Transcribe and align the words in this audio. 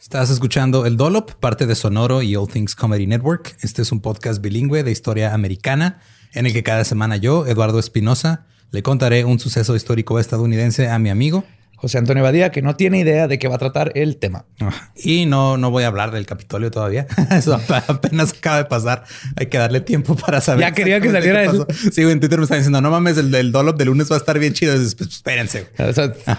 Estás 0.00 0.30
escuchando 0.30 0.86
El 0.86 0.96
Dolop, 0.96 1.32
parte 1.32 1.66
de 1.66 1.74
Sonoro 1.74 2.22
y 2.22 2.36
All 2.36 2.46
Things 2.48 2.76
Comedy 2.76 3.08
Network. 3.08 3.56
Este 3.62 3.82
es 3.82 3.90
un 3.90 4.00
podcast 4.00 4.40
bilingüe 4.40 4.84
de 4.84 4.92
historia 4.92 5.34
americana 5.34 6.00
en 6.34 6.46
el 6.46 6.52
que 6.52 6.62
cada 6.62 6.84
semana 6.84 7.16
yo, 7.16 7.46
Eduardo 7.46 7.80
Espinosa, 7.80 8.46
le 8.70 8.84
contaré 8.84 9.24
un 9.24 9.40
suceso 9.40 9.74
histórico 9.74 10.20
estadounidense 10.20 10.88
a 10.88 11.00
mi 11.00 11.10
amigo 11.10 11.44
José 11.80 11.98
Antonio 11.98 12.24
Badía, 12.24 12.50
que 12.50 12.60
no 12.60 12.74
tiene 12.74 12.98
idea 12.98 13.28
de 13.28 13.38
qué 13.38 13.46
va 13.46 13.54
a 13.54 13.58
tratar 13.58 13.92
el 13.94 14.16
tema. 14.16 14.46
Ah, 14.60 14.90
y 14.96 15.26
no, 15.26 15.56
no 15.56 15.70
voy 15.70 15.84
a 15.84 15.86
hablar 15.86 16.10
del 16.10 16.26
Capitolio 16.26 16.72
todavía. 16.72 17.06
Eso 17.30 17.54
apenas 17.54 18.32
acaba 18.32 18.56
de 18.56 18.64
pasar. 18.64 19.04
Hay 19.36 19.46
que 19.46 19.58
darle 19.58 19.80
tiempo 19.80 20.16
para 20.16 20.40
saber. 20.40 20.62
Ya 20.62 20.72
quería 20.72 21.00
que 21.00 21.12
saliera 21.12 21.44
eso. 21.44 21.68
Sí, 21.92 22.02
en 22.02 22.18
Twitter 22.18 22.38
me 22.38 22.44
están 22.44 22.58
diciendo, 22.58 22.80
no 22.80 22.90
mames, 22.90 23.16
el 23.16 23.30
del 23.30 23.52
Dolop 23.52 23.78
de 23.78 23.84
lunes 23.84 24.10
va 24.10 24.16
a 24.16 24.18
estar 24.18 24.40
bien 24.40 24.54
chido. 24.54 24.74
Pues, 24.74 25.00
espérense. 25.00 25.68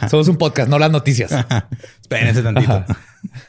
somos 0.10 0.28
un 0.28 0.38
podcast, 0.38 0.70
no 0.70 0.78
las 0.78 0.92
noticias. 0.92 1.32
Espérense 2.02 2.44
tantito. 2.44 2.86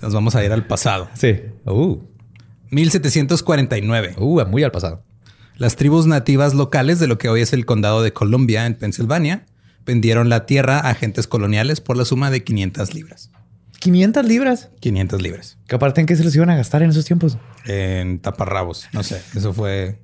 Nos 0.00 0.14
vamos 0.14 0.34
a 0.34 0.44
ir 0.44 0.52
al 0.52 0.66
pasado. 0.66 1.08
Sí. 1.14 1.40
Uh. 1.64 1.98
1749. 2.70 4.14
Uh, 4.18 4.44
muy 4.46 4.62
al 4.62 4.70
pasado. 4.70 5.02
Las 5.56 5.76
tribus 5.76 6.06
nativas 6.06 6.54
locales 6.54 7.00
de 7.00 7.08
lo 7.08 7.18
que 7.18 7.28
hoy 7.28 7.40
es 7.40 7.52
el 7.52 7.66
condado 7.66 8.02
de 8.02 8.12
Columbia 8.12 8.66
en 8.66 8.74
Pensilvania 8.74 9.44
vendieron 9.88 10.28
la 10.28 10.44
tierra 10.44 10.78
a 10.78 10.90
agentes 10.90 11.26
coloniales 11.26 11.80
por 11.80 11.96
la 11.96 12.04
suma 12.04 12.30
de 12.30 12.44
500 12.44 12.94
libras. 12.94 13.30
500 13.80 14.26
libras. 14.26 14.68
500 14.80 15.22
libras. 15.22 15.56
¿Qué 15.66 15.76
aparte 15.76 16.02
en 16.02 16.06
qué 16.06 16.14
se 16.14 16.24
los 16.24 16.36
iban 16.36 16.50
a 16.50 16.56
gastar 16.56 16.82
en 16.82 16.90
esos 16.90 17.06
tiempos? 17.06 17.38
En 17.64 18.18
taparrabos. 18.18 18.86
No 18.92 19.02
sé. 19.02 19.22
Eso 19.34 19.54
fue, 19.54 19.98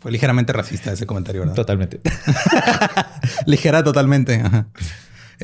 fue 0.00 0.10
ligeramente 0.10 0.52
racista 0.52 0.92
ese 0.92 1.06
comentario, 1.06 1.42
¿verdad? 1.42 1.54
Totalmente. 1.54 2.00
Ligera 3.46 3.84
totalmente. 3.84 4.42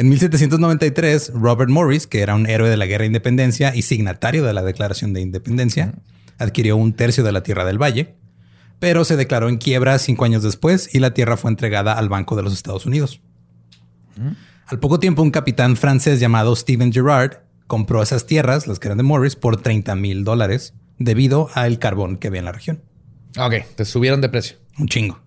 En 0.00 0.08
1793, 0.08 1.32
Robert 1.34 1.70
Morris, 1.70 2.06
que 2.06 2.22
era 2.22 2.34
un 2.34 2.48
héroe 2.48 2.70
de 2.70 2.78
la 2.78 2.86
guerra 2.86 3.02
de 3.02 3.08
independencia 3.08 3.76
y 3.76 3.82
signatario 3.82 4.42
de 4.42 4.54
la 4.54 4.62
Declaración 4.62 5.12
de 5.12 5.20
Independencia, 5.20 5.92
adquirió 6.38 6.78
un 6.78 6.94
tercio 6.94 7.22
de 7.22 7.32
la 7.32 7.42
tierra 7.42 7.66
del 7.66 7.76
valle 7.76 8.14
pero 8.80 9.04
se 9.04 9.16
declaró 9.16 9.48
en 9.48 9.58
quiebra 9.58 9.98
cinco 9.98 10.24
años 10.24 10.42
después 10.42 10.92
y 10.92 10.98
la 10.98 11.14
tierra 11.14 11.36
fue 11.36 11.50
entregada 11.50 11.92
al 11.92 12.08
Banco 12.08 12.34
de 12.34 12.42
los 12.42 12.54
Estados 12.54 12.86
Unidos. 12.86 13.20
Al 14.66 14.80
poco 14.80 14.98
tiempo, 14.98 15.22
un 15.22 15.30
capitán 15.30 15.76
francés 15.76 16.18
llamado 16.18 16.56
Stephen 16.56 16.92
Gerard 16.92 17.38
compró 17.66 18.02
esas 18.02 18.26
tierras, 18.26 18.66
las 18.66 18.78
que 18.78 18.88
eran 18.88 18.98
de 18.98 19.04
Morris, 19.04 19.36
por 19.36 19.60
30 19.60 19.94
mil 19.94 20.24
dólares 20.24 20.74
debido 20.98 21.50
al 21.54 21.78
carbón 21.78 22.16
que 22.16 22.28
había 22.28 22.41
en 22.41 22.46
la 22.46 22.53
región. 22.53 22.82
Ok, 23.38 23.54
te 23.76 23.84
subieron 23.84 24.20
de 24.20 24.28
precio. 24.28 24.56
Un 24.78 24.88
chingo. 24.88 25.20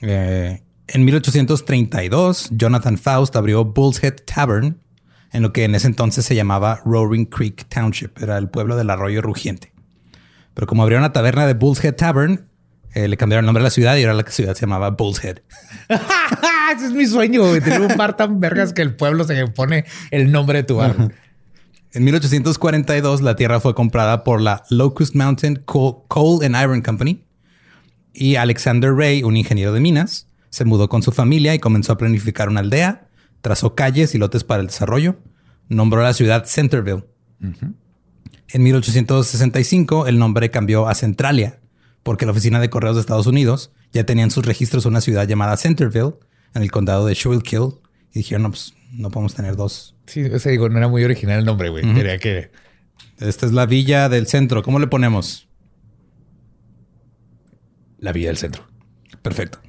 Eh, 0.00 0.62
en 0.92 1.04
1832, 1.04 2.50
Jonathan 2.52 2.98
Faust 2.98 3.34
abrió 3.34 3.64
Bull's 3.64 4.02
Head 4.02 4.16
Tavern 4.26 4.78
en 5.32 5.42
lo 5.42 5.52
que 5.52 5.64
en 5.64 5.74
ese 5.74 5.86
entonces 5.86 6.24
se 6.24 6.34
llamaba 6.34 6.82
Roaring 6.84 7.24
Creek 7.24 7.66
Township, 7.68 8.22
era 8.22 8.36
el 8.36 8.50
pueblo 8.50 8.76
del 8.76 8.90
arroyo 8.90 9.22
rugiente. 9.22 9.72
Pero 10.52 10.66
como 10.66 10.82
abrió 10.82 10.98
una 10.98 11.12
taberna 11.12 11.46
de 11.46 11.54
Bull's 11.54 11.82
Head 11.82 11.96
Tavern, 11.96 12.46
eh, 12.94 13.08
le 13.08 13.16
cambiaron 13.16 13.44
el 13.44 13.46
nombre 13.46 13.62
a 13.62 13.64
la 13.64 13.70
ciudad 13.70 13.96
y 13.96 14.02
ahora 14.02 14.12
la 14.12 14.30
ciudad 14.30 14.54
se 14.54 14.60
llamaba 14.60 14.90
Bull's 14.90 15.24
Head. 15.24 15.38
Ese 16.76 16.86
es 16.86 16.92
mi 16.92 17.06
sueño, 17.06 17.42
Tener 17.60 17.80
un 17.80 17.96
bar 17.96 18.16
tan 18.16 18.38
vergas 18.38 18.74
que 18.74 18.82
el 18.82 18.94
pueblo 18.94 19.24
se 19.24 19.46
pone 19.48 19.86
el 20.10 20.30
nombre 20.30 20.58
de 20.58 20.64
tu 20.64 20.76
bar. 20.76 21.10
En 21.94 22.04
1842, 22.04 23.22
la 23.22 23.36
tierra 23.36 23.60
fue 23.60 23.74
comprada 23.74 24.24
por 24.24 24.40
la 24.40 24.64
Locust 24.68 25.14
Mountain 25.14 25.62
Coal 25.64 26.44
and 26.44 26.56
Iron 26.62 26.82
Company 26.82 27.24
y 28.12 28.36
Alexander 28.36 28.92
Ray, 28.92 29.22
un 29.22 29.36
ingeniero 29.36 29.72
de 29.72 29.80
minas, 29.80 30.28
se 30.52 30.66
mudó 30.66 30.90
con 30.90 31.02
su 31.02 31.12
familia 31.12 31.54
y 31.54 31.58
comenzó 31.58 31.94
a 31.94 31.98
planificar 31.98 32.50
una 32.50 32.60
aldea, 32.60 33.08
trazó 33.40 33.74
calles 33.74 34.14
y 34.14 34.18
lotes 34.18 34.44
para 34.44 34.60
el 34.60 34.66
desarrollo, 34.66 35.16
nombró 35.70 36.02
la 36.02 36.12
ciudad 36.12 36.44
Centerville. 36.44 37.04
En 38.48 38.62
1865 38.62 40.06
el 40.06 40.18
nombre 40.18 40.50
cambió 40.50 40.88
a 40.88 40.94
Centralia 40.94 41.58
porque 42.02 42.26
la 42.26 42.32
oficina 42.32 42.60
de 42.60 42.68
correos 42.68 42.96
de 42.96 43.00
Estados 43.00 43.26
Unidos 43.26 43.72
ya 43.92 44.04
tenían 44.04 44.30
sus 44.30 44.44
registros 44.44 44.84
en 44.84 44.90
una 44.90 45.00
ciudad 45.00 45.26
llamada 45.26 45.56
Centerville 45.56 46.16
en 46.54 46.62
el 46.62 46.70
condado 46.70 47.06
de 47.06 47.14
Schuylkill 47.14 47.78
y 48.12 48.18
dijeron, 48.18 48.42
no, 48.42 48.50
pues 48.50 48.74
no 48.92 49.10
podemos 49.10 49.34
tener 49.34 49.56
dos. 49.56 49.96
Sí, 50.06 50.22
o 50.22 50.38
sea, 50.38 50.52
digo, 50.52 50.68
no 50.68 50.76
era 50.76 50.88
muy 50.88 51.02
original 51.02 51.38
el 51.38 51.46
nombre, 51.46 51.70
güey. 51.70 51.82
Quería 51.94 52.18
que... 52.18 52.50
Esta 53.18 53.46
es 53.46 53.52
la 53.52 53.64
villa 53.64 54.10
del 54.10 54.26
centro. 54.26 54.62
¿Cómo 54.62 54.78
le 54.78 54.86
ponemos? 54.86 55.48
La 57.98 58.12
villa 58.12 58.28
del 58.28 58.36
centro. 58.36 58.66
Perfecto. 59.22 59.60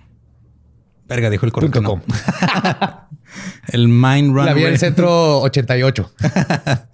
Verga, 1.14 1.30
dijo 1.30 1.46
el 1.46 1.52
correo. 1.52 1.70
Punto 1.70 1.82
no. 1.82 2.04
El 3.68 3.88
Mine 3.88 4.34
Run. 4.34 4.46
La 4.46 4.54
vía 4.54 4.68
del 4.68 4.80
centro 4.80 5.42
88. 5.42 6.12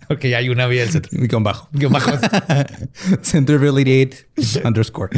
Porque 0.07 0.29
ya 0.29 0.37
hay 0.37 0.49
una 0.49 0.67
vía 0.67 0.81
del 0.81 0.91
centro. 0.91 1.09
Guión 1.13 1.43
bajo. 1.43 1.69
Guión 1.71 1.93
bajo. 1.93 2.11
Centerville 3.21 3.71
88 3.71 4.61
underscore. 4.65 5.17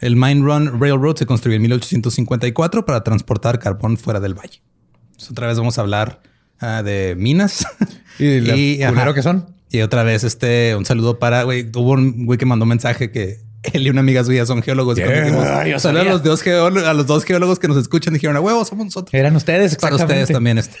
El 0.00 0.14
Mine 0.14 0.42
Run 0.42 0.80
Railroad 0.80 1.16
se 1.16 1.26
construyó 1.26 1.56
en 1.56 1.62
1854 1.62 2.84
para 2.86 3.02
transportar 3.02 3.58
carbón 3.58 3.96
fuera 3.96 4.20
del 4.20 4.34
valle. 4.34 4.62
Entonces, 5.06 5.30
otra 5.30 5.48
vez 5.48 5.58
vamos 5.58 5.78
a 5.78 5.80
hablar 5.80 6.22
ah, 6.60 6.82
de 6.82 7.14
minas. 7.16 7.66
Y 8.18 8.40
lo 8.40 8.54
ajá. 8.88 9.12
que 9.12 9.22
son. 9.22 9.54
Y 9.68 9.82
otra 9.82 10.02
vez, 10.02 10.24
este, 10.24 10.74
un 10.74 10.86
saludo 10.86 11.18
para, 11.18 11.42
güey, 11.42 11.70
hubo 11.74 11.90
un 11.90 12.24
güey 12.24 12.38
que 12.38 12.46
mandó 12.46 12.62
un 12.62 12.70
mensaje 12.70 13.10
que 13.10 13.40
él 13.72 13.86
y 13.86 13.90
una 13.90 14.00
amiga 14.00 14.22
suya 14.24 14.44
son 14.46 14.62
geólogos. 14.62 14.98
Y 14.98 15.02
Yeah, 15.02 15.20
dijimos, 15.22 15.44
yo 15.44 15.48
"Saludos 15.50 15.76
a 15.76 15.80
sabía". 15.80 16.04
los, 16.12 16.22
dos 16.22 16.42
geólogos, 16.42 16.88
a 16.88 16.94
los 16.94 17.06
dos 17.06 17.24
geólogos 17.24 17.58
que 17.58 17.68
nos 17.68 17.76
escuchan, 17.76 18.14
dijeron, 18.14 18.36
a 18.36 18.40
huevo, 18.40 18.64
somos 18.64 18.86
nosotros. 18.86 19.12
Eran 19.14 19.34
ustedes, 19.36 19.76
Para 19.76 19.96
ustedes 19.96 20.28
también 20.28 20.58
esto. 20.58 20.76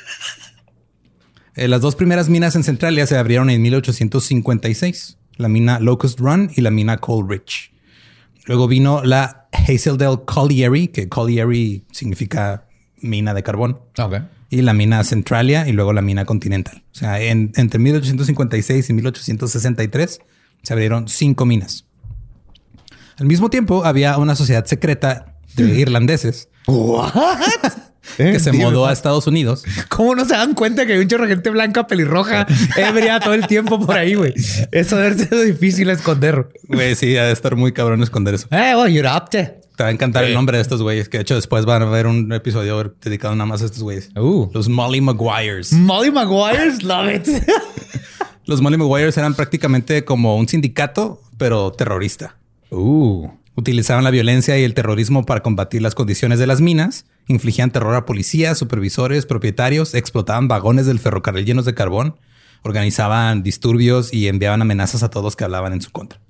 Eh, 1.54 1.68
las 1.68 1.80
dos 1.80 1.96
primeras 1.96 2.28
minas 2.28 2.54
en 2.54 2.64
Centralia 2.64 3.06
se 3.06 3.16
abrieron 3.16 3.48
en 3.50 3.62
1856. 3.62 5.18
La 5.36 5.48
mina 5.48 5.78
Locust 5.80 6.18
Run 6.20 6.50
y 6.54 6.60
la 6.60 6.70
mina 6.70 6.98
Coal 6.98 7.26
Ridge. 7.28 7.72
Luego 8.46 8.68
vino 8.68 9.02
la 9.04 9.48
Hazeldale 9.52 10.18
Colliery, 10.26 10.88
que 10.88 11.08
Colliery 11.08 11.84
significa 11.92 12.66
mina 13.00 13.34
de 13.34 13.42
carbón. 13.42 13.80
Ok. 13.98 14.14
Y 14.50 14.62
la 14.62 14.72
mina 14.72 15.02
Centralia 15.02 15.66
y 15.66 15.72
luego 15.72 15.92
la 15.92 16.02
mina 16.02 16.24
Continental. 16.24 16.84
O 16.92 16.94
sea, 16.94 17.20
en- 17.20 17.52
entre 17.56 17.80
1856 17.80 18.88
y 18.88 18.92
1863 18.92 20.20
se 20.62 20.72
abrieron 20.72 21.08
cinco 21.08 21.44
minas. 21.46 21.85
Al 23.18 23.26
mismo 23.26 23.48
tiempo 23.48 23.84
había 23.84 24.18
una 24.18 24.34
sociedad 24.34 24.64
secreta 24.66 25.36
de 25.54 25.80
irlandeses 25.80 26.48
que 28.16 28.38
se 28.38 28.52
mudó 28.52 28.86
a 28.86 28.92
Estados 28.92 29.26
Unidos 29.26 29.64
¿Cómo 29.88 30.14
no 30.14 30.24
se 30.24 30.34
dan 30.34 30.54
cuenta 30.54 30.84
que 30.84 30.94
hay 30.94 30.98
un 30.98 31.08
chorro 31.08 31.24
de 31.24 31.30
gente 31.30 31.48
blanca, 31.50 31.86
pelirroja, 31.86 32.46
ebria 32.76 33.20
todo 33.20 33.34
el 33.34 33.46
tiempo 33.46 33.80
por 33.80 33.96
ahí, 33.96 34.14
güey? 34.14 34.34
Eso 34.70 34.96
debe 34.96 35.16
ser 35.16 35.44
difícil 35.44 35.88
esconder. 35.90 36.48
Güey, 36.68 36.94
sí, 36.94 37.16
ha 37.16 37.24
de 37.24 37.32
estar 37.32 37.56
muy 37.56 37.72
cabrón 37.72 38.02
esconder 38.02 38.34
eso. 38.34 38.48
Eh, 38.50 38.74
you're 38.92 39.08
up 39.08 39.30
to. 39.30 39.38
Te 39.76 39.82
va 39.82 39.88
a 39.88 39.92
encantar 39.92 40.24
el 40.24 40.34
nombre 40.34 40.56
de 40.56 40.62
estos 40.62 40.82
güeyes, 40.82 41.08
que 41.08 41.18
de 41.18 41.22
hecho 41.22 41.34
después 41.34 41.64
van 41.64 41.82
a 41.82 41.86
ver 41.86 42.06
un 42.06 42.32
episodio 42.32 42.94
dedicado 43.02 43.34
nada 43.34 43.46
más 43.46 43.62
a 43.62 43.66
estos 43.66 43.82
güeyes. 43.82 44.10
Uh. 44.16 44.48
Los 44.52 44.68
Molly 44.68 45.00
Maguires. 45.00 45.72
Molly 45.72 46.10
Maguires, 46.10 46.82
love 46.82 47.14
it. 47.14 47.28
Los 48.46 48.62
Molly 48.62 48.76
Maguires 48.76 49.16
eran 49.18 49.34
prácticamente 49.34 50.04
como 50.04 50.36
un 50.36 50.48
sindicato, 50.48 51.20
pero 51.36 51.72
terrorista. 51.72 52.36
Uh. 52.70 53.28
Utilizaban 53.54 54.04
la 54.04 54.10
violencia 54.10 54.58
y 54.58 54.64
el 54.64 54.74
terrorismo 54.74 55.24
para 55.24 55.42
combatir 55.42 55.80
las 55.80 55.94
condiciones 55.94 56.38
de 56.38 56.46
las 56.46 56.60
minas, 56.60 57.06
infligían 57.26 57.70
terror 57.70 57.94
a 57.94 58.04
policías, 58.04 58.58
supervisores, 58.58 59.24
propietarios, 59.24 59.94
explotaban 59.94 60.46
vagones 60.46 60.84
del 60.86 60.98
ferrocarril 60.98 61.46
llenos 61.46 61.64
de 61.64 61.72
carbón, 61.74 62.16
organizaban 62.62 63.42
disturbios 63.42 64.12
y 64.12 64.28
enviaban 64.28 64.60
amenazas 64.60 65.02
a 65.02 65.08
todos 65.08 65.24
los 65.24 65.36
que 65.36 65.44
hablaban 65.44 65.72
en 65.72 65.80
su 65.80 65.90
contra. 65.90 66.20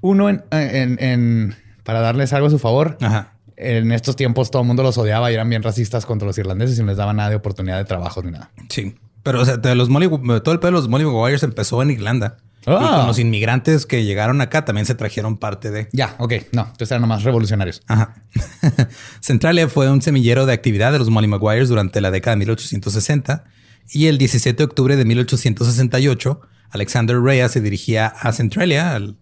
Uno 0.00 0.28
en, 0.28 0.44
en, 0.52 0.96
en- 1.02 1.56
para 1.82 2.00
darles 2.00 2.32
algo 2.32 2.46
a 2.46 2.50
su 2.50 2.58
favor. 2.58 2.96
Ajá. 3.00 3.34
En 3.56 3.90
estos 3.92 4.14
tiempos 4.14 4.50
todo 4.50 4.62
el 4.62 4.68
mundo 4.68 4.82
los 4.82 4.96
odiaba 4.98 5.30
y 5.30 5.34
eran 5.34 5.50
bien 5.50 5.62
racistas 5.62 6.06
contra 6.06 6.26
los 6.26 6.38
irlandeses 6.38 6.78
y 6.78 6.80
no 6.82 6.86
les 6.88 6.96
daban 6.96 7.16
nada 7.16 7.30
de 7.30 7.36
oportunidad 7.36 7.76
de 7.78 7.84
trabajo 7.84 8.22
ni 8.22 8.30
nada. 8.30 8.50
Sí. 8.68 8.94
Pero 9.24 9.40
o 9.40 9.44
sea, 9.44 9.56
los 9.74 9.88
Molly, 9.88 10.08
todo 10.08 10.52
el 10.52 10.60
pedo 10.60 10.68
de 10.70 10.72
los 10.72 10.88
Molly 10.88 11.04
Maguires 11.04 11.42
empezó 11.42 11.82
en 11.82 11.90
Irlanda. 11.90 12.36
Y 12.70 12.84
Ah. 12.84 12.96
con 12.98 13.06
los 13.06 13.18
inmigrantes 13.18 13.86
que 13.86 14.04
llegaron 14.04 14.40
acá 14.40 14.64
también 14.64 14.86
se 14.86 14.94
trajeron 14.94 15.36
parte 15.38 15.70
de... 15.70 15.88
Ya, 15.92 16.14
ok. 16.18 16.34
No, 16.52 16.62
entonces 16.62 16.90
eran 16.90 17.02
nomás 17.02 17.22
revolucionarios. 17.24 17.82
Ajá. 17.86 18.14
Centralia 19.20 19.68
fue 19.68 19.90
un 19.90 20.02
semillero 20.02 20.46
de 20.46 20.52
actividad 20.52 20.92
de 20.92 20.98
los 20.98 21.10
Molly 21.10 21.28
Maguires 21.28 21.68
durante 21.68 22.00
la 22.00 22.10
década 22.10 22.36
de 22.36 22.40
1860 22.40 23.44
y 23.90 24.06
el 24.06 24.18
17 24.18 24.56
de 24.56 24.64
octubre 24.64 24.96
de 24.96 25.04
1868 25.04 26.40
Alexander 26.70 27.18
Rea 27.20 27.48
se 27.48 27.60
dirigía 27.60 28.06
a 28.08 28.32
Centralia, 28.32 28.94
al 28.94 29.16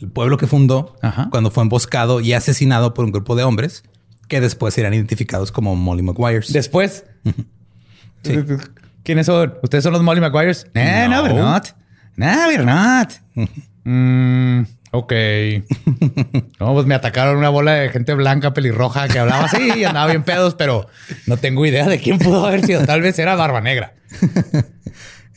el 0.00 0.08
pueblo 0.08 0.36
que 0.36 0.46
fundó, 0.46 0.94
Ajá. 1.02 1.26
cuando 1.30 1.50
fue 1.50 1.64
emboscado 1.64 2.20
y 2.20 2.32
asesinado 2.32 2.94
por 2.94 3.04
un 3.04 3.10
grupo 3.10 3.34
de 3.34 3.42
hombres 3.42 3.82
que 4.28 4.40
después 4.40 4.74
serán 4.74 4.94
identificados 4.94 5.50
como 5.50 5.74
Molly 5.74 6.02
Maguires. 6.02 6.52
Después. 6.52 7.04
Sí. 8.22 8.34
¿Quiénes 9.02 9.26
son? 9.26 9.54
¿Ustedes 9.62 9.82
son 9.82 9.92
los 9.94 10.02
Molly 10.02 10.20
Maguires? 10.20 10.68
Eh, 10.74 11.06
no, 11.10 11.26
No. 11.26 11.34
not. 11.52 11.66
No, 12.18 12.26
we're 12.48 12.64
not. 12.64 13.12
Mm, 13.84 14.62
ok. 14.90 15.12
No, 16.60 16.74
pues 16.74 16.86
me 16.86 16.96
atacaron 16.96 17.36
una 17.36 17.48
bola 17.48 17.74
de 17.74 17.90
gente 17.90 18.12
blanca, 18.14 18.52
pelirroja, 18.52 19.06
que 19.06 19.20
hablaba 19.20 19.44
así 19.44 19.70
y 19.76 19.84
andaba 19.84 20.08
bien 20.08 20.24
pedos, 20.24 20.56
pero 20.56 20.88
no 21.26 21.36
tengo 21.36 21.64
idea 21.64 21.86
de 21.86 22.00
quién 22.00 22.18
pudo 22.18 22.44
haber 22.44 22.66
sido. 22.66 22.84
Tal 22.84 23.00
vez 23.00 23.16
era 23.20 23.36
Barba 23.36 23.60
Negra. 23.60 23.94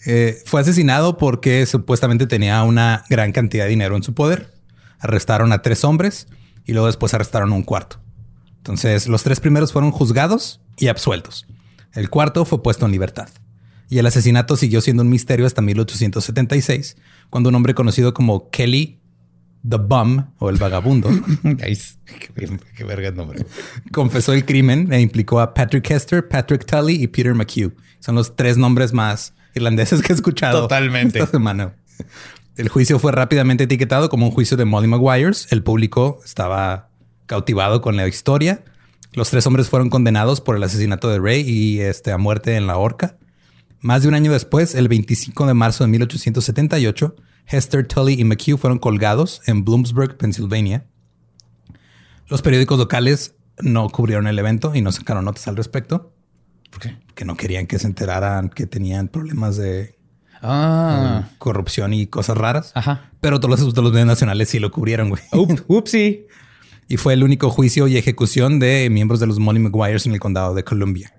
Eh, 0.07 0.42
fue 0.48 0.62
asesinado 0.62 1.16
porque 1.19 1.63
supuestamente 1.68 2.25
tenía 2.25 2.63
una 2.63 3.04
gran 3.07 3.31
cantidad 3.31 3.66
de 3.66 3.69
dinero 3.69 3.95
en 3.95 4.01
su 4.01 4.16
poder. 4.16 4.51
Arrestaron 4.98 5.54
a 5.54 5.62
tres 5.62 5.83
hombres 5.83 6.28
y 6.66 6.72
luego 6.72 6.88
después 6.88 7.13
arrestaron 7.13 7.51
a 7.51 7.56
un 7.56 7.62
cuarto. 7.62 8.00
Entonces, 8.57 9.07
los 9.07 9.22
tres 9.22 9.39
primeros 9.39 9.72
fueron 9.72 9.92
juzgados 9.92 10.60
y 10.75 10.88
absueltos. 10.88 11.45
El 11.94 12.10
cuarto 12.10 12.45
fue 12.45 12.63
puesto 12.63 12.88
en 12.88 12.94
libertad. 12.94 13.30
Y 13.92 14.00
el 14.00 14.06
asesinato 14.06 14.56
siguió 14.56 14.80
siendo 14.80 15.04
un 15.04 15.10
misterio 15.10 15.46
hasta 15.46 15.62
1876, 15.62 16.96
cuando 17.30 17.50
un 17.50 17.56
hombre 17.56 17.74
conocido 17.74 18.14
como 18.14 18.50
Kelly 18.50 19.02
the 19.70 19.76
Bum 19.76 20.28
o 20.40 20.50
el 20.50 20.56
vagabundo 20.56 21.10
qué, 21.44 21.78
qué 22.74 22.84
verga 22.86 23.10
el 23.10 23.16
nombre. 23.16 23.46
confesó 23.92 24.32
el 24.32 24.46
crimen 24.46 24.94
e 24.94 25.02
implicó 25.02 25.42
a 25.42 25.54
Patrick 25.54 25.92
Hester, 25.92 26.26
Patrick 26.26 26.66
Tully 26.66 27.04
y 27.04 27.08
Peter 27.08 27.36
McHugh. 27.36 27.74
Son 28.00 28.16
los 28.16 28.38
tres 28.38 28.56
nombres 28.56 28.94
más 28.94 29.34
irlandeses 29.56 30.02
que 30.02 30.14
he 30.14 30.16
escuchado 30.16 30.62
Totalmente. 30.62 31.20
esta 31.20 31.30
semana. 31.30 31.74
El 32.56 32.70
juicio 32.70 32.98
fue 32.98 33.12
rápidamente 33.12 33.66
etiquetado 33.66 34.07
como 34.07 34.26
un 34.26 34.31
juicio 34.31 34.56
de 34.56 34.64
Molly 34.64 34.88
Maguires. 34.88 35.48
El 35.52 35.64
público 35.64 36.21
estaba 36.24 36.88
cautivado 37.26 37.81
con 37.81 37.98
la 37.98 38.07
historia. 38.07 38.64
Los 39.12 39.31
tres 39.31 39.45
hombres 39.48 39.68
fueron 39.68 39.90
condenados 39.90 40.40
por 40.40 40.56
el 40.56 40.64
asesinato 40.64 41.10
de 41.10 41.19
Ray 41.19 41.42
y 41.42 41.81
este, 41.81 42.14
a 42.14 42.18
muerte 42.18 42.56
en 42.56 42.68
la 42.68 42.78
horca. 42.78 43.18
Más 43.81 44.04
de 44.04 44.07
un 44.07 44.14
año 44.14 44.31
después, 44.31 44.76
el 44.76 44.88
25 44.88 45.47
de 45.47 45.54
marzo 45.54 45.83
de 45.83 45.90
1878, 45.90 47.16
Hester, 47.47 47.88
Tully 47.88 48.14
y 48.19 48.23
McHugh 48.23 48.57
fueron 48.57 48.78
colgados 48.80 49.42
en 49.47 49.66
Bloomsburg, 49.66 50.18
Pensilvania. 50.18 50.85
Los 52.28 52.42
periódicos 52.42 52.78
locales 52.78 53.35
no 53.59 53.90
cubrieron 53.90 54.28
el 54.28 54.38
evento 54.40 54.73
y 54.76 54.81
no 54.81 54.92
sacaron 54.92 55.26
notas 55.26 55.47
al 55.47 55.57
respecto, 55.57 56.14
¿Por 56.69 56.80
qué? 56.80 56.97
que 57.16 57.26
no 57.26 57.35
querían 57.35 57.68
que 57.68 57.80
se 57.80 57.88
enteraran 57.88 58.50
que 58.50 58.66
tenían 58.68 59.07
problemas 59.07 59.57
de 59.57 59.95
Ah. 60.44 61.30
corrupción 61.38 61.94
y 61.94 62.07
cosas 62.07 62.35
raras. 62.38 62.71
Ajá. 62.73 63.11
Pero 63.19 63.40
todos 63.40 63.59
los, 63.59 63.69
todos 63.73 63.83
los 63.83 63.94
medios 63.94 64.07
nacionales 64.07 64.50
sí 64.50 64.57
lo 64.59 64.71
cubrieron, 64.71 65.09
güey. 65.09 65.21
Upsi. 65.68 66.26
Y 66.88 66.97
fue 66.97 67.14
el 67.14 67.23
único 67.23 67.50
juicio 67.52 67.88
y 67.88 67.95
ejecución 67.97 68.59
de 68.59 68.90
miembros 68.90 69.19
de 69.19 69.28
los 69.28 69.38
Molly 69.40 69.59
Maguires 69.59 70.06
en 70.07 70.14
el 70.14 70.19
condado 70.19 70.56
de 70.56 70.64
Columbia. 70.64 71.14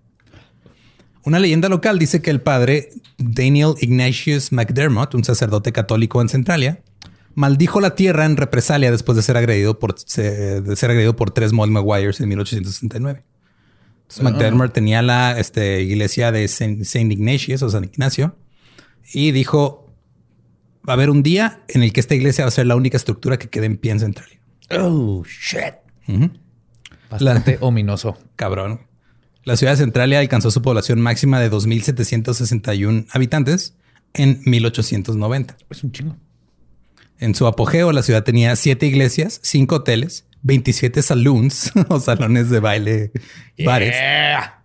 Una 1.25 1.39
leyenda 1.39 1.69
local 1.69 1.99
dice 1.99 2.21
que 2.21 2.31
el 2.31 2.41
padre 2.41 2.91
Daniel 3.19 3.75
Ignatius 3.81 4.51
McDermott, 4.53 5.15
un 5.15 5.25
sacerdote 5.25 5.73
católico 5.73 6.21
en 6.21 6.29
Centralia, 6.29 6.81
maldijo 7.35 7.81
la 7.81 7.95
tierra 7.95 8.25
en 8.27 8.37
represalia 8.37 8.91
después 8.91 9.17
de 9.17 9.23
ser 9.23 9.37
agredido 9.37 9.79
por, 9.79 9.95
se- 9.99 10.61
de 10.61 10.77
ser 10.77 10.91
agredido 10.91 11.15
por 11.17 11.31
tres 11.31 11.53
Molly 11.53 11.73
Maguires 11.73 12.21
en 12.21 12.29
1869. 12.29 13.23
Entonces, 14.03 14.23
McDermott 14.25 14.73
tenía 14.73 15.01
la 15.01 15.39
este, 15.39 15.83
iglesia 15.83 16.33
de 16.33 16.47
Saint, 16.49 16.85
Saint 16.85 17.11
Ignatius 17.13 17.63
o 17.63 17.71
San 17.71 17.85
Ignacio 17.85 18.37
y 19.15 19.31
dijo: 19.31 19.91
Va 20.87 20.93
a 20.93 20.95
haber 20.95 21.09
un 21.09 21.23
día 21.23 21.63
en 21.69 21.83
el 21.83 21.93
que 21.93 22.01
esta 22.01 22.15
iglesia 22.15 22.45
va 22.45 22.49
a 22.49 22.51
ser 22.51 22.67
la 22.67 22.77
única 22.77 22.97
estructura 22.97 23.39
que 23.39 23.49
quede 23.49 23.67
en 23.67 23.79
pie 23.79 23.93
en 23.93 24.01
Centralia. 24.01 24.39
Oh, 24.79 25.23
shit. 25.25 25.75
Bastante 27.11 27.59
ominoso. 27.61 28.19
Cabrón. 28.37 28.81
La 29.45 29.57
ciudad 29.57 29.73
de 29.73 29.79
Centralia 29.79 30.21
alcanzó 30.21 30.51
su 30.53 30.63
población 30.63 31.01
máxima 31.01 31.41
de 31.41 31.51
2.761 31.51 33.07
habitantes 33.11 33.75
en 34.15 34.41
1890. 34.45 35.57
Es 35.69 35.83
un 35.83 35.93
chingo. 35.93 36.17
En 37.19 37.35
su 37.35 37.47
apogeo, 37.47 37.93
la 37.93 38.03
ciudad 38.03 38.23
tenía 38.23 38.55
siete 38.55 38.87
iglesias, 38.87 39.41
cinco 39.43 39.77
hoteles, 39.77 40.27
27 40.43 41.03
saloons 41.03 41.73
o 41.89 41.99
salones 41.99 42.51
de 42.51 42.61
baile, 42.61 43.13
bares, 43.65 43.97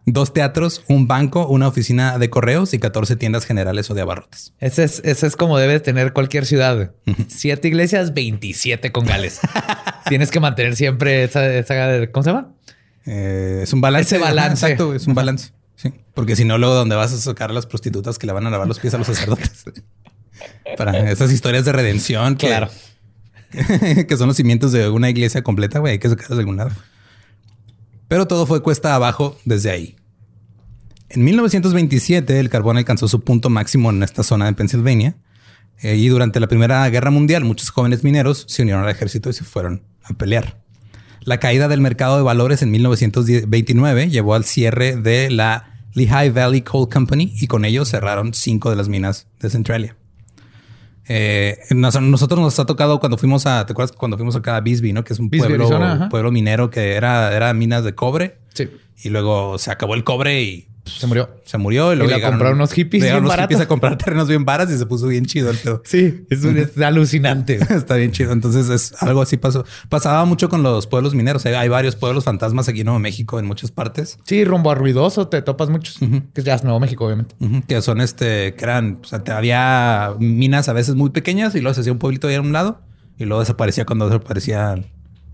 dos 0.06 0.34
teatros, 0.34 0.84
un 0.88 1.08
banco, 1.08 1.48
una 1.48 1.68
oficina 1.68 2.18
de 2.20 2.30
correos 2.30 2.74
y 2.74 2.80
14 2.80 3.16
tiendas 3.16 3.46
generales 3.46 3.90
o 3.90 3.96
de 3.96 4.02
abarrotes. 4.02 4.54
Ese 4.60 4.84
es, 4.84 5.02
ese 5.04 5.28
es 5.28 5.36
como 5.36 5.58
debe 5.58 5.80
tener 5.80 6.14
cualquier 6.14 6.46
ciudad. 6.46 6.94
Siete 7.28 7.68
iglesias, 7.68 8.14
27 8.14 8.92
congales. 8.92 9.40
Tienes 10.08 10.32
que 10.32 10.40
mantener 10.40 10.76
siempre 10.76 11.24
esa, 11.24 11.52
esa 11.54 12.12
¿cómo 12.12 12.24
se 12.24 12.30
llama? 12.30 12.54
Eh, 13.08 13.62
es 13.64 13.74
un 13.74 13.82
balance. 13.82 14.16
Ese 14.16 14.24
balance. 14.24 14.66
Exacto, 14.66 14.94
es 14.94 15.08
un 15.08 15.16
balance. 15.16 15.52
Sí. 15.76 15.92
Porque 16.14 16.36
si 16.36 16.44
no, 16.46 16.58
luego 16.58 16.76
donde 16.76 16.96
vas 16.96 17.14
a 17.14 17.18
sacar 17.18 17.50
a 17.50 17.54
las 17.54 17.66
prostitutas 17.66 18.20
que 18.20 18.28
le 18.28 18.34
van 18.34 18.46
a 18.46 18.50
lavar 18.50 18.68
los 18.68 18.80
pies 18.80 18.94
a 18.94 18.98
los 18.98 19.08
sacerdotes. 19.08 19.66
Para 20.78 21.10
esas 21.12 21.32
historias 21.32 21.66
de 21.66 21.72
redención. 21.72 22.36
que- 22.36 22.48
Claro. 22.48 22.70
que 24.08 24.18
son 24.18 24.28
los 24.28 24.36
cimientos 24.36 24.72
de 24.74 24.90
una 24.90 25.10
iglesia 25.10 25.42
completa, 25.42 25.80
güey, 25.80 25.94
hay 25.94 26.00
que 26.00 26.10
sacarlos 26.10 26.38
de 26.38 26.42
algún 26.42 26.58
lado. 26.58 26.72
Pero 28.10 28.28
todo 28.28 28.46
fue 28.46 28.62
cuesta 28.62 28.94
abajo 28.94 29.38
desde 29.46 29.70
ahí. 29.72 29.96
En 31.10 31.24
1927 31.24 32.40
el 32.40 32.50
carbón 32.50 32.78
alcanzó 32.78 33.08
su 33.08 33.22
punto 33.24 33.50
máximo 33.50 33.90
en 33.90 34.04
esta 34.04 34.24
zona 34.24 34.46
de 34.48 34.54
Pensilvania 34.54 35.16
eh, 35.82 35.96
y 35.96 36.10
durante 36.10 36.40
la 36.42 36.48
Primera 36.48 36.88
Guerra 36.90 37.12
Mundial 37.12 37.46
muchos 37.46 37.70
jóvenes 37.70 38.04
mineros 38.04 38.46
se 38.50 38.64
unieron 38.64 38.84
al 38.84 38.90
ejército 38.90 39.30
y 39.30 39.34
se 39.34 39.46
fueron 39.46 39.84
a 40.04 40.14
pelear. 40.14 40.62
La 41.28 41.40
caída 41.42 41.68
del 41.68 41.82
mercado 41.82 42.16
de 42.16 42.24
valores 42.24 42.62
en 42.62 42.72
1929 42.72 44.10
llevó 44.10 44.34
al 44.34 44.46
cierre 44.46 44.96
de 44.96 45.30
la 45.30 45.74
Lehigh 45.94 46.30
Valley 46.30 46.62
Coal 46.62 46.88
Company 46.88 47.34
y 47.42 47.48
con 47.48 47.66
ello 47.66 47.84
cerraron 47.84 48.34
cinco 48.34 48.70
de 48.70 48.78
las 48.78 48.88
minas 48.88 49.28
de 49.42 49.50
Centralia. 49.50 49.98
Eh, 51.10 51.58
nos- 51.72 52.00
nosotros 52.02 52.40
nos 52.40 52.58
ha 52.60 52.66
tocado 52.66 53.00
cuando 53.02 53.18
fuimos 53.18 53.46
a, 53.46 53.66
¿te 53.66 53.74
acuerdas 53.74 53.94
cuando 53.96 54.16
fuimos 54.18 54.38
acá 54.38 54.56
a 54.56 54.62
Bisbee, 54.62 54.94
no? 54.94 55.04
Que 55.04 55.12
es 55.14 55.20
un 55.20 55.30
Bisbee, 55.30 55.50
pueblo, 55.50 55.66
Arizona, 55.66 55.94
ajá. 55.94 56.10
pueblo 56.10 56.32
minero 56.32 56.70
que 56.70 56.94
era, 56.94 57.36
era 57.36 57.54
minas 57.54 57.84
de 57.84 57.94
cobre 57.94 58.38
Sí. 58.54 58.70
y 59.04 59.10
luego 59.10 59.58
se 59.58 59.70
acabó 59.72 59.96
el 59.96 60.06
cobre 60.06 60.42
y 60.44 60.68
Se 60.88 61.08
murió. 61.08 61.30
se 61.46 61.58
murió. 61.58 61.94
Y 61.94 61.96
luego 61.98 62.12
la 62.12 62.18
llegaron- 62.18 62.34
compraron 62.38 62.58
unos 62.58 62.74
hippies 62.74 63.04
llegaron 63.04 63.26
unos 63.26 63.36
hippies 63.38 63.60
a 63.60 63.68
comprar 63.68 63.98
terrenos 63.98 64.28
bien 64.28 64.46
varas 64.46 64.70
y 64.72 64.78
se 64.78 64.86
puso 64.86 65.08
bien 65.08 65.26
chido 65.26 65.50
el 65.50 65.58
pedo. 65.58 65.82
Sí, 65.86 66.26
es, 66.30 66.44
un- 66.44 66.58
es 66.58 66.78
alucinante. 66.80 67.56
Está 67.70 67.96
bien 67.96 68.12
chido. 68.12 68.32
Entonces 68.32 68.70
es 68.70 69.02
algo 69.02 69.22
así 69.22 69.38
pasó. 69.38 69.66
Pasaba 69.90 70.26
mucho 70.26 70.50
con 70.50 70.64
los 70.64 70.88
pueblos 70.88 71.14
mineros. 71.16 71.46
Hay, 71.46 71.68
varios 71.70 71.96
pueblos 71.96 72.24
fantasmas 72.24 72.68
aquí 72.70 72.80
en 72.82 72.86
Nuevo 72.86 73.00
México 73.00 73.40
en 73.40 73.46
muchas 73.46 73.72
partes. 73.72 74.18
Sí, 74.24 74.44
rumbo 74.46 74.72
a 74.72 74.76
ruidoso 74.76 75.28
te 75.28 75.42
topas 75.42 75.70
muchos. 75.70 75.98
Que 76.34 76.42
ya 76.44 76.56
es 76.56 76.64
Nuevo 76.64 76.80
México, 76.80 77.06
obviamente. 77.06 77.36
Que 77.68 77.82
son 77.82 78.02
este, 78.02 78.54
que 78.56 78.64
eran, 78.66 79.00
o 79.02 79.06
sea, 79.06 79.24
te- 79.24 79.32
había 79.32 80.14
minas 80.20 80.70
a 80.70 80.74
veces 80.74 80.96
muy 80.96 81.10
pequeñas 81.12 81.56
y 81.56 81.62
luego 81.62 81.74
se 81.74 81.82
hacía 81.82 81.92
un 81.94 82.00
pueblito 82.00 82.28
ahí 82.28 82.36
a 82.36 82.42
un 82.42 82.52
lado 82.54 82.82
y 83.18 83.26
luego 83.26 83.40
desaparecía 83.42 83.86
cuando 83.86 84.06
desaparecía 84.10 84.74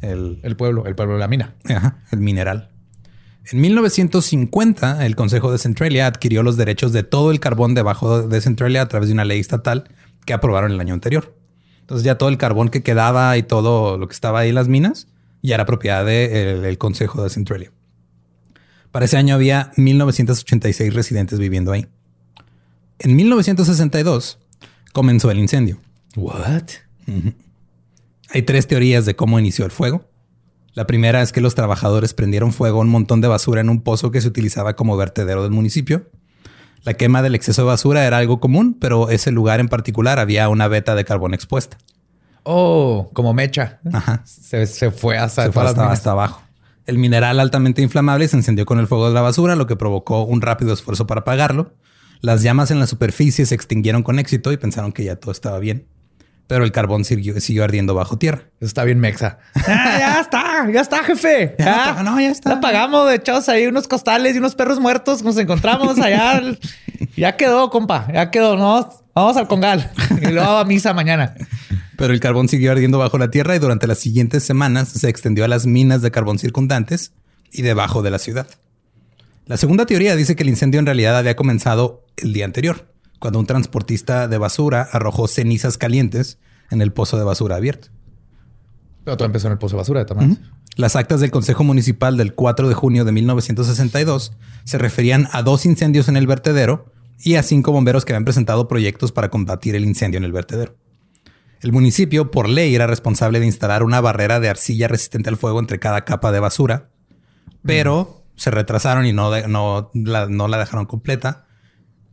el, 0.01 0.39
El 0.43 0.55
pueblo, 0.55 0.85
el 0.85 0.95
pueblo 0.95 1.13
de 1.15 1.19
la 1.19 1.27
mina. 1.27 1.53
Ajá, 1.69 1.97
el 2.11 2.19
mineral. 2.19 2.69
En 3.51 3.59
1950, 3.59 5.05
el 5.05 5.15
Consejo 5.15 5.51
de 5.51 5.57
Centralia 5.57 6.07
adquirió 6.07 6.43
los 6.43 6.55
derechos 6.55 6.93
de 6.93 7.03
todo 7.03 7.29
el 7.29 7.39
carbón 7.39 7.73
debajo 7.73 8.25
de 8.27 8.41
Centralia 8.41 8.81
a 8.81 8.87
través 8.87 9.09
de 9.09 9.13
una 9.13 9.25
ley 9.25 9.39
estatal 9.39 9.89
que 10.25 10.33
aprobaron 10.33 10.71
el 10.71 10.79
año 10.79 10.93
anterior. 10.93 11.35
Entonces 11.81 12.05
ya 12.05 12.17
todo 12.17 12.29
el 12.29 12.37
carbón 12.37 12.69
que 12.69 12.83
quedaba 12.83 13.35
y 13.37 13.43
todo 13.43 13.97
lo 13.97 14.07
que 14.07 14.13
estaba 14.13 14.39
ahí 14.39 14.49
en 14.49 14.55
las 14.55 14.69
minas 14.69 15.07
ya 15.41 15.55
era 15.55 15.65
propiedad 15.65 16.05
del 16.05 16.77
Consejo 16.77 17.21
de 17.21 17.29
Centralia. 17.29 17.71
Para 18.91 19.05
ese 19.05 19.17
año 19.17 19.35
había 19.35 19.73
1986 19.75 20.93
residentes 20.93 21.37
viviendo 21.37 21.73
ahí. 21.73 21.87
En 22.99 23.15
1962 23.17 24.39
comenzó 24.93 25.31
el 25.31 25.39
incendio. 25.39 25.81
What? 26.15 26.63
Hay 28.29 28.43
tres 28.43 28.67
teorías 28.67 29.05
de 29.05 29.17
cómo 29.17 29.37
inició 29.37 29.65
el 29.65 29.71
fuego. 29.71 30.05
La 30.73 30.87
primera 30.87 31.21
es 31.21 31.31
que 31.31 31.41
los 31.41 31.55
trabajadores 31.55 32.13
prendieron 32.13 32.51
fuego 32.51 32.79
a 32.79 32.81
un 32.81 32.89
montón 32.89 33.21
de 33.21 33.27
basura 33.27 33.61
en 33.61 33.69
un 33.69 33.81
pozo 33.81 34.11
que 34.11 34.21
se 34.21 34.27
utilizaba 34.27 34.75
como 34.75 34.97
vertedero 34.97 35.43
del 35.43 35.51
municipio. 35.51 36.09
La 36.83 36.95
quema 36.95 37.21
del 37.21 37.35
exceso 37.35 37.61
de 37.61 37.67
basura 37.67 38.05
era 38.05 38.17
algo 38.17 38.39
común, 38.39 38.77
pero 38.79 39.09
ese 39.09 39.31
lugar 39.31 39.59
en 39.59 39.69
particular 39.69 40.19
había 40.19 40.49
una 40.49 40.67
veta 40.67 40.95
de 40.95 41.05
carbón 41.05 41.33
expuesta. 41.33 41.77
Oh, 42.43 43.09
como 43.13 43.33
mecha. 43.33 43.79
Ajá. 43.93 44.21
Se, 44.25 44.65
se 44.65 44.91
fue 44.91 45.17
hasta, 45.17 45.45
Se 45.45 45.51
fue 45.51 45.63
hasta 45.63 46.11
abajo. 46.11 46.41
El 46.85 46.97
mineral 46.97 47.39
altamente 47.39 47.81
inflamable 47.81 48.27
se 48.27 48.35
encendió 48.35 48.65
con 48.65 48.79
el 48.79 48.87
fuego 48.87 49.07
de 49.07 49.13
la 49.13 49.21
basura, 49.21 49.55
lo 49.55 49.67
que 49.67 49.77
provocó 49.77 50.23
un 50.23 50.41
rápido 50.41 50.73
esfuerzo 50.73 51.07
para 51.07 51.21
apagarlo. 51.21 51.73
Las 52.19 52.41
llamas 52.41 52.71
en 52.71 52.79
la 52.79 52.87
superficie 52.87 53.45
se 53.45 53.55
extinguieron 53.55 54.03
con 54.03 54.19
éxito 54.19 54.51
y 54.51 54.57
pensaron 54.57 54.91
que 54.91 55.03
ya 55.03 55.15
todo 55.15 55.31
estaba 55.31 55.59
bien. 55.59 55.87
Pero 56.47 56.65
el 56.65 56.71
carbón 56.71 57.05
siguió, 57.05 57.39
siguió 57.39 57.63
ardiendo 57.63 57.95
bajo 57.95 58.17
tierra. 58.17 58.43
Eso 58.59 58.67
está 58.67 58.83
bien 58.83 58.99
mexa. 58.99 59.39
Ah, 59.55 59.95
ya 59.97 60.19
está, 60.19 60.69
ya 60.71 60.81
está, 60.81 61.03
jefe. 61.03 61.55
Ya, 61.59 62.03
no, 62.03 62.19
ya 62.19 62.29
está. 62.29 62.55
Ya 62.55 62.61
pagamos, 62.61 63.09
de 63.09 63.15
echados 63.15 63.47
ahí 63.49 63.65
unos 63.65 63.87
costales 63.87 64.35
y 64.35 64.39
unos 64.39 64.53
perros 64.55 64.79
muertos. 64.79 65.23
Nos 65.23 65.37
encontramos 65.37 65.99
allá. 65.99 66.41
ya 67.17 67.37
quedó, 67.37 67.69
compa. 67.69 68.07
Ya 68.13 68.29
quedó. 68.29 68.57
No, 68.57 68.89
vamos 69.15 69.37
al 69.37 69.47
congal. 69.47 69.89
Y 70.21 70.27
luego 70.27 70.57
a 70.57 70.65
misa 70.65 70.93
mañana. 70.93 71.33
Pero 71.97 72.13
el 72.13 72.19
carbón 72.19 72.49
siguió 72.49 72.71
ardiendo 72.71 72.97
bajo 72.97 73.17
la 73.17 73.29
tierra 73.31 73.55
y 73.55 73.59
durante 73.59 73.87
las 73.87 73.99
siguientes 73.99 74.43
semanas 74.43 74.89
se 74.89 75.09
extendió 75.09 75.45
a 75.45 75.47
las 75.47 75.65
minas 75.65 76.01
de 76.01 76.11
carbón 76.11 76.39
circundantes 76.39 77.13
y 77.51 77.61
debajo 77.61 78.01
de 78.01 78.11
la 78.11 78.19
ciudad. 78.19 78.47
La 79.45 79.57
segunda 79.57 79.85
teoría 79.85 80.15
dice 80.15 80.35
que 80.35 80.43
el 80.43 80.49
incendio 80.49 80.79
en 80.79 80.85
realidad 80.85 81.17
había 81.17 81.35
comenzado 81.35 82.05
el 82.17 82.33
día 82.33 82.45
anterior, 82.45 82.87
cuando 83.23 83.39
un 83.39 83.45
transportista 83.45 84.27
de 84.27 84.37
basura 84.37 84.89
arrojó 84.91 85.29
cenizas 85.29 85.77
calientes 85.77 86.39
en 86.69 86.81
el 86.81 86.91
pozo 86.91 87.17
de 87.17 87.23
basura 87.23 87.55
abierto. 87.55 87.87
Pero 89.05 89.15
todo 89.15 89.25
empezó 89.27 89.47
en 89.47 89.53
el 89.53 89.59
pozo 89.59 89.77
de 89.77 89.79
basura 89.79 90.03
de. 90.03 90.37
Las 90.75 90.97
actas 90.97 91.21
del 91.21 91.31
Consejo 91.31 91.63
Municipal 91.63 92.17
del 92.17 92.33
4 92.33 92.67
de 92.67 92.73
junio 92.73 93.05
de 93.05 93.13
1962 93.13 94.33
se 94.65 94.77
referían 94.77 95.29
a 95.31 95.41
dos 95.41 95.65
incendios 95.65 96.09
en 96.09 96.17
el 96.17 96.27
vertedero 96.27 96.91
y 97.17 97.35
a 97.35 97.43
cinco 97.43 97.71
bomberos 97.71 98.03
que 98.03 98.11
habían 98.11 98.25
presentado 98.25 98.67
proyectos 98.67 99.13
para 99.13 99.29
combatir 99.29 99.75
el 99.77 99.85
incendio 99.85 100.17
en 100.17 100.25
el 100.25 100.33
vertedero. 100.33 100.75
El 101.61 101.71
municipio, 101.71 102.29
por 102.29 102.49
ley, 102.49 102.75
era 102.75 102.87
responsable 102.87 103.39
de 103.39 103.45
instalar 103.45 103.83
una 103.83 104.01
barrera 104.01 104.41
de 104.41 104.49
arcilla 104.49 104.89
resistente 104.89 105.29
al 105.29 105.37
fuego 105.37 105.61
entre 105.61 105.79
cada 105.79 106.03
capa 106.03 106.33
de 106.33 106.41
basura, 106.41 106.89
pero 107.65 108.25
se 108.35 108.51
retrasaron 108.51 109.05
y 109.05 109.13
no, 109.13 109.31
de- 109.31 109.47
no, 109.47 109.89
la, 109.93 110.27
no 110.27 110.49
la 110.49 110.57
dejaron 110.57 110.85
completa. 110.87 111.42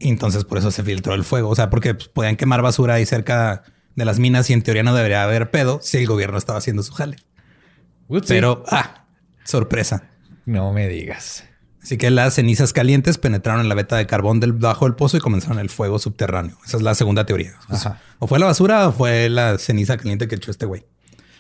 Y 0.01 0.09
entonces 0.09 0.45
por 0.45 0.59
eso 0.59 0.71
se 0.71 0.83
filtró 0.83 1.15
el 1.15 1.25
fuego. 1.25 1.51
O 1.51 1.55
sea, 1.55 1.71
porque 1.71 1.95
pues, 1.95 2.09
podían 2.09 2.37
quemar 2.37 2.63
basura 2.63 2.95
ahí 2.95 3.07
cerca 3.07 3.63
de 3.95 4.05
las 4.05 4.19
minas 4.19 4.49
y 4.51 4.55
en 4.55 4.63
teoría 4.63 4.83
no 4.83 4.95
debería 4.95 5.23
haber 5.23 5.51
pedo 5.51 5.79
si 5.83 5.99
el 5.99 6.07
gobierno 6.07 6.39
estaba 6.39 6.59
haciendo 6.59 6.83
su 6.83 6.93
jale. 6.95 7.19
Ups, 8.09 8.27
Pero, 8.27 8.65
ah, 8.69 9.05
sorpresa. 9.45 10.09
No 10.47 10.73
me 10.73 10.89
digas. 10.89 11.45
Así 11.83 11.99
que 11.99 12.11
las 12.11 12.35
cenizas 12.35 12.73
calientes 12.73 13.19
penetraron 13.19 13.61
en 13.61 13.69
la 13.69 13.75
veta 13.75 13.97
de 13.97 14.07
carbón 14.07 14.41
del 14.41 14.53
bajo 14.53 14.87
del 14.87 14.95
pozo 14.95 15.19
y 15.19 15.21
comenzaron 15.21 15.59
el 15.59 15.71
fuego 15.71 15.99
subterráneo. 15.99 16.57
Esa 16.67 16.79
es 16.79 16.83
la 16.83 16.95
segunda 16.95 17.27
teoría. 17.27 17.55
Ajá. 17.69 18.01
O 18.19 18.27
fue 18.27 18.39
la 18.39 18.47
basura 18.47 18.89
o 18.89 18.93
fue 18.93 19.29
la 19.29 19.59
ceniza 19.59 19.97
caliente 19.97 20.29
que 20.29 20.35
echó 20.35 20.51
este 20.51 20.67
güey. 20.67 20.85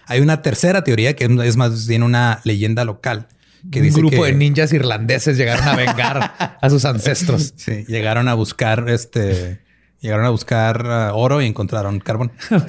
Hay 0.07 0.21
una 0.21 0.43
tercera 0.43 0.85
teoría 0.85 1.17
que 1.17 1.25
es 1.25 1.57
más 1.57 1.87
bien 1.87 2.03
una 2.03 2.41
leyenda 2.45 2.85
local 2.85 3.29
que 3.71 3.83
Un 3.83 3.91
grupo 3.91 4.23
que 4.23 4.25
de 4.25 4.33
ninjas 4.33 4.73
irlandeses 4.73 5.37
llegaron 5.37 5.67
a 5.67 5.77
vengar 5.77 6.59
a 6.61 6.71
sus 6.71 6.85
ancestros. 6.85 7.55
sí, 7.57 7.85
llegaron 7.87 8.29
a 8.29 8.35
buscar 8.35 8.89
este, 8.89 9.61
llegaron 10.01 10.27
a 10.27 10.31
buscar 10.31 10.87
ah, 10.87 11.13
oro 11.15 11.43
y 11.43 11.47
encontraron 11.47 12.01
carbón. 12.01 12.33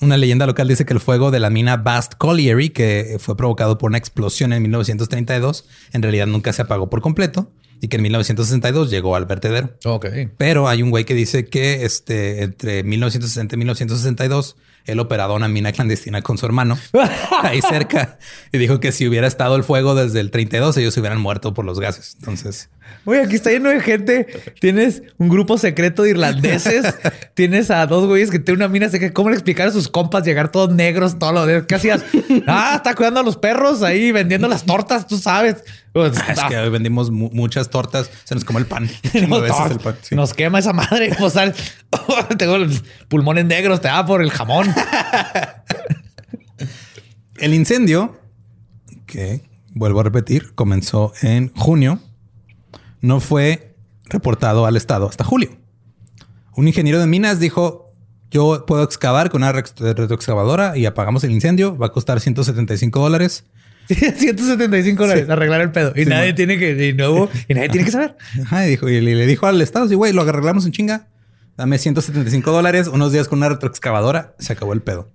Una 0.00 0.16
leyenda 0.16 0.46
local 0.46 0.68
dice 0.68 0.84
que 0.84 0.92
el 0.92 1.00
fuego 1.00 1.30
de 1.30 1.40
la 1.40 1.48
mina 1.48 1.76
Bast 1.76 2.14
Colliery, 2.18 2.70
que 2.70 3.16
fue 3.20 3.36
provocado 3.36 3.78
por 3.78 3.90
una 3.90 3.98
explosión 3.98 4.52
en 4.52 4.62
1932, 4.62 5.66
en 5.92 6.02
realidad 6.02 6.26
nunca 6.26 6.52
se 6.52 6.62
apagó 6.62 6.90
por 6.90 7.00
completo 7.00 7.52
y 7.80 7.88
que 7.88 7.96
en 7.96 8.02
1962 8.02 8.90
llegó 8.90 9.16
al 9.16 9.26
vertedero. 9.26 9.76
Ok. 9.84 10.06
Pero 10.36 10.68
hay 10.68 10.82
un 10.82 10.90
güey 10.90 11.04
que 11.04 11.14
dice 11.14 11.46
que 11.46 11.84
este, 11.84 12.42
entre 12.42 12.82
1960 12.82 13.54
y 13.54 13.58
1962 13.58 14.56
él 14.86 14.98
operaba 15.00 15.34
una 15.34 15.48
mina 15.48 15.72
clandestina 15.72 16.22
con 16.22 16.38
su 16.38 16.46
hermano 16.46 16.78
ahí 17.42 17.60
cerca 17.62 18.18
y 18.52 18.58
dijo 18.58 18.80
que 18.80 18.92
si 18.92 19.06
hubiera 19.06 19.26
estado 19.26 19.56
el 19.56 19.64
fuego 19.64 19.94
desde 19.94 20.20
el 20.20 20.30
32 20.30 20.76
ellos 20.76 20.94
se 20.94 21.00
hubieran 21.00 21.20
muerto 21.20 21.54
por 21.54 21.64
los 21.64 21.80
gases. 21.80 22.14
Entonces, 22.18 22.68
Oye, 23.04 23.22
aquí 23.22 23.36
está 23.36 23.50
lleno 23.50 23.70
de 23.70 23.80
gente. 23.80 24.26
Tienes 24.60 25.02
un 25.16 25.28
grupo 25.28 25.56
secreto 25.56 26.02
de 26.02 26.10
irlandeses. 26.10 26.94
Tienes 27.34 27.70
a 27.70 27.86
dos 27.86 28.06
güeyes 28.06 28.30
que 28.30 28.38
tienen 28.38 28.60
una 28.62 28.68
mina 28.68 28.88
secreta. 28.90 29.14
¿Cómo 29.14 29.30
le 29.30 29.34
explicar 29.36 29.68
a 29.68 29.70
sus 29.70 29.88
compas 29.88 30.24
llegar 30.24 30.50
todos 30.52 30.70
negros, 30.74 31.18
todo 31.18 31.32
lo 31.32 31.46
de... 31.46 31.64
¿Qué 31.66 31.74
hacías? 31.76 32.04
Ah, 32.46 32.74
está 32.76 32.94
cuidando 32.94 33.20
a 33.20 33.22
los 33.22 33.36
perros 33.38 33.82
ahí 33.82 34.12
vendiendo 34.12 34.46
las 34.46 34.64
tortas, 34.64 35.06
tú 35.06 35.16
sabes. 35.16 35.64
Pues, 35.92 36.12
es 36.28 36.40
que 36.48 36.56
hoy 36.56 36.70
vendimos 36.70 37.10
mu- 37.10 37.30
muchas 37.32 37.70
tortas, 37.70 38.10
se 38.24 38.34
nos 38.34 38.44
come 38.44 38.60
el 38.60 38.66
pan. 38.66 38.88
Nos, 39.28 39.38
A 39.38 39.42
veces 39.42 39.70
el 39.70 39.78
pan, 39.78 39.96
sí. 40.02 40.14
nos 40.14 40.32
quema 40.34 40.58
esa 40.58 40.72
madre. 40.72 41.14
Pues, 41.18 41.34
tengo 42.38 42.56
los 42.58 42.82
pulmones 43.08 43.44
negros, 43.44 43.80
te 43.82 43.88
da 43.88 44.04
por 44.06 44.22
el 44.22 44.30
jamón. 44.30 44.71
El 47.36 47.54
incendio, 47.54 48.18
que 49.06 49.42
vuelvo 49.74 50.00
a 50.00 50.04
repetir, 50.04 50.54
comenzó 50.54 51.12
en 51.22 51.52
junio, 51.54 52.00
no 53.00 53.20
fue 53.20 53.74
reportado 54.04 54.66
al 54.66 54.76
Estado 54.76 55.08
hasta 55.08 55.24
julio. 55.24 55.50
Un 56.54 56.68
ingeniero 56.68 57.00
de 57.00 57.06
minas 57.06 57.40
dijo, 57.40 57.92
yo 58.30 58.64
puedo 58.66 58.82
excavar 58.82 59.30
con 59.30 59.42
una 59.42 59.52
retroexcavadora 59.52 60.76
y 60.76 60.86
apagamos 60.86 61.22
el 61.24 61.32
incendio. 61.32 61.76
Va 61.76 61.86
a 61.86 61.92
costar 61.92 62.20
175 62.20 63.00
dólares. 63.00 63.44
175 63.88 65.02
dólares 65.02 65.28
arreglar 65.28 65.60
el 65.60 65.70
pedo. 65.70 65.92
Y 65.94 66.06
nadie 66.06 66.32
tiene 66.32 66.58
que, 66.58 66.88
y, 66.88 66.92
nuevo, 66.94 67.28
y 67.48 67.54
nadie 67.54 67.68
tiene 67.68 67.84
que 67.84 67.90
saber. 67.90 68.16
Ajá, 68.44 68.66
y, 68.66 68.70
dijo, 68.70 68.88
y 68.88 69.00
le, 69.00 69.26
dijo 69.26 69.46
al 69.46 69.60
Estado, 69.60 69.88
sí, 69.88 69.94
güey, 69.94 70.12
lo 70.12 70.22
arreglamos 70.22 70.64
en 70.64 70.72
chinga. 70.72 71.08
Dame 71.56 71.78
175 71.78 72.50
dólares, 72.50 72.88
unos 72.88 73.12
días 73.12 73.28
con 73.28 73.38
una 73.38 73.48
retroexcavadora, 73.48 74.34
se 74.38 74.52
acabó 74.52 74.72
el 74.72 74.82
pedo. 74.82 75.10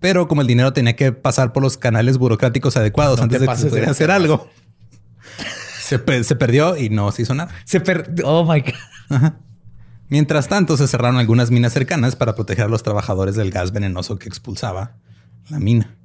Pero 0.00 0.26
como 0.26 0.40
el 0.40 0.48
dinero 0.48 0.72
tenía 0.72 0.96
que 0.96 1.12
pasar 1.12 1.52
por 1.52 1.62
los 1.62 1.76
canales 1.76 2.18
burocráticos 2.18 2.76
adecuados 2.76 3.20
antes 3.20 3.40
de 3.40 3.46
que 3.46 3.56
se 3.56 3.66
pudiera 3.68 3.90
hacer 3.92 4.10
algo, 4.10 4.50
se, 5.82 5.98
perdió 6.36 6.76
y 6.76 6.90
no 6.90 7.12
se 7.12 7.22
hizo 7.22 7.34
nada. 7.34 7.52
Se 7.64 7.80
perdió. 7.80 8.26
Oh 8.26 8.44
my 8.44 8.60
God. 8.60 9.32
Mientras 10.08 10.48
tanto, 10.48 10.76
se 10.76 10.88
cerraron 10.88 11.18
algunas 11.18 11.50
minas 11.50 11.72
cercanas 11.72 12.16
para 12.16 12.34
proteger 12.34 12.64
a 12.64 12.68
los 12.68 12.82
trabajadores 12.82 13.36
del 13.36 13.50
gas 13.50 13.72
venenoso 13.72 14.18
que 14.18 14.28
expulsaba 14.28 14.96
la 15.48 15.58
mina. 15.58 15.96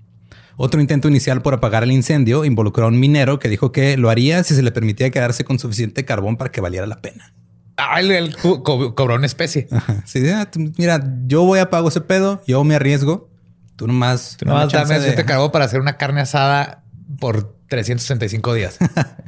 Otro 0.55 0.81
intento 0.81 1.07
inicial 1.07 1.41
por 1.41 1.53
apagar 1.53 1.83
el 1.83 1.91
incendio 1.91 2.45
involucró 2.45 2.85
a 2.85 2.87
un 2.87 2.99
minero 2.99 3.39
que 3.39 3.49
dijo 3.49 3.71
que 3.71 3.97
lo 3.97 4.09
haría 4.09 4.43
si 4.43 4.55
se 4.55 4.63
le 4.63 4.71
permitía 4.71 5.11
quedarse 5.11 5.43
con 5.43 5.59
suficiente 5.59 6.05
carbón 6.05 6.37
para 6.37 6.51
que 6.51 6.61
valiera 6.61 6.87
la 6.87 7.01
pena. 7.01 7.33
Ah, 7.77 7.99
él, 7.99 8.35
cobró 8.35 9.15
una 9.15 9.27
especie. 9.27 9.67
Sí, 10.05 10.23
mira, 10.77 11.03
yo 11.27 11.43
voy 11.43 11.59
a 11.59 11.69
pagar 11.69 11.87
ese 11.89 12.01
pedo, 12.01 12.41
yo 12.47 12.63
me 12.63 12.75
arriesgo. 12.75 13.29
Tú 13.75 13.85
nomás. 13.85 14.37
Tú 14.39 14.45
nomás 14.45 14.71
dame 14.71 14.95
suficiente 14.95 15.23
carbón 15.25 15.51
para 15.51 15.65
hacer 15.65 15.79
una 15.79 15.95
carne 15.97 16.21
asada 16.21 16.83
por 17.19 17.55
365 17.69 18.53
días. 18.55 18.79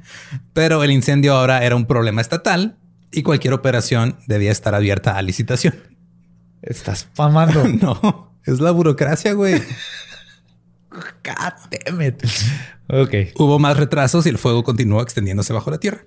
Pero 0.53 0.84
el 0.84 0.89
incendio 0.91 1.36
ahora 1.36 1.63
era 1.63 1.75
un 1.75 1.86
problema 1.86 2.22
estatal 2.22 2.77
y 3.12 3.22
cualquier 3.22 3.53
operación 3.53 4.18
debía 4.25 4.51
estar 4.51 4.74
abierta 4.74 5.15
a 5.15 5.22
licitación. 5.22 5.75
Estás 6.63 7.08
famando. 7.13 7.68
no, 7.82 8.34
es 8.46 8.60
la 8.60 8.72
burocracia, 8.72 9.34
güey. 9.34 9.62
God 10.91 11.86
damn 11.86 12.01
it. 12.01 12.24
Ok. 12.88 13.36
Hubo 13.38 13.60
más 13.60 13.77
retrasos 13.77 14.25
y 14.25 14.29
el 14.29 14.39
fuego 14.39 14.63
continuó 14.63 15.03
extendiéndose 15.03 15.53
bajo 15.53 15.70
la 15.70 15.77
tierra. 15.77 16.00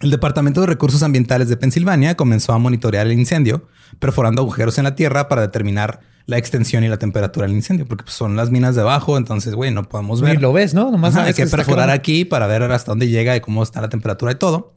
El 0.00 0.10
Departamento 0.10 0.60
de 0.60 0.66
Recursos 0.66 1.02
Ambientales 1.02 1.48
de 1.48 1.56
Pensilvania 1.56 2.16
comenzó 2.16 2.52
a 2.52 2.58
monitorear 2.58 3.06
el 3.06 3.14
incendio, 3.14 3.68
perforando 3.98 4.42
agujeros 4.42 4.76
en 4.78 4.84
la 4.84 4.94
tierra 4.94 5.28
para 5.28 5.42
determinar 5.42 6.00
la 6.26 6.38
extensión 6.38 6.84
y 6.84 6.88
la 6.88 6.98
temperatura 6.98 7.46
del 7.46 7.54
incendio, 7.54 7.86
porque 7.86 8.04
pues, 8.04 8.14
son 8.14 8.36
las 8.36 8.50
minas 8.50 8.74
debajo, 8.74 9.16
entonces, 9.16 9.54
güey, 9.54 9.70
no 9.70 9.84
podemos 9.84 10.20
ver. 10.20 10.36
Y 10.36 10.38
lo 10.38 10.52
ves, 10.52 10.74
¿no? 10.74 10.90
Nomás 10.90 11.16
hay 11.16 11.32
que 11.32 11.46
perforar 11.46 11.88
aquí 11.88 12.24
para 12.24 12.46
ver 12.46 12.64
hasta 12.64 12.90
dónde 12.90 13.08
llega 13.08 13.36
y 13.36 13.40
cómo 13.40 13.62
está 13.62 13.80
la 13.80 13.88
temperatura 13.88 14.32
y 14.32 14.34
todo. 14.34 14.74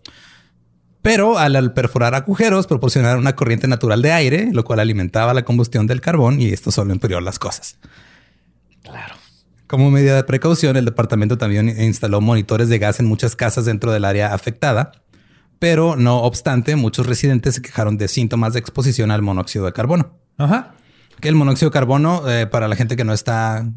Pero 1.01 1.37
al, 1.37 1.73
perforar 1.73 2.13
agujeros, 2.13 2.67
proporcionaron 2.67 3.19
una 3.19 3.35
corriente 3.35 3.67
natural 3.67 4.01
de 4.01 4.11
aire, 4.11 4.49
lo 4.51 4.63
cual 4.63 4.79
alimentaba 4.79 5.33
la 5.33 5.43
combustión 5.43 5.87
del 5.87 6.01
carbón 6.01 6.39
y 6.41 6.49
esto 6.49 6.71
solo 6.71 6.93
empeoró 6.93 7.19
las 7.21 7.39
cosas. 7.39 7.77
Claro. 8.83 9.15
Como 9.65 9.91
medida 9.91 10.15
de 10.15 10.23
precaución, 10.23 10.77
el 10.77 10.85
departamento 10.85 11.37
también 11.37 11.69
instaló 11.81 12.21
monitores 12.21 12.69
de 12.69 12.79
gas 12.79 12.99
en 12.99 13.05
muchas 13.05 13.35
casas 13.35 13.65
dentro 13.65 13.91
del 13.91 14.03
área 14.03 14.33
afectada, 14.33 14.91
pero 15.59 15.97
no 15.97 16.21
obstante, 16.21 16.75
muchos 16.77 17.05
residentes 17.05 17.55
se 17.55 17.61
quejaron 17.61 17.97
de 17.97 18.07
síntomas 18.07 18.53
de 18.53 18.59
exposición 18.59 19.11
al 19.11 19.21
monóxido 19.21 19.65
de 19.65 19.73
carbono. 19.73 20.17
Ajá. 20.37 20.73
Que 21.19 21.27
el 21.27 21.35
monóxido 21.35 21.69
de 21.69 21.73
carbono, 21.73 22.29
eh, 22.29 22.47
para 22.47 22.69
la 22.69 22.77
gente 22.77 22.95
que 22.95 23.03
no 23.03 23.11
está 23.13 23.69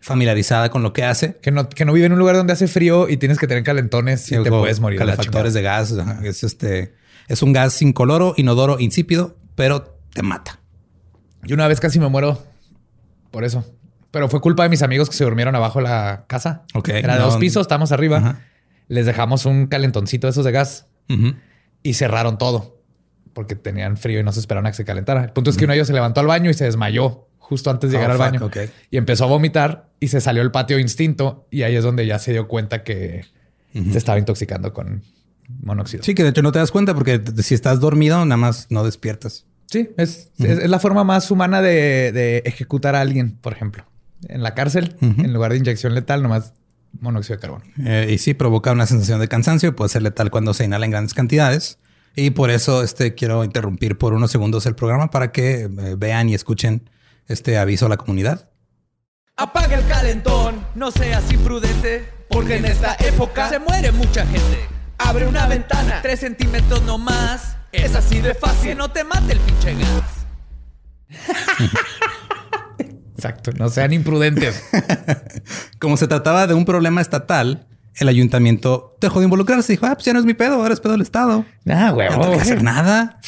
familiarizada 0.00 0.70
con 0.70 0.82
lo 0.82 0.92
que 0.92 1.02
hace. 1.02 1.38
Que 1.38 1.50
no, 1.50 1.68
que 1.70 1.86
no 1.86 1.94
vive 1.94 2.06
en 2.06 2.12
un 2.12 2.18
lugar 2.18 2.36
donde 2.36 2.52
hace 2.52 2.68
frío 2.68 3.08
y 3.08 3.16
tienes 3.16 3.38
que 3.38 3.46
tener 3.46 3.64
calentones 3.64 4.30
y 4.30 4.42
te 4.42 4.50
puedes 4.50 4.80
morir. 4.80 4.98
Calefactores 4.98 5.54
de 5.54 5.62
gas. 5.62 5.94
Es 6.22 6.44
este. 6.44 6.94
Es 7.26 7.42
un 7.42 7.54
gas 7.54 7.80
incoloro, 7.80 8.34
inodoro, 8.36 8.78
insípido, 8.78 9.38
pero 9.54 9.98
te 10.12 10.22
mata. 10.22 10.60
Yo 11.42 11.54
una 11.54 11.66
vez 11.68 11.80
casi 11.80 11.98
me 11.98 12.08
muero 12.08 12.38
por 13.30 13.44
eso. 13.44 13.64
Pero 14.10 14.28
fue 14.28 14.42
culpa 14.42 14.62
de 14.62 14.68
mis 14.68 14.82
amigos 14.82 15.08
que 15.08 15.16
se 15.16 15.24
durmieron 15.24 15.56
abajo 15.56 15.78
de 15.78 15.84
la 15.84 16.26
casa. 16.28 16.64
Ok. 16.74 16.90
Era 16.90 17.14
de 17.14 17.22
dos 17.22 17.38
pisos, 17.38 17.62
estamos 17.62 17.90
arriba. 17.90 18.42
Les 18.88 19.06
dejamos 19.06 19.46
un 19.46 19.66
calentoncito 19.66 20.26
de 20.26 20.32
esos 20.32 20.44
de 20.44 20.52
gas 20.52 20.86
y 21.82 21.94
cerraron 21.94 22.38
todo 22.38 22.74
porque 23.34 23.56
tenían 23.56 23.96
frío 23.96 24.20
y 24.20 24.22
no 24.22 24.32
se 24.32 24.40
esperaron 24.40 24.66
a 24.66 24.70
que 24.70 24.76
se 24.76 24.84
calentara. 24.84 25.24
El 25.24 25.32
punto 25.32 25.50
es 25.50 25.56
que 25.56 25.64
uno 25.64 25.72
de 25.72 25.78
ellos 25.78 25.88
se 25.88 25.92
levantó 25.92 26.20
al 26.20 26.26
baño 26.26 26.50
y 26.50 26.54
se 26.54 26.64
desmayó 26.64 27.28
justo 27.38 27.70
antes 27.70 27.90
de 27.90 27.98
llegar 27.98 28.10
oh, 28.10 28.12
al 28.14 28.18
baño. 28.18 28.50
Y 28.90 28.96
empezó 28.96 29.24
a 29.24 29.26
vomitar 29.26 29.90
y 30.00 30.08
se 30.08 30.20
salió 30.20 30.42
el 30.42 30.50
patio 30.50 30.78
instinto 30.78 31.46
y 31.50 31.62
ahí 31.62 31.76
es 31.76 31.84
donde 31.84 32.06
ya 32.06 32.18
se 32.18 32.32
dio 32.32 32.48
cuenta 32.48 32.82
que 32.82 33.26
se 33.72 33.98
estaba 33.98 34.18
intoxicando 34.18 34.72
con 34.72 35.02
monóxido. 35.62 36.02
Sí, 36.02 36.14
que 36.14 36.22
de 36.22 36.30
hecho 36.30 36.42
no 36.42 36.52
te 36.52 36.60
das 36.60 36.70
cuenta 36.70 36.94
porque 36.94 37.20
si 37.42 37.54
estás 37.54 37.80
dormido 37.80 38.24
nada 38.24 38.36
más 38.36 38.68
no 38.70 38.84
despiertas. 38.84 39.46
Sí, 39.66 39.90
es, 39.96 40.30
es, 40.38 40.68
la 40.68 40.78
forma 40.78 41.04
más 41.04 41.30
humana 41.30 41.60
de, 41.60 42.42
ejecutar 42.44 42.94
a 42.94 43.00
alguien, 43.00 43.36
por 43.40 43.52
ejemplo. 43.52 43.84
En 44.28 44.42
la 44.42 44.54
cárcel, 44.54 44.96
en 45.00 45.32
lugar 45.32 45.52
de 45.52 45.58
inyección 45.58 45.94
letal, 45.94 46.22
nomás 46.22 46.54
monóxido 47.00 47.36
de 47.36 47.40
carbono. 47.40 47.64
Eh, 47.84 48.10
y 48.10 48.18
sí, 48.18 48.34
provoca 48.34 48.72
una 48.72 48.86
sensación 48.86 49.20
de 49.20 49.28
cansancio 49.28 49.70
y 49.70 49.72
puede 49.72 49.88
ser 49.88 50.02
letal 50.02 50.30
cuando 50.30 50.54
se 50.54 50.64
inhala 50.64 50.84
en 50.84 50.90
grandes 50.90 51.14
cantidades. 51.14 51.78
Y 52.16 52.30
por 52.30 52.50
eso 52.50 52.82
este, 52.82 53.14
quiero 53.14 53.44
interrumpir 53.44 53.98
por 53.98 54.12
unos 54.12 54.30
segundos 54.30 54.66
el 54.66 54.74
programa 54.74 55.10
para 55.10 55.32
que 55.32 55.62
eh, 55.62 55.68
vean 55.96 56.28
y 56.28 56.34
escuchen 56.34 56.88
este 57.26 57.58
aviso 57.58 57.86
a 57.86 57.88
la 57.88 57.96
comunidad. 57.96 58.48
Apaga 59.36 59.76
el 59.76 59.86
calentón, 59.86 60.64
no 60.76 60.92
seas 60.92 61.32
imprudente, 61.32 62.08
porque 62.30 62.56
en 62.56 62.66
esta 62.66 62.96
época 63.00 63.48
se 63.48 63.58
muere 63.58 63.90
mucha 63.90 64.24
gente. 64.26 64.68
Abre 64.98 65.26
una 65.26 65.48
ventana, 65.48 66.00
tres 66.02 66.20
centímetros 66.20 66.82
no 66.82 66.98
más. 66.98 67.56
Es 67.72 67.96
así 67.96 68.20
de 68.20 68.34
fácil, 68.34 68.78
no 68.78 68.92
te 68.92 69.02
mate 69.02 69.32
el 69.32 69.40
pinche 69.40 69.74
gas. 69.74 70.26
Exacto, 73.24 73.52
no 73.52 73.68
sean 73.68 73.92
imprudentes. 73.92 74.62
Como 75.78 75.96
se 75.96 76.06
trataba 76.06 76.46
de 76.46 76.54
un 76.54 76.64
problema 76.64 77.00
estatal, 77.00 77.66
el 77.96 78.08
ayuntamiento 78.08 78.96
dejó 79.00 79.20
de 79.20 79.24
involucrarse. 79.24 79.72
Dijo, 79.72 79.86
ah, 79.86 79.94
pues 79.94 80.04
ya 80.04 80.12
no 80.12 80.18
es 80.18 80.24
mi 80.24 80.34
pedo, 80.34 80.56
ahora 80.56 80.74
es 80.74 80.80
pedo 80.80 80.92
del 80.92 81.02
Estado. 81.02 81.44
Ah, 81.68 81.92
huevo. 81.94 82.16
No 82.16 82.20
tengo 82.20 82.36
que 82.36 82.42
hacer 82.42 82.62
nada 82.62 83.20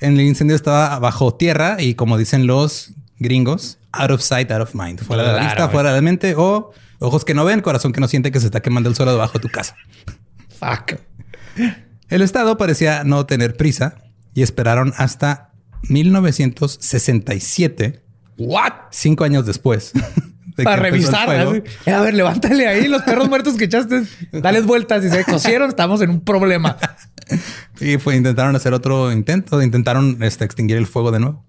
el 0.00 0.20
incendio 0.20 0.56
estaba 0.56 0.98
bajo 0.98 1.34
tierra 1.34 1.76
y 1.80 1.94
como 1.94 2.18
dicen 2.18 2.46
los 2.46 2.92
gringos, 3.18 3.78
out 3.92 4.10
of 4.10 4.20
sight, 4.20 4.50
out 4.50 4.60
of 4.62 4.74
mind. 4.74 5.00
Fuera 5.00 5.22
de 5.22 5.32
la 5.32 5.40
vista, 5.44 5.68
fuera 5.68 5.94
de 5.94 6.02
mente 6.02 6.34
o 6.36 6.72
ojos 6.98 7.24
que 7.24 7.34
no 7.34 7.44
ven, 7.44 7.60
corazón 7.60 7.92
que 7.92 8.00
no 8.00 8.08
siente 8.08 8.32
que 8.32 8.40
se 8.40 8.46
está 8.46 8.60
quemando 8.60 8.88
el 8.88 8.96
suelo 8.96 9.12
debajo 9.12 9.34
de 9.34 9.40
tu 9.40 9.48
casa. 9.48 9.76
Fuck. 10.58 10.94
El 12.08 12.22
Estado 12.22 12.56
parecía 12.56 13.04
no 13.04 13.26
tener 13.26 13.56
prisa 13.56 13.98
y 14.34 14.42
esperaron 14.42 14.92
hasta 14.96 15.52
1967. 15.88 18.02
What? 18.38 18.72
Cinco 18.90 19.24
años 19.24 19.46
después. 19.46 19.92
Para 20.64 20.76
revisar. 20.76 21.28
A 21.28 22.00
ver, 22.00 22.14
levántale 22.14 22.66
ahí 22.66 22.88
los 22.88 23.02
perros 23.02 23.28
muertos 23.28 23.56
que 23.56 23.64
echaste. 23.64 24.04
Dales 24.32 24.64
vueltas 24.64 25.04
y 25.04 25.10
se 25.10 25.24
cosieron. 25.24 25.68
Estamos 25.68 26.00
en 26.00 26.10
un 26.10 26.20
problema. 26.20 26.78
y 27.80 27.98
fue, 27.98 28.16
intentaron 28.16 28.56
hacer 28.56 28.72
otro 28.72 29.12
intento, 29.12 29.60
intentaron 29.62 30.22
este, 30.22 30.44
extinguir 30.44 30.78
el 30.78 30.86
fuego 30.86 31.12
de 31.12 31.20
nuevo. 31.20 31.44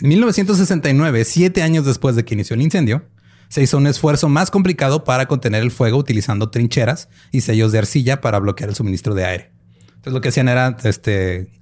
En 0.00 0.08
1969, 0.08 1.24
siete 1.24 1.62
años 1.62 1.86
después 1.86 2.16
de 2.16 2.24
que 2.24 2.34
inició 2.34 2.54
el 2.54 2.62
incendio, 2.62 3.04
se 3.48 3.62
hizo 3.62 3.76
un 3.76 3.86
esfuerzo 3.86 4.28
más 4.28 4.50
complicado 4.50 5.04
para 5.04 5.26
contener 5.26 5.62
el 5.62 5.70
fuego 5.70 5.98
utilizando 5.98 6.50
trincheras 6.50 7.08
y 7.30 7.42
sellos 7.42 7.70
de 7.70 7.78
arcilla 7.78 8.20
para 8.20 8.40
bloquear 8.40 8.70
el 8.70 8.74
suministro 8.74 9.14
de 9.14 9.24
aire. 9.24 9.52
Entonces 9.86 10.12
lo 10.12 10.20
que 10.20 10.30
hacían 10.30 10.48
era, 10.48 10.76
este, 10.82 11.52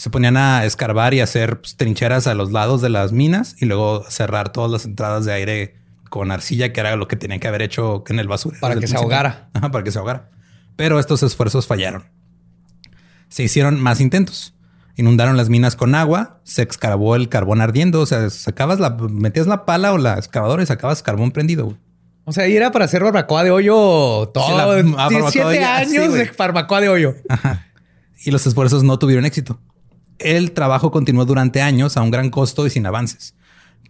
se 0.00 0.08
ponían 0.08 0.38
a 0.38 0.64
escarbar 0.64 1.12
y 1.12 1.20
hacer 1.20 1.60
pues, 1.60 1.76
trincheras 1.76 2.26
a 2.26 2.34
los 2.34 2.52
lados 2.52 2.80
de 2.80 2.88
las 2.88 3.12
minas 3.12 3.56
y 3.60 3.66
luego 3.66 4.04
cerrar 4.08 4.50
todas 4.50 4.70
las 4.70 4.86
entradas 4.86 5.26
de 5.26 5.32
aire 5.34 5.74
con 6.08 6.30
arcilla, 6.30 6.72
que 6.72 6.80
era 6.80 6.96
lo 6.96 7.06
que 7.06 7.16
tenían 7.16 7.38
que 7.38 7.48
haber 7.48 7.60
hecho 7.60 8.02
en 8.08 8.18
el 8.18 8.26
basura. 8.26 8.56
Para 8.60 8.76
que 8.76 8.86
se 8.86 8.96
ahogara. 8.96 9.50
para 9.52 9.84
que 9.84 9.92
se 9.92 9.98
ahogara. 9.98 10.30
Pero 10.76 10.98
estos 10.98 11.22
esfuerzos 11.22 11.66
fallaron 11.66 12.04
se 13.28 13.44
hicieron 13.44 13.80
más 13.80 14.00
intentos. 14.00 14.54
Inundaron 14.96 15.36
las 15.36 15.48
minas 15.48 15.76
con 15.76 15.94
agua, 15.94 16.40
se 16.44 16.62
excavó 16.62 17.16
el 17.16 17.28
carbón 17.28 17.62
ardiendo, 17.62 18.00
o 18.00 18.06
sea, 18.06 18.28
sacabas 18.28 18.80
la, 18.80 18.90
metías 18.90 19.46
la 19.46 19.64
pala 19.64 19.92
o 19.92 19.98
la 19.98 20.14
excavadora 20.14 20.62
y 20.62 20.66
sacabas 20.66 21.02
carbón 21.02 21.30
prendido. 21.30 21.78
O 22.24 22.32
sea, 22.32 22.44
ahí 22.44 22.56
era 22.56 22.70
para 22.70 22.84
hacer 22.84 23.02
barbacoa 23.02 23.44
de 23.44 23.50
hoyo 23.50 24.28
todo. 24.34 24.96
Ah, 24.98 25.08
siete 25.30 25.64
años 25.64 26.12
de 26.12 26.30
barbacoa 26.36 26.80
de 26.80 26.88
hoyo. 26.88 27.14
Y 28.22 28.30
los 28.30 28.46
esfuerzos 28.46 28.82
no 28.82 28.98
tuvieron 28.98 29.24
éxito. 29.24 29.58
El 30.20 30.52
trabajo 30.52 30.90
continuó 30.90 31.24
durante 31.24 31.60
años 31.60 31.96
a 31.96 32.02
un 32.02 32.10
gran 32.10 32.30
costo 32.30 32.66
y 32.66 32.70
sin 32.70 32.86
avances. 32.86 33.34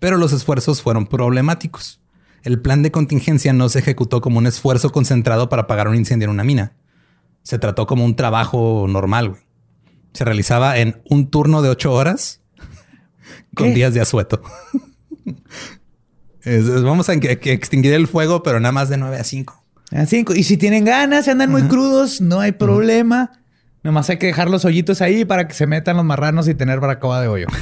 Pero 0.00 0.16
los 0.16 0.32
esfuerzos 0.32 0.80
fueron 0.80 1.06
problemáticos. 1.06 2.00
El 2.42 2.60
plan 2.60 2.82
de 2.82 2.90
contingencia 2.90 3.52
no 3.52 3.68
se 3.68 3.80
ejecutó 3.80 4.20
como 4.20 4.38
un 4.38 4.46
esfuerzo 4.46 4.90
concentrado 4.90 5.48
para 5.48 5.62
apagar 5.62 5.88
un 5.88 5.96
incendio 5.96 6.24
en 6.24 6.30
una 6.30 6.44
mina 6.44 6.74
se 7.42 7.58
trató 7.58 7.86
como 7.86 8.04
un 8.04 8.16
trabajo 8.16 8.86
normal. 8.88 9.30
Güey. 9.30 9.42
Se 10.12 10.24
realizaba 10.24 10.78
en 10.78 11.02
un 11.08 11.30
turno 11.30 11.62
de 11.62 11.68
ocho 11.68 11.92
horas 11.92 12.40
con 13.54 13.74
días 13.74 13.94
de 13.94 14.00
asueto. 14.00 14.42
vamos 16.82 17.08
a 17.08 17.14
extinguir 17.14 17.92
el 17.92 18.06
fuego, 18.06 18.42
pero 18.42 18.60
nada 18.60 18.72
más 18.72 18.88
de 18.88 18.96
nueve 18.96 19.18
a 19.18 19.24
cinco. 19.24 19.64
A 19.90 20.06
cinco. 20.06 20.34
Y 20.34 20.44
si 20.44 20.56
tienen 20.56 20.84
ganas, 20.84 21.24
se 21.24 21.30
andan 21.30 21.50
muy 21.50 21.62
crudos, 21.62 22.20
no 22.20 22.40
hay 22.40 22.52
problema. 22.52 23.39
Nomás 23.82 24.10
hay 24.10 24.18
que 24.18 24.26
dejar 24.26 24.50
los 24.50 24.64
hoyitos 24.64 25.00
ahí 25.00 25.24
para 25.24 25.48
que 25.48 25.54
se 25.54 25.66
metan 25.66 25.96
los 25.96 26.04
marranos 26.04 26.48
y 26.48 26.54
tener 26.54 26.80
barbacoa 26.80 27.20
de 27.20 27.28
hoyo. 27.28 27.46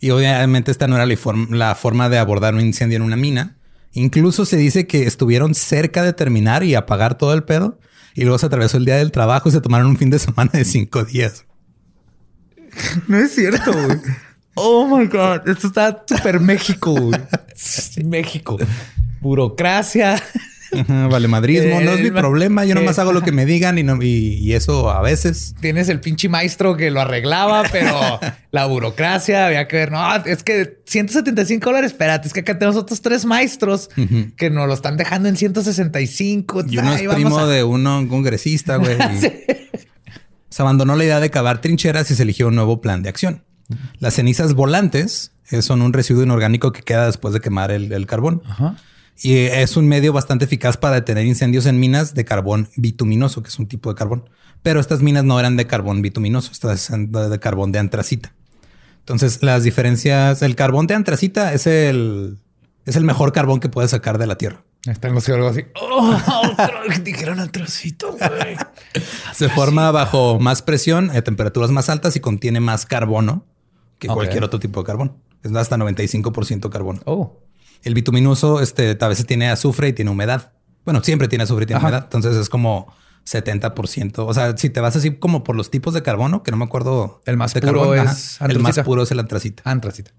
Y 0.00 0.10
obviamente 0.10 0.70
esta 0.70 0.86
no 0.86 0.96
era 0.96 1.06
la, 1.06 1.14
form- 1.14 1.48
la 1.50 1.74
forma 1.74 2.10
de 2.10 2.18
abordar 2.18 2.54
un 2.54 2.60
incendio 2.60 2.96
en 2.96 3.02
una 3.02 3.16
mina. 3.16 3.56
Incluso 3.92 4.44
se 4.44 4.58
dice 4.58 4.86
que 4.86 5.06
estuvieron 5.06 5.54
cerca 5.54 6.02
de 6.02 6.12
terminar 6.12 6.62
y 6.62 6.74
apagar 6.74 7.16
todo 7.16 7.32
el 7.32 7.44
pedo. 7.44 7.78
Y 8.14 8.22
luego 8.22 8.36
se 8.38 8.44
atravesó 8.44 8.76
el 8.76 8.84
día 8.84 8.96
del 8.96 9.12
trabajo 9.12 9.48
y 9.48 9.52
se 9.52 9.62
tomaron 9.62 9.86
un 9.86 9.96
fin 9.96 10.10
de 10.10 10.18
semana 10.18 10.50
de 10.52 10.64
cinco 10.66 11.04
días. 11.04 11.46
No 13.08 13.16
es 13.16 13.34
cierto, 13.34 13.72
güey. 13.72 13.98
Oh 14.56 14.86
my 14.94 15.06
God. 15.06 15.48
Esto 15.48 15.68
está 15.68 16.04
súper 16.06 16.38
México, 16.40 16.92
güey. 16.92 17.20
México. 18.04 18.58
Burocracia. 19.20 20.20
Ajá, 20.80 21.06
vale 21.08 21.28
madrismo, 21.28 21.80
no 21.80 21.92
es 21.92 22.00
mi 22.00 22.10
problema. 22.10 22.64
Yo 22.64 22.74
nomás 22.74 22.98
Eh, 22.98 23.00
hago 23.00 23.12
lo 23.12 23.22
que 23.22 23.32
me 23.32 23.46
digan 23.46 23.78
y, 23.78 23.82
no, 23.82 24.00
y, 24.02 24.34
y 24.40 24.52
eso 24.54 24.90
a 24.90 25.00
veces. 25.02 25.54
Tienes 25.60 25.88
el 25.88 26.00
pinche 26.00 26.28
maestro 26.28 26.76
que 26.76 26.90
lo 26.90 27.00
arreglaba, 27.00 27.62
pero 27.72 28.20
la 28.50 28.66
burocracia 28.66 29.46
había 29.46 29.66
que 29.68 29.76
ver. 29.76 29.92
No, 29.92 30.14
es 30.24 30.42
que 30.42 30.78
175 30.86 31.64
dólares. 31.70 31.92
Espérate, 31.92 32.28
es 32.28 32.34
que 32.34 32.40
acá 32.40 32.58
tenemos 32.58 32.76
otros 32.76 33.00
tres 33.02 33.24
maestros 33.24 33.88
que 34.36 34.50
nos 34.50 34.66
lo 34.66 34.74
están 34.74 34.96
dejando 34.96 35.28
en 35.28 35.36
165. 35.36 36.64
Y 36.68 36.78
uno 36.78 36.94
es 36.94 37.02
primo 37.02 37.38
a- 37.38 37.46
de 37.46 37.64
uno 37.64 37.98
un 37.98 38.08
congresista, 38.08 38.76
güey. 38.76 38.96
y 39.14 39.20
Se 40.50 40.62
abandonó 40.62 40.96
la 40.96 41.04
idea 41.04 41.20
de 41.20 41.30
cavar 41.30 41.60
trincheras 41.60 42.10
y 42.10 42.14
se 42.14 42.22
eligió 42.22 42.48
un 42.48 42.54
nuevo 42.54 42.80
plan 42.80 43.02
de 43.02 43.08
acción. 43.08 43.42
Las 43.98 44.14
cenizas 44.14 44.54
volantes 44.54 45.32
eh, 45.50 45.62
son 45.62 45.82
un 45.82 45.92
residuo 45.92 46.22
inorgánico 46.22 46.70
que 46.72 46.82
queda 46.82 47.06
después 47.06 47.32
de 47.34 47.40
quemar 47.40 47.70
el, 47.70 47.92
el 47.92 48.06
carbón. 48.06 48.42
Ajá. 48.46 48.76
Y 49.22 49.36
es 49.36 49.76
un 49.76 49.86
medio 49.86 50.12
bastante 50.12 50.44
eficaz 50.44 50.76
para 50.76 50.96
detener 50.96 51.24
incendios 51.26 51.66
en 51.66 51.78
minas 51.78 52.14
de 52.14 52.24
carbón 52.24 52.68
bituminoso, 52.76 53.42
que 53.42 53.48
es 53.48 53.58
un 53.58 53.66
tipo 53.66 53.90
de 53.90 53.96
carbón. 53.96 54.28
Pero 54.62 54.80
estas 54.80 55.02
minas 55.02 55.24
no 55.24 55.38
eran 55.38 55.56
de 55.56 55.66
carbón 55.66 56.02
bituminoso, 56.02 56.50
estas 56.52 56.90
eran 56.90 57.12
de 57.12 57.38
carbón 57.38 57.70
de 57.70 57.78
antracita. 57.78 58.32
Entonces, 59.00 59.42
las 59.42 59.62
diferencias, 59.62 60.42
el 60.42 60.56
carbón 60.56 60.86
de 60.86 60.94
antracita 60.94 61.52
es 61.52 61.66
el, 61.66 62.38
es 62.86 62.96
el 62.96 63.04
mejor 63.04 63.32
carbón 63.32 63.60
que 63.60 63.68
puedes 63.68 63.90
sacar 63.90 64.18
de 64.18 64.26
la 64.26 64.36
tierra. 64.36 64.64
Están 64.86 65.14
los 65.14 65.24
geólogos 65.24 65.52
así. 65.52 65.66
Oh, 65.76 66.18
otro, 66.50 67.02
dijeron 67.02 67.40
un 67.40 67.48
trocito, 67.50 68.12
güey. 68.12 68.56
Se 69.32 69.48
forma 69.48 69.90
bajo 69.90 70.40
más 70.40 70.60
presión, 70.62 71.10
a 71.10 71.22
temperaturas 71.22 71.70
más 71.70 71.88
altas 71.88 72.16
y 72.16 72.20
contiene 72.20 72.60
más 72.60 72.84
carbono 72.84 73.44
que 73.98 74.08
cualquier 74.08 74.44
otro 74.44 74.58
tipo 74.58 74.80
de 74.80 74.86
carbón. 74.86 75.16
Es 75.42 75.54
hasta 75.54 75.76
95% 75.76 76.68
carbono. 76.68 77.00
Oh. 77.04 77.38
El 77.84 77.94
bituminoso 77.94 78.60
este, 78.60 78.96
a 78.98 79.08
veces 79.08 79.26
tiene 79.26 79.50
azufre 79.50 79.88
y 79.88 79.92
tiene 79.92 80.10
humedad. 80.10 80.52
Bueno, 80.84 81.02
siempre 81.04 81.28
tiene 81.28 81.44
azufre 81.44 81.64
y 81.64 81.66
tiene 81.66 81.78
Ajá. 81.78 81.88
humedad. 81.88 82.04
Entonces 82.04 82.36
es 82.36 82.48
como 82.48 82.92
70%. 83.26 84.18
O 84.26 84.34
sea, 84.34 84.56
si 84.56 84.70
te 84.70 84.80
vas 84.80 84.96
así 84.96 85.12
como 85.16 85.44
por 85.44 85.56
los 85.56 85.70
tipos 85.70 85.94
de 85.94 86.02
carbono, 86.02 86.42
que 86.42 86.50
no 86.50 86.56
me 86.56 86.64
acuerdo. 86.64 87.22
El 87.26 87.36
más 87.36 87.54
de 87.54 87.60
puro 87.60 87.80
carbón, 87.80 88.08
es 88.08 88.38
El 88.40 88.58
más 88.58 88.78
puro 88.80 89.02
es 89.02 89.10
el 89.10 89.20
antracita. 89.20 89.62
Antracita. 89.66 90.12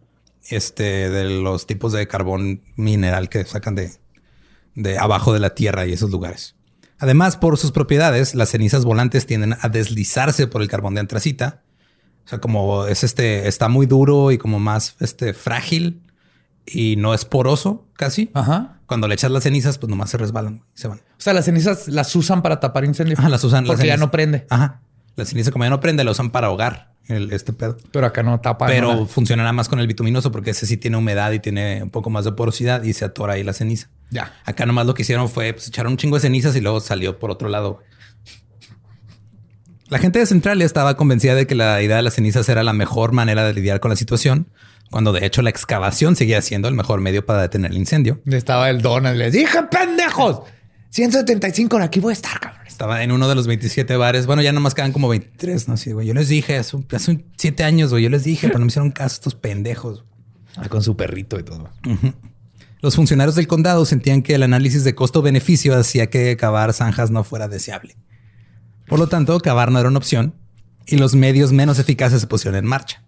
Este, 0.47 1.10
de 1.10 1.25
los 1.25 1.65
tipos 1.65 1.91
de 1.91 2.08
carbón 2.08 2.62
mineral 2.75 3.30
que 3.30 3.43
sacan 3.45 3.73
de, 3.73 3.91
de 4.75 4.97
abajo 4.99 5.34
de 5.34 5.39
la 5.39 5.56
tierra 5.56 5.88
y 5.88 5.93
esos 5.93 6.12
lugares. 6.12 6.56
Además, 6.99 7.36
por 7.36 7.58
sus 7.58 7.71
propiedades, 7.71 8.36
las 8.36 8.49
cenizas 8.49 8.86
volantes 8.86 9.25
tienden 9.25 9.58
a 9.60 9.69
deslizarse 9.69 10.47
por 10.47 10.62
el 10.62 10.67
carbón 10.67 10.93
de 10.93 11.01
antracita. 11.01 11.63
O 12.25 12.30
sea, 12.30 12.39
como 12.39 12.86
es 12.86 13.04
este, 13.04 13.47
está 13.47 13.69
muy 13.69 13.86
duro 13.86 14.32
y 14.32 14.38
como 14.38 14.60
más 14.60 14.95
este, 14.99 15.34
frágil 15.34 16.04
y 16.65 16.95
no 16.95 17.13
es 17.13 17.25
poroso 17.25 17.86
casi. 17.93 18.32
Ajá. 18.34 18.80
Cuando 18.86 19.08
le 19.08 19.15
echas 19.15 19.32
las 19.32 19.43
cenizas, 19.43 19.78
pues 19.78 19.89
nomás 19.89 20.10
se 20.10 20.17
resbalan 20.17 20.63
y 20.75 20.80
se 20.80 20.88
van. 20.88 20.99
O 20.99 21.01
sea, 21.21 21.34
las 21.34 21.45
cenizas 21.45 21.88
las 21.88 22.15
usan 22.15 22.41
para 22.41 22.60
tapar 22.60 22.86
incendios. 22.86 23.19
Ajá, 23.19 23.30
las 23.30 23.43
usan. 23.43 23.65
las 23.65 23.75
Porque 23.75 23.88
ya 23.88 23.97
no 23.97 24.12
prende. 24.12 24.45
Ajá. 24.49 24.82
La 25.15 25.25
ceniza, 25.25 25.51
como 25.51 25.63
ya 25.63 25.69
no 25.69 25.80
prende, 25.80 26.04
la 26.04 26.12
usan 26.12 26.30
para 26.30 26.47
ahogar 26.47 26.93
el, 27.08 27.32
este 27.32 27.54
pedo. 27.54 27.78
Pero 27.91 28.06
acá 28.06 28.21
no 28.21 28.39
tapa. 28.41 28.67
Pero 28.67 29.06
funciona 29.06 29.43
nada 29.43 29.54
más 29.54 29.69
con 29.69 29.80
el 29.80 29.88
bituminoso 29.88 30.32
porque 30.32 30.51
ese 30.51 30.65
sí 30.65 30.78
tiene 30.78 30.97
humedad 30.97 31.32
y 31.32 31.39
tiene 31.39 31.84
un 31.84 31.89
poco 31.89 32.10
más 32.10 32.25
de 32.25 32.34
porosidad 32.34 32.84
y 32.84 32.93
se 32.93 33.06
atora 33.06 33.34
ahí 33.34 33.43
la 33.43 33.54
ceniza. 33.54 33.89
Ya. 34.10 34.34
Acá 34.45 34.65
nomás 34.65 34.86
lo 34.86 34.93
que 34.93 35.04
hicieron 35.04 35.30
fue 35.30 35.54
pues, 35.54 35.67
echar 35.67 35.88
un 35.88 35.97
chingo 35.97 36.17
de 36.17 36.21
cenizas 36.21 36.56
y 36.56 36.62
luego 36.62 36.80
salió 36.80 37.17
por 37.17 37.32
otro 37.32 37.49
lado. 37.49 37.82
La 39.88 40.00
gente 40.00 40.17
de 40.19 40.26
Centralia 40.26 40.65
estaba 40.65 40.98
convencida 40.98 41.36
de 41.36 41.45
que 41.45 41.54
la 41.54 41.82
idea 41.82 41.98
de 41.98 42.02
las 42.02 42.15
cenizas 42.15 42.50
era 42.50 42.63
la 42.63 42.74
mejor 42.74 43.12
manera 43.12 43.45
de 43.45 43.54
lidiar 43.54 43.80
con 43.80 43.89
la 43.89 43.95
situación, 43.95 44.48
cuando 44.89 45.13
de 45.13 45.26
hecho 45.26 45.43
la 45.43 45.52
excavación 45.52 46.15
seguía 46.15 46.41
siendo 46.41 46.67
el 46.67 46.74
mejor 46.74 47.02
medio 47.02 47.26
para 47.26 47.43
detener 47.43 47.71
el 47.71 47.78
incendio. 47.78 48.19
Estaba 48.26 48.69
el 48.71 48.82
Donald. 48.82 49.17
Les 49.17 49.34
dije, 49.34 49.63
pendejos. 49.69 50.41
175 50.89 51.78
aquí 51.78 52.00
voy 52.00 52.12
a 52.12 52.13
estar, 52.13 52.39
cabrón. 52.39 52.62
Estaba 52.65 53.04
en 53.04 53.12
uno 53.12 53.28
de 53.28 53.36
los 53.36 53.48
27 53.48 53.95
bares. 53.98 54.26
Bueno, 54.26 54.41
ya 54.41 54.54
nomás 54.54 54.74
quedan 54.74 54.91
como 54.91 55.08
23, 55.10 55.67
no 55.67 55.78
sé, 55.78 55.93
güey. 55.93 56.08
Yo 56.08 56.13
les 56.13 56.30
dije 56.30 56.58
hace, 56.58 56.78
siete 57.38 57.63
años, 57.63 57.91
güey. 57.91 58.04
Yo 58.04 58.10
les 58.10 58.24
dije, 58.24 58.48
pero 58.48 58.60
no 58.60 58.65
me 58.65 58.69
hicieron 58.69 58.91
caso 58.91 59.15
estos 59.15 59.36
pendejos. 59.36 60.04
Ah, 60.56 60.67
Con 60.67 60.82
su 60.82 60.95
perrito 60.95 61.38
y 61.38 61.43
todo. 61.43 61.69
Los 62.82 62.95
funcionarios 62.95 63.36
del 63.36 63.48
condado 63.48 63.86
sentían 63.86 64.21
que 64.21 64.36
el 64.36 64.43
análisis 64.43 64.84
de 64.84 64.95
costo-beneficio 64.95 65.76
hacía 65.76 66.10
que 66.10 66.36
cavar 66.38 66.74
zanjas 66.74 67.12
no 67.12 67.24
fuera 67.24 67.48
deseable. 67.48 67.95
Por 68.88 69.00
lo 69.00 69.08
tanto, 69.08 69.39
cavar 69.39 69.71
no 69.71 69.80
era 69.80 69.89
una 69.89 69.98
opción 69.98 70.34
y 70.86 70.98
los 70.98 71.15
medios 71.15 71.52
menos 71.52 71.80
eficaces 71.80 72.21
se 72.21 72.28
pusieron 72.28 72.58
en 72.58 72.65
marcha. 72.65 73.04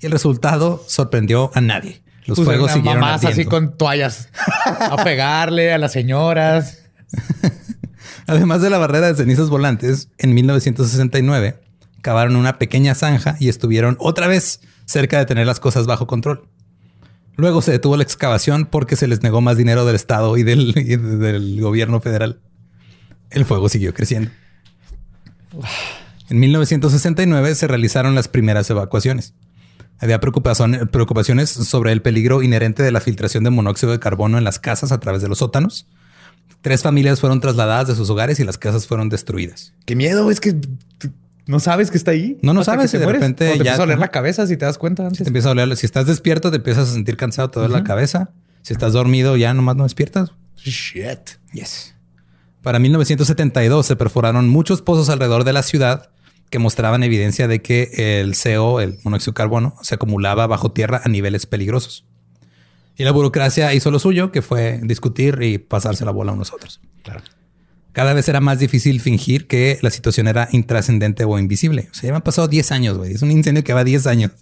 Y 0.00 0.06
el 0.06 0.12
resultado 0.12 0.84
sorprendió 0.86 1.50
a 1.54 1.60
nadie. 1.60 2.02
Los 2.26 2.38
fuegos 2.42 2.72
siguieron 2.72 3.00
mamás 3.00 3.20
así 3.20 3.26
ardiendo. 3.28 3.50
con 3.50 3.76
toallas 3.76 4.28
a 4.78 5.02
pegarle 5.02 5.72
a 5.72 5.78
las 5.78 5.92
señoras. 5.92 6.84
Además 8.26 8.62
de 8.62 8.70
la 8.70 8.78
barrera 8.78 9.08
de 9.08 9.14
cenizas 9.16 9.48
volantes, 9.48 10.08
en 10.18 10.34
1969 10.34 11.60
cavaron 12.00 12.36
una 12.36 12.58
pequeña 12.58 12.94
zanja 12.94 13.36
y 13.40 13.48
estuvieron 13.48 13.96
otra 13.98 14.26
vez 14.26 14.60
cerca 14.84 15.18
de 15.18 15.26
tener 15.26 15.46
las 15.46 15.60
cosas 15.60 15.86
bajo 15.86 16.06
control. 16.06 16.48
Luego 17.36 17.62
se 17.62 17.72
detuvo 17.72 17.96
la 17.96 18.02
excavación 18.02 18.66
porque 18.66 18.96
se 18.96 19.08
les 19.08 19.22
negó 19.22 19.40
más 19.40 19.56
dinero 19.56 19.84
del 19.84 19.96
Estado 19.96 20.36
y 20.36 20.42
del, 20.42 20.74
y 20.76 20.96
del 20.96 21.60
gobierno 21.60 22.00
federal. 22.00 22.40
El 23.30 23.44
fuego 23.44 23.68
siguió 23.68 23.94
creciendo. 23.94 24.30
En 26.30 26.40
1969 26.40 27.54
se 27.54 27.66
realizaron 27.66 28.14
las 28.14 28.28
primeras 28.28 28.68
evacuaciones. 28.70 29.34
Había 29.98 30.18
preocupaciones 30.20 31.50
sobre 31.50 31.92
el 31.92 32.02
peligro 32.02 32.42
inherente 32.42 32.82
de 32.82 32.90
la 32.90 33.00
filtración 33.00 33.44
de 33.44 33.50
monóxido 33.50 33.92
de 33.92 34.00
carbono 34.00 34.38
en 34.38 34.44
las 34.44 34.58
casas 34.58 34.90
a 34.92 34.98
través 35.00 35.22
de 35.22 35.28
los 35.28 35.38
sótanos. 35.38 35.86
Tres 36.60 36.82
familias 36.82 37.20
fueron 37.20 37.40
trasladadas 37.40 37.88
de 37.88 37.94
sus 37.94 38.08
hogares 38.10 38.40
y 38.40 38.44
las 38.44 38.58
casas 38.58 38.86
fueron 38.86 39.08
destruidas. 39.08 39.74
Qué 39.84 39.94
miedo, 39.96 40.30
es 40.30 40.40
que 40.40 40.56
no 41.46 41.60
sabes 41.60 41.90
que 41.90 41.98
está 41.98 42.12
ahí. 42.12 42.38
No, 42.42 42.52
no 42.54 42.64
sabes, 42.64 42.90
que 42.90 42.92
te 42.92 42.96
y 42.98 43.00
de 43.00 43.06
mueres. 43.06 43.20
repente 43.20 43.44
O 43.48 43.52
te 43.52 43.58
ya- 43.58 43.58
empieza 43.58 43.80
a 43.80 43.84
oler 43.84 43.94
ajá. 43.96 44.00
la 44.06 44.08
cabeza 44.10 44.46
si 44.46 44.56
te 44.56 44.64
das 44.64 44.78
cuenta 44.78 45.04
antes. 45.06 45.18
Te 45.22 45.28
empieza 45.28 45.48
a 45.48 45.52
oler. 45.52 45.76
Si 45.76 45.86
estás 45.86 46.06
despierto, 46.06 46.50
te 46.50 46.56
empiezas 46.58 46.88
a 46.88 46.92
sentir 46.92 47.16
cansado, 47.16 47.50
te 47.50 47.60
duele 47.60 47.74
la 47.74 47.84
cabeza. 47.84 48.30
Si 48.62 48.72
estás 48.72 48.92
dormido, 48.92 49.36
ya 49.36 49.52
nomás 49.54 49.76
no 49.76 49.82
despiertas. 49.84 50.30
Shit. 50.56 51.30
Yes. 51.52 51.91
Para 52.62 52.78
1972 52.78 53.84
se 53.84 53.96
perforaron 53.96 54.48
muchos 54.48 54.82
pozos 54.82 55.08
alrededor 55.08 55.44
de 55.44 55.52
la 55.52 55.62
ciudad 55.62 56.10
que 56.48 56.58
mostraban 56.60 57.02
evidencia 57.02 57.48
de 57.48 57.60
que 57.60 58.20
el 58.20 58.36
CO, 58.36 58.80
el 58.80 58.98
monóxido 59.02 59.32
de 59.32 59.36
carbono, 59.36 59.74
se 59.82 59.96
acumulaba 59.96 60.46
bajo 60.46 60.70
tierra 60.70 61.00
a 61.02 61.08
niveles 61.08 61.46
peligrosos. 61.46 62.04
Y 62.96 63.04
la 63.04 63.10
burocracia 63.10 63.72
hizo 63.74 63.90
lo 63.90 63.98
suyo, 63.98 64.30
que 64.30 64.42
fue 64.42 64.78
discutir 64.82 65.38
y 65.42 65.58
pasarse 65.58 66.04
la 66.04 66.10
bola 66.10 66.32
a 66.32 66.34
unos 66.34 66.52
otros. 66.52 66.80
Claro. 67.02 67.22
Cada 67.92 68.12
vez 68.12 68.28
era 68.28 68.40
más 68.40 68.58
difícil 68.58 69.00
fingir 69.00 69.46
que 69.46 69.78
la 69.82 69.90
situación 69.90 70.28
era 70.28 70.48
intrascendente 70.52 71.24
o 71.24 71.38
invisible. 71.38 71.88
O 71.90 71.94
sea, 71.94 72.08
ya 72.08 72.12
me 72.12 72.16
han 72.16 72.22
pasado 72.22 72.48
10 72.48 72.70
años, 72.70 72.98
güey. 72.98 73.12
Es 73.12 73.22
un 73.22 73.30
incendio 73.30 73.64
que 73.64 73.72
va 73.72 73.82
10 73.84 74.06
años. 74.06 74.32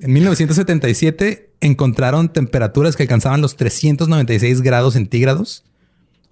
En 0.00 0.12
1977 0.12 1.52
encontraron 1.60 2.28
temperaturas 2.28 2.96
que 2.96 3.04
alcanzaban 3.04 3.40
los 3.40 3.54
396 3.54 4.60
grados 4.60 4.94
centígrados 4.94 5.64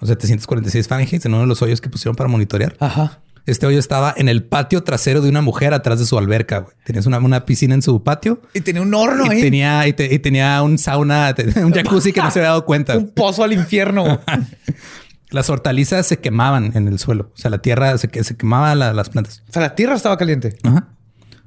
o 0.03 0.07
746 0.07 0.89
Fahrenheit 0.89 1.25
en 1.25 1.33
uno 1.33 1.43
de 1.43 1.47
los 1.49 1.63
hoyos 1.63 1.81
que 1.81 1.89
pusieron 1.89 2.15
para 2.17 2.29
monitorear. 2.29 2.77
Ajá. 2.81 3.21
Este 3.47 3.67
hoyo 3.67 3.79
estaba 3.79 4.15
en 4.17 4.29
el 4.29 4.45
patio 4.45 4.85
trasero 4.85 5.21
de 5.21 5.29
una 5.29 5.41
mujer 5.43 5.75
atrás 5.75 5.99
de 5.99 6.07
su 6.07 6.17
alberca. 6.19 6.59
güey. 6.59 6.75
Tenías 6.85 7.07
una, 7.07 7.19
una 7.19 7.45
piscina 7.45 7.75
en 7.75 7.83
su 7.83 8.03
patio 8.05 8.41
Y 8.55 8.61
tenía 8.61 8.83
un 8.83 8.93
horno 8.95 9.27
y 9.27 9.37
ahí. 9.37 9.41
tenía, 9.41 9.87
y, 9.89 9.93
te- 9.95 10.15
y 10.15 10.19
tenía 10.21 10.63
un 10.63 10.79
sauna, 10.79 11.35
un 11.65 11.73
jacuzzi 11.73 12.13
que 12.13 12.21
no 12.23 12.31
se 12.31 12.39
había 12.41 12.51
dado 12.51 12.65
cuenta. 12.65 12.97
un 12.99 13.09
pozo 13.11 13.43
al 13.43 13.53
infierno. 13.53 14.21
Las 15.31 15.49
hortalizas 15.49 16.07
se 16.07 16.19
quemaban 16.19 16.73
en 16.77 16.89
el 16.89 16.99
suelo. 16.99 17.31
O 17.35 17.37
sea, 17.39 17.51
la 17.51 17.59
tierra 17.63 17.97
se, 17.97 18.09
se 18.23 18.37
quemaba 18.37 18.75
la- 18.75 18.93
las 18.93 19.09
plantas. 19.09 19.43
o 19.49 19.53
sea, 19.53 19.63
la 19.63 19.75
tierra 19.75 19.95
estaba 19.95 20.17
caliente. 20.19 20.57
Ajá. 20.63 20.89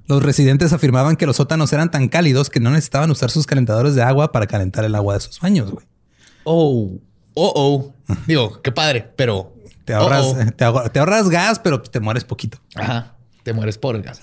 Los 0.08 0.22
residentes 0.24 0.74
afirmaban 0.74 1.16
que 1.16 1.26
los 1.26 1.36
sótanos 1.38 1.72
eran 1.74 1.92
tan 1.92 2.10
cálidos 2.10 2.50
que 2.50 2.60
no 2.60 2.72
necesitaban 2.72 3.10
usar 3.12 3.32
sus 3.32 3.46
calentadores 3.48 3.96
de 3.96 4.04
agua 4.04 4.32
para 4.32 4.48
calentar 4.48 4.86
el 4.86 4.96
agua 4.96 5.14
de 5.16 5.20
sus 5.20 5.40
baños. 5.40 5.72
güey. 5.72 5.86
Oh, 6.44 6.92
oh, 7.36 7.54
oh. 7.56 7.94
Digo, 8.28 8.62
qué 8.62 8.72
padre, 8.72 9.08
pero 9.16 9.54
Te 9.86 9.94
ahorras, 9.94 10.26
Oh, 10.26 10.32
oh. 10.40 10.52
Te, 10.52 10.66
ahor- 10.66 10.90
te 10.92 11.00
ahorras 11.00 11.30
gas, 11.30 11.60
pero 11.60 11.82
te 11.82 12.00
mueres 12.00 12.24
poquito. 12.24 12.60
Ajá. 12.76 13.16
Te 13.44 13.54
mueres 13.54 13.78
por 13.78 13.96
el 13.96 14.02
gas. 14.02 14.20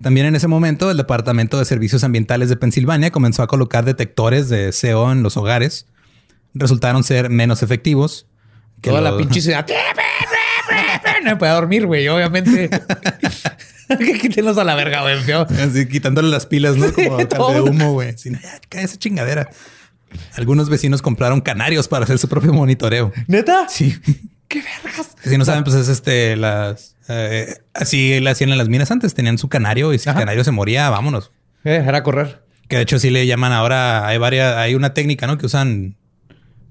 También 0.00 0.26
en 0.26 0.36
ese 0.36 0.46
momento, 0.46 0.90
el 0.90 0.96
Departamento 0.98 1.58
de 1.58 1.64
Servicios 1.64 2.04
Ambientales 2.04 2.48
de 2.48 2.56
Pensilvania 2.56 3.10
comenzó 3.10 3.42
a 3.42 3.46
colocar 3.48 3.84
detectores 3.84 4.48
de 4.48 4.72
CO 4.78 5.10
en 5.10 5.22
los 5.22 5.36
hogares. 5.36 5.86
Resultaron 6.54 7.02
ser 7.02 7.28
menos 7.30 7.62
efectivos. 7.62 8.26
que 8.82 8.90
Toda 8.90 9.00
la 9.00 9.16
pinche 9.16 9.40
ciudad. 9.40 9.66
No 11.24 11.30
me 11.30 11.36
podía 11.36 11.54
dormir, 11.54 11.86
güey, 11.86 12.06
obviamente. 12.08 12.68
quítenlos 14.20 14.58
a 14.58 14.64
la 14.64 14.74
verga, 14.74 15.02
güey. 15.02 15.20
feo. 15.22 15.46
Así 15.48 15.86
quitándole 15.88 16.28
las 16.28 16.46
pilas, 16.46 16.76
¿no? 16.76 16.92
Como 16.92 17.16
de 17.52 17.60
humo, 17.60 17.92
güey. 17.92 18.10
Así, 18.10 18.30
"No, 18.30 18.38
ya, 18.40 18.60
cae 18.68 18.84
esa 18.84 18.96
chingadera. 18.98 19.48
Algunos 20.34 20.68
vecinos 20.68 21.02
compraron 21.02 21.40
canarios 21.40 21.88
para 21.88 22.04
hacer 22.04 22.18
su 22.18 22.28
propio 22.28 22.52
monitoreo. 22.52 23.12
¿Neta? 23.26 23.68
Sí. 23.68 23.96
¿Qué 24.48 24.62
vergas? 24.62 25.10
Si 25.24 25.36
no 25.38 25.44
saben, 25.44 25.64
pues 25.64 25.74
es 25.76 25.88
este, 25.88 26.36
las... 26.36 26.96
eh, 27.08 27.54
así 27.74 28.20
le 28.20 28.30
hacían 28.30 28.50
en 28.50 28.58
las 28.58 28.68
minas 28.68 28.90
antes. 28.90 29.14
Tenían 29.14 29.38
su 29.38 29.48
canario 29.48 29.92
y 29.92 29.98
si 29.98 30.08
Ajá. 30.08 30.18
el 30.18 30.22
canario 30.24 30.44
se 30.44 30.52
moría, 30.52 30.88
vámonos. 30.90 31.32
Eh, 31.64 31.82
era 31.86 32.02
correr. 32.02 32.44
Que 32.68 32.76
de 32.76 32.82
hecho 32.82 32.98
sí 32.98 33.10
le 33.10 33.26
llaman 33.26 33.52
ahora, 33.52 34.06
hay 34.06 34.18
varias, 34.18 34.56
hay 34.56 34.74
una 34.74 34.92
técnica, 34.94 35.26
¿no? 35.26 35.38
Que 35.38 35.46
usan, 35.46 35.96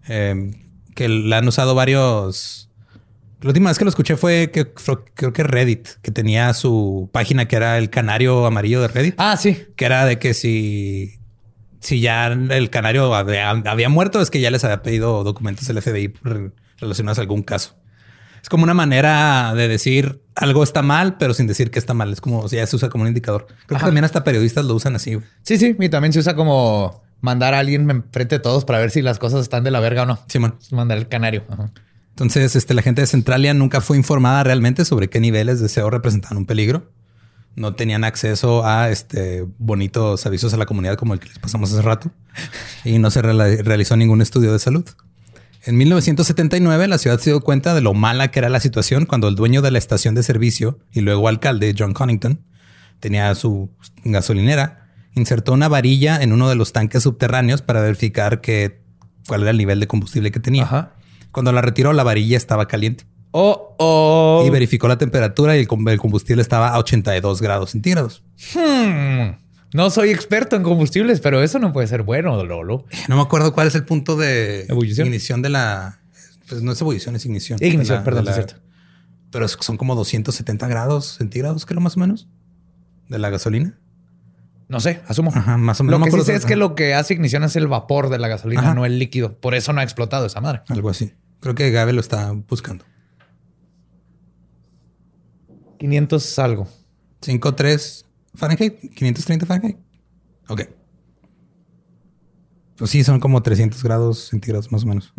eh, 0.08 0.52
que 0.94 1.08
la 1.10 1.38
han 1.40 1.48
usado 1.48 1.76
varios. 1.76 2.70
La 3.42 3.50
última 3.50 3.70
vez 3.70 3.78
que 3.78 3.86
lo 3.86 3.90
escuché 3.90 4.16
fue 4.18 4.50
que 4.52 4.72
creo 5.14 5.32
que 5.34 5.44
Reddit, 5.44 5.88
que 6.02 6.12
tenía 6.12 6.54
su 6.54 7.10
página 7.12 7.48
que 7.48 7.56
era 7.58 7.78
el 7.78 7.90
canario 7.90 8.46
amarillo 8.46 8.82
de 8.82 8.88
Reddit, 8.88 9.16
Ah, 9.18 9.38
sí. 9.38 9.64
que 9.76 9.86
era 9.86 10.06
de 10.06 10.18
que 10.18 10.34
si, 10.34 11.20
si 11.80 12.00
ya 12.02 12.28
el 12.28 12.70
canario 12.70 13.14
había, 13.16 13.50
había 13.50 13.90
muerto, 13.90 14.22
es 14.22 14.30
que 14.32 14.42
ya 14.42 14.52
les 14.52 14.64
había 14.64 14.82
pedido 14.82 15.24
documentos 15.24 15.68
del 15.68 15.82
FBI 15.82 16.14
re- 16.24 16.52
relacionados 16.80 17.18
a 17.20 17.22
algún 17.22 17.44
caso. 17.44 17.76
Es 18.42 18.50
como 18.50 18.64
una 18.64 18.74
manera 18.76 19.54
de 19.56 19.68
decir 19.68 20.22
algo 20.36 20.62
está 20.64 20.82
mal, 20.84 21.18
pero 21.18 21.34
sin 21.34 21.48
decir 21.48 21.72
que 21.72 21.80
está 21.80 21.94
mal. 21.96 22.14
Es 22.14 22.22
como 22.22 22.48
si 22.48 22.58
ya 22.58 22.68
se 22.68 22.76
usa 22.76 22.90
como 22.90 23.02
un 23.04 23.08
indicador. 23.08 23.48
Creo 23.66 23.78
Ajá. 23.78 23.86
que 23.86 23.88
también 23.88 24.04
hasta 24.06 24.24
periodistas 24.24 24.66
lo 24.66 24.76
usan 24.76 24.96
así. 24.96 25.16
güey. 25.16 25.26
Sí, 25.42 25.58
sí. 25.58 25.76
Y 25.80 25.90
también 25.90 26.14
se 26.14 26.20
usa 26.20 26.36
como 26.36 27.02
mandar 27.22 27.56
a 27.56 27.60
alguien 27.60 27.90
enfrente 27.90 28.36
de 28.36 28.40
todos 28.40 28.64
para 28.66 28.78
ver 28.78 28.92
si 28.92 29.02
las 29.02 29.18
cosas 29.18 29.42
están 29.42 29.64
de 29.64 29.72
la 29.72 29.80
verga 29.80 30.04
o 30.04 30.06
no. 30.06 30.20
Simón. 30.28 30.58
Mandar 30.72 30.98
el 31.00 31.08
canario. 31.08 31.44
Ajá. 31.50 31.72
Entonces, 32.12 32.56
este, 32.56 32.74
la 32.76 32.82
gente 32.84 33.02
de 33.02 33.08
Centralia 33.08 33.54
nunca 33.56 33.82
fue 33.82 33.98
informada 33.98 34.44
realmente 34.44 34.86
sobre 34.86 35.10
qué 35.10 35.20
niveles 35.20 35.60
de 35.60 35.68
SEO 35.68 35.90
representaban 35.90 36.38
un 36.38 36.46
peligro. 36.46 36.92
No 37.56 37.74
tenían 37.74 38.04
acceso 38.04 38.66
a 38.66 38.90
este 38.90 39.46
bonitos 39.58 40.26
avisos 40.26 40.54
a 40.54 40.58
la 40.58 40.66
comunidad 40.66 40.96
como 40.96 41.14
el 41.14 41.20
que 41.20 41.30
les 41.30 41.40
pasamos 41.40 41.72
hace 41.72 41.82
rato. 41.82 42.12
Y 42.84 43.00
no 43.00 43.10
se 43.12 43.22
realizó 43.22 43.96
ningún 43.96 44.22
estudio 44.22 44.52
de 44.52 44.60
salud. 44.60 44.86
En 45.64 45.78
1979, 45.78 46.88
la 46.88 46.98
ciudad 46.98 47.18
se 47.20 47.32
dio 47.32 47.42
cuenta 47.42 47.74
de 47.74 47.82
lo 47.82 47.94
mala 47.94 48.30
que 48.30 48.40
era 48.40 48.50
la 48.50 48.60
situación 48.60 49.06
cuando 49.06 49.28
el 49.28 49.36
dueño 49.36 49.62
de 49.62 49.72
la 49.72 49.80
estación 49.80 50.14
de 50.14 50.22
servicio 50.22 50.80
y 50.92 51.02
luego 51.02 51.28
alcalde, 51.28 51.74
John 51.78 51.94
Connington, 51.94 52.42
tenía 53.00 53.34
su 53.34 53.72
gasolinera, 54.04 54.92
insertó 55.16 55.54
una 55.54 55.68
varilla 55.68 56.22
en 56.22 56.34
uno 56.34 56.50
de 56.50 56.56
los 56.56 56.72
tanques 56.72 57.02
subterráneos 57.04 57.64
para 57.64 57.82
verificar 57.82 58.42
que, 58.42 58.84
cuál 59.28 59.42
era 59.42 59.52
el 59.52 59.58
nivel 59.58 59.80
de 59.80 59.88
combustible 59.88 60.32
que 60.32 60.40
tenía. 60.40 60.64
Ajá. 60.64 60.94
Cuando 61.32 61.52
la 61.52 61.62
retiró, 61.62 61.94
la 61.94 62.04
varilla 62.04 62.38
estaba 62.38 62.68
caliente 62.68 63.06
Oh, 63.38 63.76
oh. 63.80 64.44
y 64.48 64.50
verificó 64.50 64.88
la 64.88 64.98
temperatura 64.98 65.58
y 65.58 65.60
el 65.62 65.68
com- 65.68 65.86
el 65.90 66.00
combustible 66.00 66.42
estaba 66.42 66.70
a 66.70 66.80
82 66.80 67.42
grados 67.42 67.72
centígrados. 67.72 68.24
Hmm. 68.54 69.32
No 69.74 69.90
soy 69.90 70.12
experto 70.12 70.56
en 70.56 70.64
combustibles, 70.64 71.20
pero 71.20 71.44
eso 71.44 71.60
no 71.60 71.74
puede 71.74 71.88
ser 71.88 72.04
bueno, 72.04 72.42
Lolo. 72.46 72.86
No 73.10 73.18
me 73.18 73.22
acuerdo 73.22 73.52
cuál 73.54 73.68
es 73.68 73.76
el 73.76 73.84
punto 73.84 74.16
de 74.16 74.66
¿Ebullición? 74.70 75.08
ignición 75.08 75.42
de 75.42 75.50
la. 75.50 76.00
Pues 76.48 76.62
no 76.62 76.72
es 76.72 76.80
ebullición, 76.80 77.16
es 77.18 77.26
ignición. 77.26 77.60
Ignición, 77.62 77.98
la- 77.98 78.04
perdón, 78.06 78.28
es 78.30 78.36
cierto. 78.36 78.56
Pero 79.32 79.48
son 79.50 79.76
como 79.76 79.96
270 79.96 80.68
grados 80.70 81.16
centígrados, 81.18 81.66
creo, 81.66 81.82
más 81.82 81.98
o 81.98 82.00
menos. 82.00 82.30
De 83.10 83.20
la 83.20 83.30
gasolina. 83.30 83.78
No 84.70 84.80
sé, 84.80 85.02
asumo. 85.10 85.32
Ajá, 85.36 85.58
más 85.58 85.82
o 85.82 85.84
menos. 85.84 86.00
Lo 86.00 86.06
No 86.06 86.10
que 86.10 86.20
sí 86.22 86.26
sé 86.26 86.36
es 86.36 86.46
que 86.46 86.56
lo 86.56 86.74
que 86.74 86.94
hace 86.94 87.14
ignición 87.16 87.44
es 87.44 87.58
el 87.58 87.68
vapor 87.68 88.08
de 88.10 88.18
la 88.18 88.30
gasolina, 88.30 88.62
Ajá. 88.62 88.74
no 88.76 88.86
el 88.86 88.98
líquido. 88.98 89.38
Por 89.40 89.56
eso 89.56 89.74
no 89.74 89.82
ha 89.82 89.84
explotado 89.84 90.26
esa 90.26 90.40
madre. 90.40 90.62
Algo 90.70 90.90
así. 90.90 91.12
Creo 91.42 91.54
que 91.54 91.70
Gabe 91.72 91.92
lo 91.92 92.00
está 92.00 92.32
buscando. 92.32 92.86
500 95.78 96.40
algo. 96.40 96.68
5.3 97.22 98.06
Fahrenheit, 98.36 98.80
530 98.96 99.46
Fahrenheit. 99.46 99.78
Ok. 100.48 100.62
Pues 102.78 102.92
sí, 102.92 103.04
son 103.04 103.20
como 103.20 103.42
300 103.42 103.82
grados 103.84 104.28
centígrados 104.30 104.72
más 104.72 104.84
o 104.84 104.88
menos. 104.88 105.14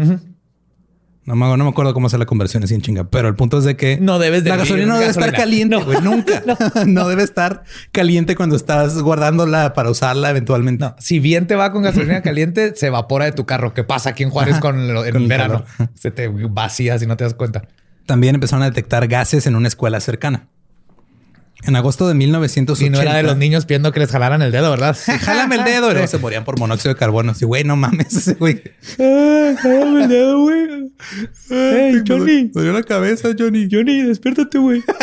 No 1.25 1.35
me, 1.35 1.57
no 1.57 1.65
me 1.65 1.71
acuerdo 1.71 1.93
cómo 1.93 2.07
hacer 2.07 2.21
la 2.21 2.27
conversión 2.27 2.63
así 2.63 2.75
en 2.75 2.83
chinga, 2.83 3.11
pero 3.11 3.27
el 3.27 3.35
punto 3.35 3.59
es 3.59 3.65
de 3.65 3.77
que 3.77 3.99
No 4.01 4.21
debes 4.21 4.45
de 4.45 4.51
la 4.51 4.57
gasolina 4.59 4.87
no 4.89 4.95
debe 4.95 5.07
gasolina. 5.09 5.27
estar 5.31 5.41
caliente, 5.41 5.77
güey, 5.77 6.01
nunca. 6.03 6.43
No. 6.87 7.09
debe 7.09 7.23
estar 7.25 7.65
caliente 7.91 8.37
cuando 8.37 8.55
estás 8.55 9.01
guardándola 9.03 9.73
para 9.73 9.91
usarla 9.91 10.31
eventualmente. 10.31 10.85
No, 10.85 10.95
si 11.01 11.19
bien 11.19 11.47
te 11.49 11.57
va 11.57 11.73
con 11.73 11.83
gasolina 11.83 12.23
caliente, 12.23 12.77
se 12.77 12.87
evapora 12.89 13.25
de 13.25 13.33
tu 13.33 13.45
carro. 13.47 13.75
¿Qué 13.75 13.83
pasa 13.83 14.11
aquí 14.11 14.23
en 14.23 14.31
Juárez 14.31 14.61
con, 14.61 14.93
lo- 14.95 15.05
en 15.05 15.15
Con 15.15 15.23
el 15.23 15.29
verano? 15.29 15.65
calor. 15.79 15.91
Se 15.95 16.11
te 16.13 16.29
vacía 16.29 16.97
si 17.01 17.07
no 17.07 17.17
te 17.17 17.25
das 17.25 17.35
cuenta. 17.35 17.67
También 18.07 18.37
empezaron 18.37 18.63
a 18.63 18.67
detectar 18.67 19.07
gases 19.09 19.47
en 19.47 19.57
una 19.57 19.69
escuela 19.69 20.01
cercana. 20.01 20.49
En 21.65 21.75
agosto 21.75 22.07
de 22.07 22.15
1980. 22.15 22.77
Si 22.77 22.91
no 22.91 23.01
era 23.01 23.17
de 23.17 23.23
los 23.23 23.37
niños 23.37 23.67
pidiendo 23.67 23.91
que 23.91 23.99
les 23.99 24.11
jalaran 24.11 24.43
el 24.43 24.53
dedo, 24.53 24.71
¿verdad? 24.71 24.97
Jálame 25.21 25.57
el 25.57 25.65
dedo. 25.65 25.91
Y 25.91 25.93
luego 25.95 26.07
se 26.07 26.19
morían 26.19 26.45
por 26.45 26.59
monóxido 26.59 26.95
de 26.95 26.99
carbono. 26.99 27.35
Sí, 27.35 27.45
güey, 27.45 27.65
no 27.65 27.77
mames 27.77 28.15
ese 28.15 28.35
güey. 28.35 28.63
Jálame 28.97 30.05
el 30.05 30.09
dedo, 30.09 30.41
güey. 30.41 30.93
Hey, 31.49 32.03
Johnny. 32.07 32.45
Me 32.45 32.63
dolió 32.63 32.73
la 32.73 32.83
cabeza, 32.83 33.31
Johnny. 33.37 33.69
Johnny, 33.71 34.03
despiértate, 34.03 34.59
güey. 34.59 34.83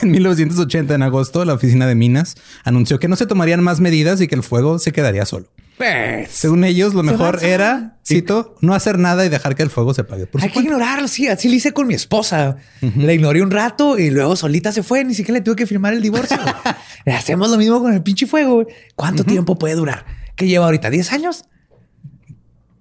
En 0.00 0.10
1980, 0.10 0.94
en 0.94 1.02
agosto, 1.02 1.44
la 1.44 1.52
oficina 1.52 1.86
de 1.86 1.94
minas 1.94 2.34
anunció 2.64 2.98
que 2.98 3.08
no 3.08 3.16
se 3.16 3.26
tomarían 3.26 3.62
más 3.62 3.78
medidas 3.78 4.20
y 4.20 4.26
que 4.26 4.34
el 4.34 4.42
fuego 4.42 4.78
se 4.78 4.90
quedaría 4.90 5.26
solo. 5.26 5.48
Pues, 5.82 6.30
Según 6.30 6.62
ellos, 6.64 6.94
lo 6.94 7.02
mejor 7.02 7.28
avanza. 7.28 7.46
era, 7.48 7.96
cito, 8.06 8.54
no 8.60 8.74
hacer 8.74 8.98
nada 8.98 9.26
y 9.26 9.28
dejar 9.28 9.56
que 9.56 9.62
el 9.64 9.70
fuego 9.70 9.92
se 9.94 10.02
apague. 10.02 10.26
Por 10.26 10.40
hay 10.40 10.48
que 10.48 10.54
supuesto. 10.54 10.74
ignorarlo. 10.74 11.08
Sí, 11.08 11.26
así 11.26 11.48
lo 11.48 11.54
hice 11.54 11.72
con 11.72 11.88
mi 11.88 11.94
esposa. 11.94 12.56
La 12.80 13.12
ignoré 13.12 13.42
un 13.42 13.50
rato 13.50 13.98
y 13.98 14.10
luego 14.10 14.36
solita 14.36 14.70
se 14.70 14.82
fue. 14.84 15.04
Ni 15.04 15.14
siquiera 15.14 15.38
le 15.38 15.44
tuve 15.44 15.56
que 15.56 15.66
firmar 15.66 15.92
el 15.92 16.00
divorcio. 16.02 16.38
Hacemos 17.06 17.50
lo 17.50 17.56
mismo 17.56 17.80
con 17.80 17.92
el 17.92 18.02
pinche 18.02 18.26
fuego. 18.26 18.64
¿Cuánto 18.94 19.24
tiempo 19.24 19.58
puede 19.58 19.74
durar? 19.74 20.06
¿Qué 20.36 20.46
lleva 20.46 20.66
ahorita? 20.66 20.88
¿10 20.88 21.12
años? 21.12 21.44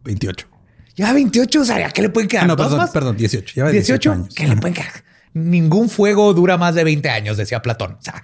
28. 0.03 0.47
Ya 0.95 1.13
28. 1.13 1.61
O 1.61 1.65
sea, 1.65 1.87
¿a 1.87 1.91
qué 1.91 2.01
le 2.03 2.09
pueden 2.09 2.27
quedar? 2.27 2.43
Ah, 2.43 2.47
no, 2.47 2.55
¿Dos 2.55 2.65
perdón, 2.67 2.79
más? 2.79 2.91
perdón, 2.91 3.17
18. 3.17 3.53
Lleva 3.55 3.71
18, 3.71 3.93
18 3.93 4.11
años. 4.11 4.35
¿qué 4.35 4.47
le 4.47 4.55
pueden 4.57 4.73
quedar? 4.75 4.91
Ningún 5.33 5.89
fuego 5.89 6.33
dura 6.33 6.57
más 6.57 6.75
de 6.75 6.83
20 6.83 7.09
años, 7.09 7.37
decía 7.37 7.61
Platón. 7.61 7.93
O 7.93 8.01
sea, 8.01 8.21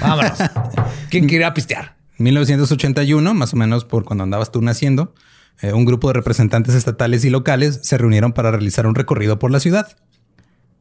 vámonos. 0.00 0.38
¿Quién 1.10 1.26
quiere 1.28 1.44
a 1.44 1.54
pistear? 1.54 1.96
1981, 2.18 3.34
más 3.34 3.54
o 3.54 3.56
menos 3.56 3.84
por 3.84 4.04
cuando 4.04 4.24
andabas 4.24 4.52
tú 4.52 4.60
naciendo, 4.62 5.14
eh, 5.60 5.72
un 5.72 5.84
grupo 5.84 6.08
de 6.08 6.14
representantes 6.14 6.74
estatales 6.74 7.24
y 7.24 7.30
locales 7.30 7.80
se 7.82 7.98
reunieron 7.98 8.32
para 8.32 8.50
realizar 8.50 8.86
un 8.86 8.94
recorrido 8.94 9.38
por 9.38 9.50
la 9.50 9.60
ciudad. 9.60 9.96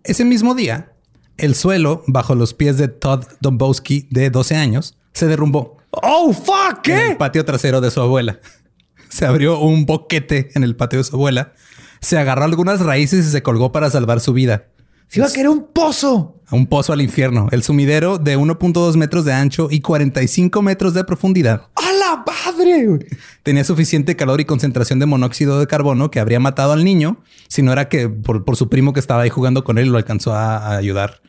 Ese 0.04 0.26
mismo 0.26 0.56
día, 0.56 0.93
el 1.38 1.56
suelo 1.56 2.04
bajo 2.08 2.36
los 2.36 2.54
pies 2.54 2.78
de 2.78 2.88
Todd 2.88 3.26
Dombowski, 3.41 4.08
de 4.12 4.30
12 4.30 4.56
años, 4.56 4.97
se 5.13 5.28
derrumbó 5.28 5.78
Oh, 5.91 6.34
fuck, 6.34 6.88
en 6.88 7.12
el 7.12 7.17
patio 7.17 7.45
trasero 7.45 7.82
de 7.82 7.91
su 7.91 8.02
abuela. 8.02 8.39
Se 9.10 9.26
abrió 9.26 9.60
un 9.60 9.86
boquete 9.86 10.50
en 10.54 10.63
el 10.63 10.76
patio 10.76 11.00
de 11.00 11.06
su 11.06 11.15
abuela, 11.15 11.54
se 12.02 12.17
agarró 12.17 12.43
algunas 12.43 12.82
raíces 12.82 13.26
y 13.26 13.32
se 13.32 13.41
colgó 13.41 13.71
para 13.71 13.89
salvar 13.89 14.19
su 14.19 14.34
vida. 14.34 14.65
Se 15.08 15.20
iba 15.20 15.28
a 15.28 15.32
querer 15.32 15.50
un 15.50 15.67
pozo. 15.74 16.36
A 16.48 16.56
un 16.56 16.67
pozo 16.67 16.93
al 16.93 17.02
infierno. 17.02 17.48
El 17.52 17.63
sumidero 17.63 18.17
de 18.17 18.38
1.2 18.38 18.96
metros 18.96 19.26
de 19.26 19.34
ancho 19.34 19.67
y 19.70 19.82
45 19.82 20.62
metros 20.62 20.93
de 20.93 21.04
profundidad 21.04 21.63
¡A 21.76 21.91
la 21.93 22.24
madre! 22.26 23.00
tenía 23.43 23.63
suficiente 23.63 24.15
calor 24.15 24.39
y 24.41 24.46
concentración 24.46 25.00
de 25.00 25.06
monóxido 25.06 25.60
de 25.60 25.67
carbono 25.67 26.10
que 26.12 26.20
habría 26.22 26.39
matado 26.39 26.72
al 26.74 26.84
niño, 26.86 27.22
si 27.50 27.62
no 27.62 27.74
era 27.74 27.89
que 27.89 28.08
por, 28.10 28.46
por 28.46 28.56
su 28.56 28.70
primo 28.70 28.93
que 28.93 29.00
estaba 29.02 29.24
ahí 29.24 29.30
jugando 29.30 29.63
con 29.63 29.78
él 29.78 29.89
lo 29.89 29.98
alcanzó 29.98 30.34
a, 30.34 30.58
a 30.58 30.78
ayudar. 30.78 31.22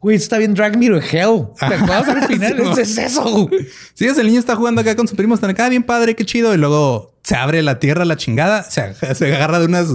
Güey, 0.00 0.16
está 0.16 0.38
bien 0.38 0.54
Drag 0.54 0.78
Me 0.78 0.88
to 0.88 0.96
Hell. 0.96 1.48
¿Te 1.58 1.64
acuerdas 1.74 2.08
al 2.08 2.22
final? 2.26 2.56
Sí, 2.74 2.80
es 2.80 2.96
eso. 2.98 3.46
güey. 3.46 3.66
Sí, 3.94 4.06
es 4.06 4.16
el 4.18 4.26
niño 4.28 4.40
está 4.40 4.56
jugando 4.56 4.80
acá 4.80 4.96
con 4.96 5.06
su 5.06 5.14
primo, 5.14 5.34
están 5.34 5.50
acá, 5.50 5.68
bien 5.68 5.82
padre, 5.82 6.14
qué 6.16 6.24
chido. 6.24 6.54
Y 6.54 6.56
luego 6.56 7.14
se 7.22 7.36
abre 7.36 7.62
la 7.62 7.78
tierra, 7.78 8.06
la 8.06 8.16
chingada, 8.16 8.62
se 8.62 8.80
agarra 9.26 9.58
de 9.58 9.66
unas 9.66 9.88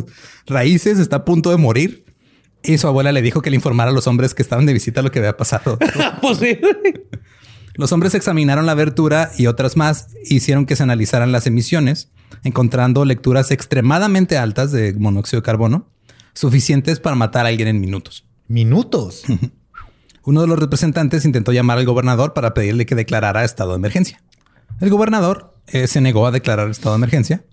raíces, 0.45 0.99
está 0.99 1.17
a 1.17 1.25
punto 1.25 1.49
de 1.49 1.57
morir. 1.57 2.04
Y 2.67 2.77
su 2.77 2.87
abuela 2.87 3.11
le 3.11 3.21
dijo 3.21 3.41
que 3.41 3.49
le 3.49 3.55
informara 3.55 3.91
a 3.91 3.93
los 3.93 4.07
hombres 4.07 4.33
que 4.33 4.41
estaban 4.41 4.65
de 4.65 4.73
visita 4.73 5.01
lo 5.01 5.11
que 5.11 5.19
había 5.19 5.37
pasado. 5.37 5.77
Pues 6.21 6.37
sí. 6.39 6.59
Los 7.75 7.91
hombres 7.91 8.15
examinaron 8.15 8.65
la 8.65 8.71
abertura 8.71 9.31
y 9.37 9.47
otras 9.47 9.75
más, 9.75 10.07
hicieron 10.23 10.65
que 10.65 10.75
se 10.77 10.83
analizaran 10.83 11.31
las 11.33 11.45
emisiones, 11.45 12.09
encontrando 12.43 13.03
lecturas 13.03 13.51
extremadamente 13.51 14.37
altas 14.37 14.71
de 14.71 14.93
monóxido 14.93 15.41
de 15.41 15.45
carbono, 15.45 15.89
suficientes 16.33 16.99
para 17.01 17.15
matar 17.17 17.45
a 17.45 17.49
alguien 17.49 17.67
en 17.67 17.81
minutos. 17.81 18.25
Minutos. 18.47 19.23
Uno 20.23 20.41
de 20.41 20.47
los 20.47 20.57
representantes 20.57 21.25
intentó 21.25 21.51
llamar 21.51 21.77
al 21.77 21.85
gobernador 21.85 22.33
para 22.33 22.53
pedirle 22.53 22.85
que 22.85 22.95
declarara 22.95 23.43
estado 23.43 23.71
de 23.71 23.77
emergencia. 23.77 24.21
El 24.79 24.89
gobernador 24.89 25.53
eh, 25.67 25.87
se 25.87 25.99
negó 26.01 26.25
a 26.27 26.31
declarar 26.31 26.69
estado 26.69 26.95
de 26.95 26.99
emergencia, 26.99 27.43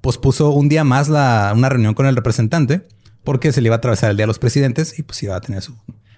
pospuso 0.00 0.50
un 0.50 0.68
día 0.68 0.84
más 0.84 1.08
la- 1.08 1.52
una 1.54 1.68
reunión 1.68 1.94
con 1.94 2.06
el 2.06 2.16
representante 2.16 2.86
porque 3.26 3.52
se 3.52 3.60
le 3.60 3.66
iba 3.68 3.74
a 3.74 3.78
atravesar 3.78 4.10
el 4.10 4.16
día 4.16 4.22
de 4.22 4.28
los 4.28 4.38
presidentes 4.38 4.98
y 4.98 5.02
pues 5.02 5.22
iba 5.22 5.36
a 5.36 5.40
tener 5.42 5.60
su, 5.60 5.74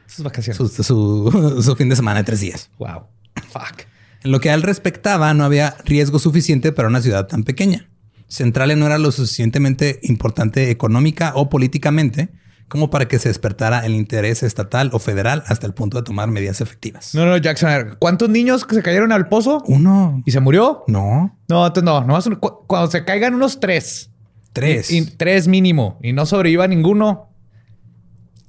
Sus 0.07 0.25
vacaciones. 0.25 0.57
su, 0.57 0.69
su- 0.69 1.63
su 1.63 1.75
fin 1.75 1.89
de 1.89 1.97
semana 1.97 2.21
de 2.21 2.25
tres 2.25 2.39
días. 2.41 2.71
Wow. 2.79 3.03
Fuck. 3.51 3.83
En 4.23 4.31
lo 4.31 4.41
que 4.41 4.51
a 4.51 4.55
él 4.55 4.63
respectaba, 4.63 5.35
no 5.35 5.45
había 5.45 5.77
riesgo 5.85 6.19
suficiente 6.21 6.71
para 6.71 6.87
una 6.89 7.01
ciudad 7.01 7.27
tan 7.27 7.43
pequeña. 7.43 7.89
Centralia 8.29 8.77
no 8.77 8.87
era 8.87 8.99
lo 8.99 9.11
suficientemente 9.11 9.99
importante 10.03 10.71
económica 10.71 11.33
o 11.35 11.49
políticamente 11.49 12.29
como 12.69 12.91
para 12.91 13.09
que 13.09 13.19
se 13.19 13.29
despertara 13.31 13.87
el 13.87 13.95
interés 13.95 14.43
estatal 14.43 14.91
o 14.93 14.99
federal 14.99 15.43
hasta 15.47 15.67
el 15.67 15.73
punto 15.73 15.97
de 15.97 16.03
tomar 16.03 16.29
medidas 16.29 16.61
efectivas. 16.61 17.15
No, 17.15 17.25
no, 17.25 17.39
Jackson, 17.39 17.71
a 17.71 17.79
ver, 17.79 17.97
¿cuántos 17.99 18.29
niños 18.29 18.67
se 18.71 18.83
cayeron 18.83 19.11
al 19.13 19.29
pozo 19.29 19.63
Uno. 19.67 20.23
y 20.27 20.33
se 20.33 20.41
murió? 20.41 20.85
No. 20.87 21.35
No, 21.49 21.67
entonces 21.67 21.85
no, 21.85 22.01
nomás 22.03 22.27
un- 22.27 22.35
cu- 22.37 22.67
cuando 22.67 22.91
se 22.91 23.07
caigan 23.07 23.35
unos 23.35 23.59
tres. 23.61 24.11
Tres. 24.53 24.91
Y, 24.91 24.99
y 24.99 25.07
tres 25.07 25.47
mínimo 25.49 25.99
y 26.03 26.13
no 26.13 26.27
sobreviva 26.27 26.67
ninguno, 26.67 27.29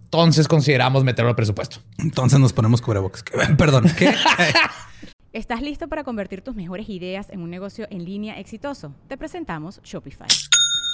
entonces 0.03 0.47
consideramos 0.47 1.03
meterlo 1.03 1.29
al 1.29 1.35
presupuesto. 1.35 1.77
Entonces 1.99 2.39
nos 2.39 2.51
ponemos 2.51 2.81
cubrebocas. 2.81 3.23
Perdón. 3.57 3.85
¿Qué? 3.97 4.11
¿Estás 5.33 5.61
listo 5.61 5.87
para 5.87 6.03
convertir 6.03 6.41
tus 6.41 6.55
mejores 6.55 6.89
ideas 6.89 7.29
en 7.29 7.41
un 7.41 7.51
negocio 7.51 7.87
en 7.91 8.03
línea 8.03 8.39
exitoso? 8.39 8.95
Te 9.07 9.17
presentamos 9.17 9.79
Shopify. 9.83 10.27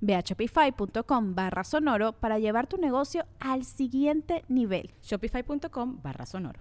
Ve 0.00 0.14
a 0.14 0.20
shopify.com 0.20 1.34
barra 1.34 1.64
sonoro 1.64 2.12
para 2.12 2.38
llevar 2.38 2.66
tu 2.66 2.76
negocio 2.78 3.24
al 3.40 3.64
siguiente 3.64 4.44
nivel. 4.48 4.90
Shopify.com 5.02 6.00
barra 6.02 6.26
sonoro. 6.26 6.60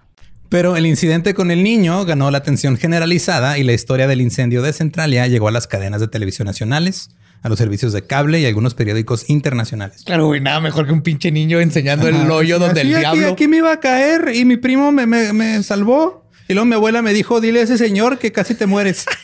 Pero 0.50 0.78
el 0.78 0.86
incidente 0.86 1.34
con 1.34 1.52
el 1.52 1.62
niño 1.64 2.06
ganó 2.06 2.32
la 2.32 2.38
atención 2.38 2.78
generalizada 2.78 3.58
y 3.58 3.64
la 3.64 3.74
historia 3.74 4.08
del 4.08 4.22
incendio 4.22 4.62
de 4.62 4.72
Centralia 4.72 5.28
llegó 5.28 5.50
a 5.50 5.52
las 5.52 5.68
cadenas 5.68 6.00
de 6.00 6.08
televisión 6.08 6.46
nacionales, 6.46 7.10
a 7.42 7.50
los 7.50 7.58
servicios 7.60 7.92
de 7.92 8.04
cable 8.08 8.40
y 8.40 8.46
algunos 8.46 8.74
periódicos 8.74 9.30
internacionales. 9.30 10.04
Claro, 10.06 10.28
güey, 10.28 10.40
nada 10.40 10.62
mejor 10.62 10.86
que 10.88 10.94
un 10.94 11.02
pinche 11.02 11.32
niño 11.32 11.60
enseñando 11.60 12.08
el 12.08 12.32
hoyo 12.32 12.60
donde 12.60 12.80
el 12.82 12.88
aquí, 12.96 13.00
diablo. 13.00 13.28
aquí 13.34 13.48
me 13.50 13.58
iba 13.58 13.74
a 13.74 13.80
caer 13.82 14.32
y 14.34 14.46
mi 14.46 14.56
primo 14.56 14.92
me, 14.94 15.06
me- 15.06 15.34
me 15.34 15.62
salvó. 15.64 16.24
Y 16.48 16.54
luego 16.54 16.66
mi 16.66 16.76
abuela 16.76 17.02
me 17.02 17.14
dijo, 17.14 17.42
dile 17.42 17.60
a 17.60 17.64
ese 17.64 17.78
señor 17.78 18.18
que 18.18 18.32
casi 18.32 18.56
te 18.56 18.68
mueres. 18.68 19.06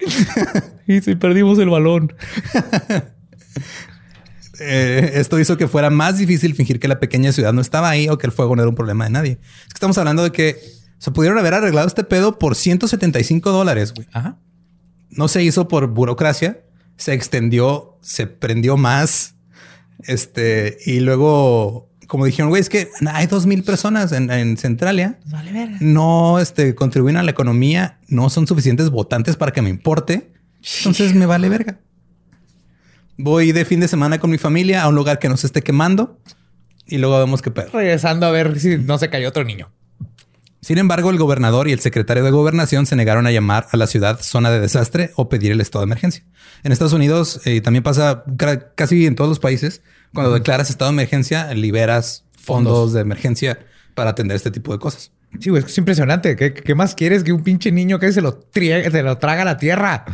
Y 0.86 1.02
si 1.02 1.14
perdimos 1.16 1.58
el 1.58 1.68
balón. 1.68 2.14
Eh, 4.60 5.12
esto 5.14 5.38
hizo 5.38 5.56
que 5.56 5.68
fuera 5.68 5.88
más 5.88 6.18
difícil 6.18 6.54
fingir 6.54 6.80
que 6.80 6.88
la 6.88 6.98
pequeña 6.98 7.30
ciudad 7.30 7.52
no 7.52 7.60
estaba 7.60 7.90
ahí 7.90 8.08
o 8.08 8.18
que 8.18 8.26
el 8.26 8.32
fuego 8.32 8.56
no 8.56 8.62
era 8.62 8.68
un 8.68 8.74
problema 8.74 9.04
de 9.04 9.10
nadie. 9.10 9.30
Es 9.32 9.68
que 9.68 9.74
estamos 9.74 9.98
hablando 9.98 10.24
de 10.24 10.32
que 10.32 10.56
se 10.98 11.12
pudieron 11.12 11.38
haber 11.38 11.54
arreglado 11.54 11.86
este 11.86 12.04
pedo 12.04 12.38
por 12.38 12.56
175 12.56 13.52
dólares, 13.52 13.94
güey. 13.94 14.08
Ajá. 14.12 14.38
No 15.10 15.28
se 15.28 15.42
hizo 15.42 15.68
por 15.68 15.86
burocracia, 15.86 16.60
se 16.96 17.12
extendió, 17.12 17.98
se 18.02 18.26
prendió 18.26 18.76
más. 18.76 19.36
Este, 20.02 20.78
y 20.84 21.00
luego, 21.00 21.87
como 22.08 22.24
dijeron, 22.24 22.48
güey, 22.48 22.60
es 22.60 22.68
que 22.68 22.88
hay 23.12 23.26
dos 23.28 23.46
mil 23.46 23.62
personas 23.62 24.10
en, 24.10 24.28
en 24.30 24.56
Centralia. 24.56 25.18
No 25.80 26.40
este, 26.40 26.74
contribuyen 26.74 27.18
a 27.18 27.22
la 27.22 27.30
economía, 27.30 28.00
no 28.08 28.28
son 28.30 28.46
suficientes 28.48 28.90
votantes 28.90 29.36
para 29.36 29.52
que 29.52 29.62
me 29.62 29.70
importe. 29.70 30.32
Entonces 30.78 31.14
me 31.14 31.26
vale 31.26 31.48
verga. 31.48 31.78
Voy 33.16 33.52
de 33.52 33.64
fin 33.64 33.80
de 33.80 33.88
semana 33.88 34.18
con 34.18 34.30
mi 34.30 34.38
familia 34.38 34.82
a 34.82 34.88
un 34.88 34.94
lugar 34.94 35.18
que 35.18 35.28
no 35.28 35.36
se 35.36 35.46
esté 35.46 35.62
quemando 35.62 36.18
y 36.86 36.98
luego 36.98 37.18
vemos 37.18 37.42
qué 37.42 37.50
pedo. 37.50 37.68
Regresando 37.72 38.26
a 38.26 38.30
ver 38.30 38.58
si 38.58 38.78
no 38.78 38.96
se 38.98 39.10
cayó 39.10 39.28
otro 39.28 39.44
niño. 39.44 39.70
Sin 40.60 40.78
embargo, 40.78 41.10
el 41.10 41.18
gobernador 41.18 41.68
y 41.68 41.72
el 41.72 41.80
secretario 41.80 42.24
de 42.24 42.30
gobernación 42.30 42.84
se 42.86 42.96
negaron 42.96 43.26
a 43.26 43.30
llamar 43.32 43.66
a 43.70 43.76
la 43.76 43.86
ciudad 43.86 44.20
zona 44.20 44.50
de 44.50 44.60
desastre 44.60 45.12
o 45.14 45.28
pedir 45.28 45.52
el 45.52 45.60
estado 45.60 45.84
de 45.84 45.88
emergencia. 45.88 46.24
En 46.64 46.72
Estados 46.72 46.92
Unidos 46.92 47.40
eh, 47.44 47.60
también 47.60 47.82
pasa 47.84 48.24
ca- 48.36 48.72
casi 48.74 49.06
en 49.06 49.14
todos 49.14 49.28
los 49.28 49.38
países. 49.38 49.82
Cuando 50.14 50.32
declaras 50.32 50.70
estado 50.70 50.90
de 50.90 50.94
emergencia, 50.94 51.52
liberas 51.54 52.24
fondos, 52.32 52.72
Fondos. 52.72 52.92
de 52.94 53.00
emergencia 53.00 53.58
para 53.94 54.10
atender 54.10 54.36
este 54.36 54.50
tipo 54.50 54.72
de 54.72 54.78
cosas. 54.78 55.12
Sí, 55.40 55.50
güey, 55.50 55.62
es 55.62 55.76
impresionante. 55.76 56.36
¿Qué, 56.36 56.54
qué 56.54 56.74
más 56.74 56.94
quieres 56.94 57.22
que 57.22 57.32
un 57.32 57.42
pinche 57.42 57.70
niño 57.70 57.98
que 57.98 58.10
se 58.12 58.22
lo, 58.22 58.40
se 58.52 59.02
lo 59.02 59.18
traga 59.18 59.42
a 59.42 59.44
la 59.44 59.56
tierra? 59.58 60.04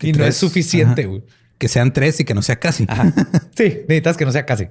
Y 0.00 0.12
no 0.12 0.24
es 0.24 0.36
suficiente, 0.36 1.06
güey. 1.06 1.22
Que 1.58 1.68
sean 1.68 1.92
tres 1.92 2.20
y 2.20 2.24
que 2.24 2.34
no 2.34 2.42
sea 2.42 2.56
casi. 2.56 2.86
Sí, 3.56 3.64
necesitas 3.88 4.16
que 4.16 4.24
no 4.24 4.32
sea 4.32 4.44
casi. 4.44 4.66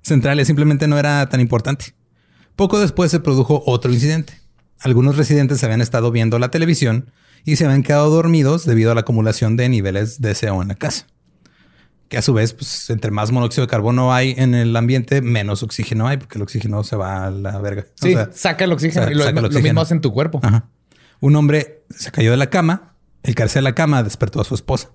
Centralia 0.00 0.44
simplemente 0.44 0.88
no 0.88 0.98
era 0.98 1.28
tan 1.28 1.40
importante. 1.40 1.94
Poco 2.56 2.80
después 2.80 3.10
se 3.10 3.20
produjo 3.20 3.62
otro 3.66 3.92
incidente. 3.92 4.40
Algunos 4.80 5.16
residentes 5.16 5.62
habían 5.62 5.80
estado 5.80 6.10
viendo 6.10 6.38
la 6.38 6.50
televisión 6.50 7.12
y 7.44 7.56
se 7.56 7.64
habían 7.66 7.82
quedado 7.82 8.10
dormidos 8.10 8.64
debido 8.64 8.90
a 8.90 8.94
la 8.94 9.02
acumulación 9.02 9.56
de 9.56 9.68
niveles 9.68 10.20
de 10.20 10.34
CO 10.34 10.62
en 10.62 10.68
la 10.68 10.74
casa. 10.74 11.06
Que 12.12 12.18
a 12.18 12.22
su 12.22 12.34
vez, 12.34 12.52
pues, 12.52 12.90
entre 12.90 13.10
más 13.10 13.32
monóxido 13.32 13.62
de 13.64 13.70
carbono 13.70 14.12
hay 14.12 14.34
en 14.36 14.54
el 14.54 14.76
ambiente, 14.76 15.22
menos 15.22 15.62
oxígeno 15.62 16.06
hay, 16.06 16.18
porque 16.18 16.36
el 16.36 16.42
oxígeno 16.42 16.84
se 16.84 16.94
va 16.94 17.24
a 17.24 17.30
la 17.30 17.58
verga. 17.58 17.86
O 17.88 18.06
Sí, 18.06 18.12
sea, 18.12 18.28
saca 18.34 18.64
el 18.66 18.72
oxígeno. 18.72 19.10
y 19.10 19.14
lo, 19.14 19.20
saca 19.24 19.30
el 19.30 19.34
lo 19.36 19.46
oxígeno. 19.48 19.62
mismo 19.62 19.80
hace 19.80 19.94
en 19.94 20.02
tu 20.02 20.12
cuerpo. 20.12 20.38
Ajá. 20.42 20.66
Un 21.20 21.36
hombre 21.36 21.84
se 21.88 22.10
cayó 22.12 22.30
de 22.30 22.36
la 22.36 22.50
cama. 22.50 22.96
El 23.22 23.34
caerse 23.34 23.60
de 23.60 23.62
la 23.62 23.74
cama 23.74 24.02
despertó 24.02 24.42
a 24.42 24.44
su 24.44 24.54
esposa. 24.54 24.90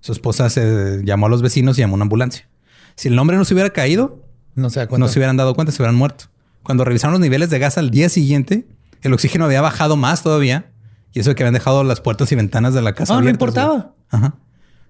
Su 0.00 0.12
esposa 0.12 0.48
se 0.48 1.02
llamó 1.04 1.26
a 1.26 1.28
los 1.28 1.42
vecinos 1.42 1.76
y 1.76 1.82
llamó 1.82 1.92
a 1.92 1.96
una 1.96 2.04
ambulancia. 2.04 2.48
Si 2.96 3.08
el 3.08 3.18
hombre 3.18 3.36
no 3.36 3.44
se 3.44 3.52
hubiera 3.52 3.68
caído, 3.68 4.24
No 4.54 4.70
se 4.70 4.86
no 4.86 5.08
se 5.08 5.18
hubieran 5.18 5.36
dado 5.36 5.54
cuenta, 5.54 5.72
se 5.72 5.82
hubieran 5.82 5.96
muerto. 5.96 6.24
Cuando 6.62 6.86
revisaron 6.86 7.12
los 7.12 7.20
niveles 7.20 7.50
de 7.50 7.58
gas 7.58 7.76
al 7.76 7.90
día 7.90 8.08
siguiente, 8.08 8.66
el 9.02 9.12
oxígeno 9.12 9.44
había 9.44 9.60
bajado 9.60 9.96
más 9.98 10.22
todavía. 10.22 10.70
Y 11.12 11.20
eso 11.20 11.28
de 11.28 11.34
que 11.36 11.42
habían 11.42 11.52
dejado 11.52 11.84
las 11.84 12.00
puertas 12.00 12.32
y 12.32 12.34
ventanas 12.34 12.72
de 12.72 12.80
la 12.80 12.94
casa 12.94 13.12
Ah, 13.12 13.16
no 13.16 13.20
abiertas. 13.20 13.34
importaba. 13.34 13.74
güey. 13.74 13.86
Ajá. 14.08 14.34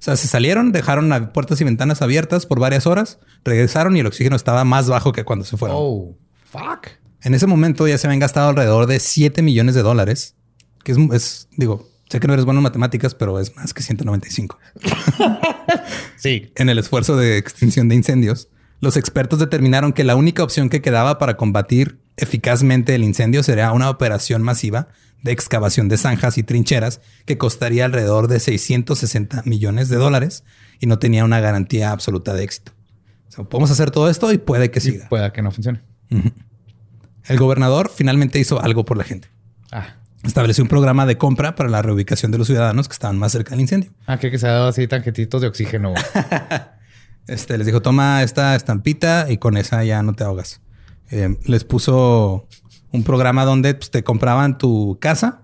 O 0.03 0.05
sea, 0.05 0.17
se 0.17 0.27
salieron, 0.27 0.73
dejaron 0.73 1.09
las 1.09 1.29
puertas 1.29 1.61
y 1.61 1.65
ventanas 1.65 2.03
abiertas 2.03 2.45
por 2.45 2.59
varias 2.59 2.89
horas, 2.89 3.21
regresaron 3.45 3.97
y 3.97 4.01
el 4.01 4.07
oxígeno 4.09 4.35
estaba 4.35 4.65
más 4.65 4.89
bajo 4.89 5.13
que 5.13 5.23
cuando 5.23 5.45
se 5.45 5.57
fueron. 5.57 5.77
Oh, 5.79 6.17
fuck. 6.51 6.89
En 7.23 7.35
ese 7.35 7.47
momento 7.47 7.87
ya 7.87 7.97
se 7.97 8.09
habían 8.09 8.19
gastado 8.19 8.49
alrededor 8.49 8.89
de 8.89 8.99
7 8.99 9.43
millones 9.43 9.77
de 9.77 9.83
dólares, 9.83 10.35
que 10.83 10.91
es, 10.91 10.99
es, 11.13 11.49
digo, 11.57 11.89
sé 12.11 12.19
que 12.19 12.27
no 12.27 12.33
eres 12.33 12.45
bueno 12.45 12.59
en 12.59 12.65
matemáticas, 12.65 13.15
pero 13.15 13.39
es 13.39 13.55
más 13.55 13.73
que 13.73 13.85
195. 13.85 14.59
Sí. 16.17 16.53
En 16.57 16.69
el 16.69 16.79
esfuerzo 16.79 17.17
de 17.17 17.39
extinción 17.39 17.89
de 17.89 17.95
incendios, 17.95 18.49
los 18.81 18.97
expertos 18.97 19.39
determinaron 19.39 19.93
que 19.93 20.03
la 20.03 20.17
única 20.17 20.43
opción 20.43 20.69
que 20.69 20.83
quedaba 20.83 21.19
para 21.19 21.37
combatir 21.37 22.01
eficazmente 22.17 22.95
el 22.95 23.05
incendio 23.05 23.43
sería 23.43 23.73
una 23.73 23.91
operación 23.91 24.43
masiva 24.43 24.89
de 25.23 25.33
excavación 25.33 25.89
de 25.89 25.97
zanjas 25.99 26.37
y 26.39 26.43
trincheras 26.43 27.01
que 27.27 27.39
costaría 27.39 27.85
alrededor 27.85 28.29
de 28.29 28.41
660 28.41 29.43
millones 29.45 29.89
de 29.89 29.97
dólares 29.97 30.45
y 30.81 30.87
no 30.87 30.99
tenía 30.99 31.25
una 31.25 31.41
garantía 31.41 31.93
absoluta 31.93 32.35
de 32.35 32.43
éxito. 32.45 32.73
O 33.29 33.33
sea, 33.33 33.45
podemos 33.45 33.71
hacer 33.71 33.91
todo 33.91 34.11
esto 34.11 34.33
y 34.33 34.39
puede 34.39 34.71
que 34.71 34.81
Y 34.81 34.83
siga. 34.83 35.09
pueda 35.09 35.33
que 35.33 35.43
no 35.43 35.51
funcione. 35.53 35.81
El 37.25 37.39
gobernador 37.39 37.91
finalmente 37.95 38.39
hizo 38.39 38.61
algo 38.61 38.85
por 38.85 38.97
la 38.99 39.05
gente. 39.05 39.29
Ah. 39.71 39.97
Estableció 40.25 40.63
un 40.63 40.69
programa 40.69 41.07
de 41.07 41.19
compra 41.19 41.55
para 41.55 41.69
la 41.69 41.83
reubicación 41.83 42.31
de 42.31 42.39
los 42.39 42.47
ciudadanos 42.47 42.89
que 42.89 42.93
estaban 42.93 43.19
más 43.19 43.33
cerca 43.33 43.51
del 43.51 43.61
incendio. 43.61 43.93
Ah, 44.07 44.19
que, 44.19 44.37
se 44.39 44.47
ha 44.47 44.53
dado 44.53 44.69
así 44.69 44.87
tanquetitos 44.87 45.41
de 45.41 45.49
oxígeno. 45.49 45.95
Este 47.29 47.57
les 47.57 47.67
dijo: 47.67 47.81
Toma 47.81 48.23
esta 48.25 48.57
estampita 48.57 49.31
y 49.31 49.39
con 49.39 49.57
esa 49.57 49.85
ya 49.85 50.03
no 50.03 50.13
te 50.15 50.25
ahogas. 50.25 50.61
Eh, 51.13 51.37
les 51.45 51.63
puso 51.65 52.49
un 52.91 53.05
programa 53.05 53.45
donde 53.45 53.75
pues, 53.75 53.91
te 53.91 54.03
compraban 54.03 54.59
tu 54.59 54.99
casa. 54.99 55.43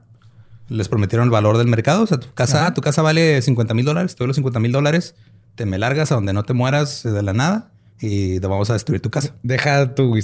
Les 0.68 0.88
prometieron 0.88 1.26
el 1.26 1.30
valor 1.30 1.58
del 1.58 1.68
mercado. 1.68 2.02
O 2.02 2.06
sea, 2.06 2.18
tu 2.18 2.32
casa, 2.32 2.72
tu 2.74 2.80
casa 2.80 3.02
vale 3.02 3.40
50 3.40 3.74
mil 3.74 3.84
dólares. 3.84 4.16
Te 4.16 4.18
doy 4.18 4.28
los 4.28 4.36
50 4.36 4.58
mil 4.60 4.72
dólares. 4.72 5.14
Te 5.54 5.66
me 5.66 5.78
largas 5.78 6.10
a 6.10 6.16
donde 6.16 6.32
no 6.32 6.42
te 6.42 6.54
mueras 6.54 7.02
de 7.02 7.22
la 7.22 7.32
nada 7.32 7.70
y 8.00 8.40
te 8.40 8.46
vamos 8.46 8.70
a 8.70 8.72
destruir 8.72 9.02
tu 9.02 9.10
casa. 9.10 9.34
Deja 9.42 9.94
tu 9.94 10.18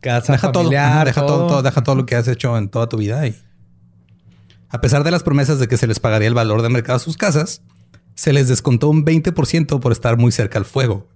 casa 0.00 0.32
Deja 0.32 0.50
todo, 0.50 0.64
familiar, 0.64 1.06
deja 1.06 1.24
todo, 1.24 1.46
todo, 1.46 1.62
deja 1.62 1.82
todo 1.82 1.94
lo 1.94 2.06
que 2.06 2.16
has 2.16 2.26
hecho 2.26 2.58
en 2.58 2.68
toda 2.68 2.88
tu 2.88 2.96
vida. 2.96 3.26
Y 3.26 3.36
a 4.68 4.80
pesar 4.80 5.04
de 5.04 5.10
las 5.10 5.22
promesas 5.22 5.58
de 5.58 5.68
que 5.68 5.76
se 5.76 5.86
les 5.86 6.00
pagaría 6.00 6.28
el 6.28 6.34
valor 6.34 6.62
de 6.62 6.70
mercado 6.70 6.96
a 6.96 7.00
sus 7.00 7.16
casas, 7.16 7.62
se 8.14 8.32
les 8.32 8.48
descontó 8.48 8.88
un 8.88 9.04
20% 9.04 9.78
por 9.78 9.92
estar 9.92 10.16
muy 10.16 10.32
cerca 10.32 10.58
al 10.58 10.64
fuego. 10.64 11.06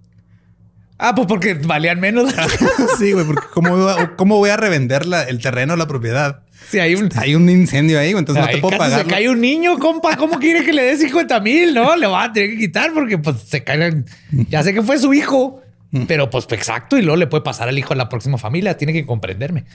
Ah, 0.99 1.13
pues 1.13 1.27
porque 1.27 1.53
valían 1.53 1.99
menos. 1.99 2.33
sí, 2.97 3.11
güey, 3.11 3.25
porque 3.25 3.45
¿cómo, 3.53 3.77
voy 3.77 3.91
a- 3.97 4.15
cómo 4.15 4.37
voy 4.37 4.49
a 4.49 4.57
revender 4.57 5.05
la- 5.05 5.23
el 5.23 5.39
terreno 5.39 5.75
la 5.75 5.87
propiedad? 5.87 6.41
Sí, 6.69 6.79
hay 6.79 6.95
un. 6.95 7.09
Hay 7.15 7.35
un 7.35 7.47
incendio 7.49 7.99
ahí, 7.99 8.11
entonces 8.11 8.43
no 8.43 8.49
te 8.51 8.57
puedo 8.57 8.77
pagar. 8.77 9.01
Se 9.03 9.07
cae 9.07 9.29
un 9.29 9.39
niño, 9.39 9.77
compa. 9.79 10.17
¿Cómo 10.17 10.39
quiere 10.39 10.65
que 10.65 10.73
le 10.73 10.81
dé 10.83 10.97
50 10.97 11.39
mil? 11.39 11.73
No, 11.73 11.95
le 11.95 12.07
va 12.07 12.23
a 12.25 12.33
tener 12.33 12.49
que 12.51 12.57
quitar 12.57 12.93
porque 12.93 13.17
pues 13.17 13.37
se 13.47 13.63
cae. 13.63 14.03
Ya 14.49 14.63
sé 14.63 14.73
que 14.73 14.81
fue 14.81 14.97
su 14.97 15.13
hijo, 15.13 15.61
pero 16.07 16.29
pues 16.29 16.45
exacto. 16.51 16.97
Y 16.97 17.03
luego 17.03 17.15
le 17.15 17.27
puede 17.27 17.43
pasar 17.43 17.69
al 17.69 17.77
hijo 17.77 17.93
a 17.93 17.95
la 17.95 18.09
próxima 18.09 18.37
familia. 18.37 18.75
Tiene 18.75 18.91
que 18.91 19.05
comprenderme. 19.05 19.65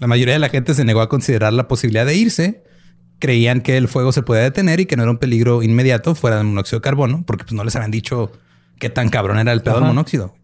La 0.00 0.06
mayoría 0.08 0.34
de 0.34 0.40
la 0.40 0.48
gente 0.48 0.74
se 0.74 0.84
negó 0.84 1.02
a 1.02 1.08
considerar 1.08 1.52
la 1.52 1.68
posibilidad 1.68 2.06
de 2.06 2.16
irse. 2.16 2.64
Creían 3.20 3.60
que 3.60 3.76
el 3.76 3.86
fuego 3.86 4.10
se 4.10 4.22
podía 4.22 4.42
detener 4.42 4.80
y 4.80 4.86
que 4.86 4.96
no 4.96 5.02
era 5.04 5.12
un 5.12 5.18
peligro 5.18 5.62
inmediato 5.62 6.14
fuera 6.16 6.38
del 6.38 6.46
monóxido 6.46 6.80
de 6.80 6.82
carbono, 6.82 7.22
porque 7.26 7.44
pues 7.44 7.52
no 7.52 7.62
les 7.64 7.76
habían 7.76 7.92
dicho 7.92 8.32
qué 8.80 8.90
tan 8.90 9.08
cabrón 9.08 9.38
era 9.38 9.52
el 9.52 9.62
pedo 9.62 9.76
del 9.76 9.84
monóxido. 9.84 10.34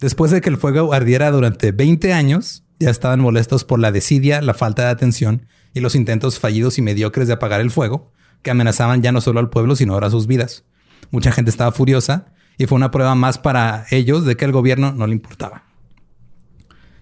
Después 0.00 0.30
de 0.30 0.40
que 0.40 0.48
el 0.48 0.56
fuego 0.56 0.92
ardiera 0.92 1.30
durante 1.30 1.72
20 1.72 2.12
años, 2.12 2.64
ya 2.78 2.90
estaban 2.90 3.20
molestos 3.20 3.64
por 3.64 3.80
la 3.80 3.90
desidia, 3.90 4.40
la 4.42 4.54
falta 4.54 4.82
de 4.84 4.90
atención 4.90 5.46
y 5.74 5.80
los 5.80 5.94
intentos 5.94 6.38
fallidos 6.38 6.78
y 6.78 6.82
mediocres 6.82 7.26
de 7.26 7.34
apagar 7.34 7.60
el 7.60 7.70
fuego, 7.70 8.12
que 8.42 8.50
amenazaban 8.50 9.02
ya 9.02 9.12
no 9.12 9.20
solo 9.20 9.40
al 9.40 9.50
pueblo, 9.50 9.74
sino 9.74 9.94
ahora 9.94 10.10
sus 10.10 10.26
vidas. 10.26 10.64
Mucha 11.10 11.32
gente 11.32 11.50
estaba 11.50 11.72
furiosa 11.72 12.26
y 12.58 12.66
fue 12.66 12.76
una 12.76 12.90
prueba 12.90 13.14
más 13.14 13.38
para 13.38 13.86
ellos 13.90 14.24
de 14.24 14.36
que 14.36 14.44
el 14.44 14.52
gobierno 14.52 14.92
no 14.92 15.06
le 15.06 15.14
importaba. 15.14 15.64